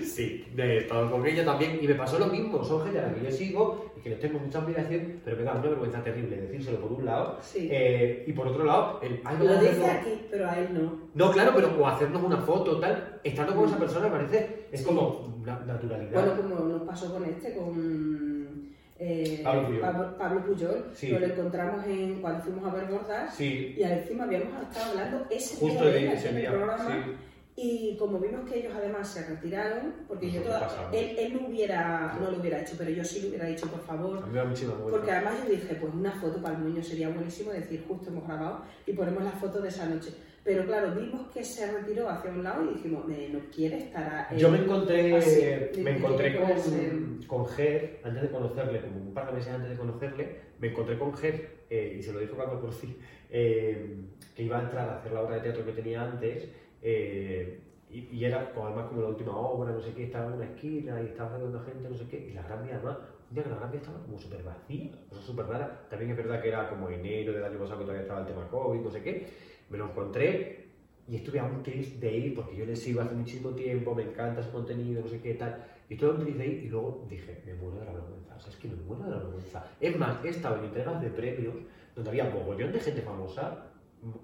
[0.57, 2.63] he estado con ella también y me pasó lo mismo.
[2.63, 5.43] Son gente a la que yo sigo y que les tengo mucha admiración, pero me
[5.43, 7.37] da una vergüenza terrible decírselo por un lado.
[7.41, 7.69] Sí.
[7.71, 10.99] eh, y por otro lado, el, ay, Lo dice aquí, pero a él no.
[11.13, 13.19] No, claro, pero o hacernos una foto tal.
[13.23, 16.11] Estando con esa persona me parece, es como na- naturalidad.
[16.11, 19.81] Bueno, como nos pasó con este, con eh, Pablo Puyol.
[19.81, 21.07] Pablo, Pablo Puyol, Sí.
[21.09, 25.55] que lo encontramos en, cuando fuimos a ver Bordas y encima habíamos estado hablando ese
[25.55, 26.51] justo día de ese en el día.
[26.51, 27.05] programa.
[27.61, 30.59] Y como vimos que ellos además se retiraron, porque yo toda,
[30.93, 33.81] él, él no hubiera, no lo hubiera hecho, pero yo sí lo hubiera dicho, por
[33.81, 34.23] favor.
[34.91, 38.25] Porque además yo dije, pues una foto para el niño sería buenísimo, decir, justo hemos
[38.27, 40.11] grabado y ponemos la foto de esa noche.
[40.43, 44.27] Pero claro, vimos que se retiró hacia un lado y dijimos, "Eh, no quiere estar
[44.31, 45.41] a- Yo me encontré, así,
[45.83, 46.35] me encontré
[47.27, 50.97] con, Ger, antes de conocerle, como un par de meses antes de conocerle, me encontré
[50.97, 52.97] con Ger, eh, y se lo dijo cuando lo conocí,
[53.29, 53.97] eh,
[54.35, 56.47] que iba a entrar a hacer la obra de teatro que tenía antes,
[56.81, 57.59] eh,
[57.89, 61.01] y, y era además como la última obra, no sé qué, estaba en una esquina
[61.01, 62.97] y estaba saliendo gente, no sé qué, y la Gran Vía además,
[63.29, 66.17] un día que la Gran Vía estaba como súper vacía, cosa súper rara, también es
[66.17, 68.91] verdad que era como enero del año pasado que todavía estaba el tema COVID, no
[68.91, 69.27] sé qué,
[69.69, 70.61] me lo encontré
[71.07, 74.51] y estuve antes de ir, porque yo les sigo hace muchísimo tiempo, me encanta su
[74.51, 75.61] contenido, no sé qué tal.
[75.89, 78.35] Y estuve antes de ir y luego dije, me muero de la vergüenza.
[78.35, 79.65] O sea, es que me muero de la vergüenza.
[79.81, 81.55] Es más, he estado en entregas de premios
[81.95, 83.70] donde había mogollón de gente famosa,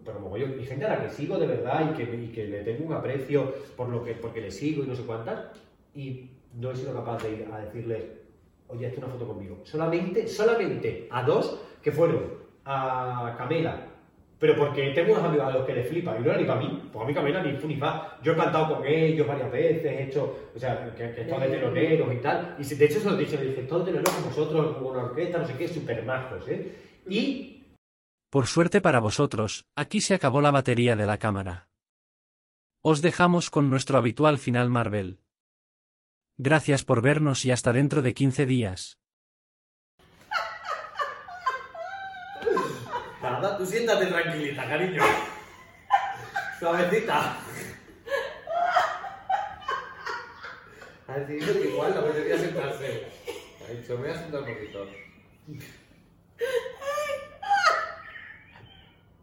[0.04, 2.64] pero mogollón, y gente a la que sigo de verdad y que, y que le
[2.64, 5.46] tengo un aprecio por lo que, porque le sigo y no sé cuántas,
[5.94, 8.04] y no he sido capaz de ir a decirles,
[8.68, 9.60] oye, hazte una foto conmigo.
[9.64, 13.86] Solamente, solamente a dos que fueron a Camela,
[14.40, 16.60] pero porque tengo unos amigos a los que les flipa, y no era ni para
[16.60, 18.18] mí, pues a mí Camela ni fu ni fa.
[18.24, 21.50] Yo he cantado con ellos varias veces, he hecho, o sea, que, he estado de
[21.50, 24.78] teloneros y tal, y de hecho se lo dije, le dije, todos teloneros con vosotros,
[24.78, 26.72] con una orquesta, no sé qué, súper majos, ¿eh?
[27.10, 27.57] Y
[28.30, 31.70] Por suerte para vosotros, aquí se acabó la batería de la cámara.
[32.82, 35.22] Os dejamos con nuestro habitual final Marvel.
[36.38, 39.00] Gracias por vernos y hasta dentro de 15 días.
[43.22, 45.04] nada, tú siéntate tranquilita, cariño.
[46.60, 47.38] Suavecita.
[51.08, 53.08] Ha decidido que igual no apetecía sentarse.
[53.66, 54.88] Ha dicho, me voy a sentar un poquito.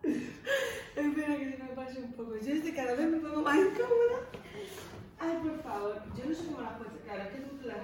[0.05, 2.37] Espera que se me pase un poco.
[2.37, 4.19] Yo es que cada vez me pongo más incómoda.
[5.19, 6.03] Ay, por favor.
[6.17, 6.93] Yo no sé cómo las puedes.
[7.05, 7.77] Claro, es que tú las.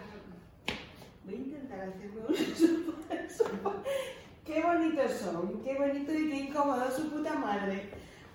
[1.25, 3.83] Voy a intentar hacerme un sopa.
[4.45, 5.63] Qué bonitos son.
[5.63, 7.91] Qué bonito y qué incómodo su puta madre.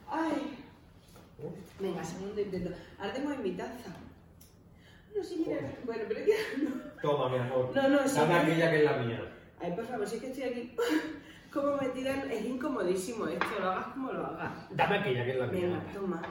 [0.10, 0.58] Ay.
[1.80, 2.72] Venga, segundo intento.
[2.98, 3.96] Ardemos en mi taza.
[5.16, 5.60] No, sí, mira.
[5.84, 6.72] Bueno, pero ya no.
[7.02, 7.72] Toma, mi amor.
[7.76, 8.16] No, no, sí.
[8.16, 9.32] Dame aquella que es la mía.
[9.60, 10.76] Ay, por favor, si es que estoy aquí.
[11.56, 14.52] Como me tiran, es incomodísimo esto, lo hagas como lo hagas.
[14.72, 15.82] Dame aquella que es la Venga, mía.
[15.94, 16.22] toma.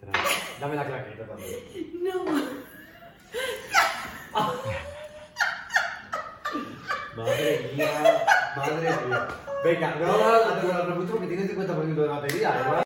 [0.00, 1.58] Tra- Dame la claqueta también.
[2.02, 2.24] No.
[7.16, 7.90] Madre mía,
[8.56, 9.28] madre mía.
[9.64, 12.50] Venga, no vamos a hacer mucho porque tiene 50% de batería.
[12.50, 12.82] ¿verdad?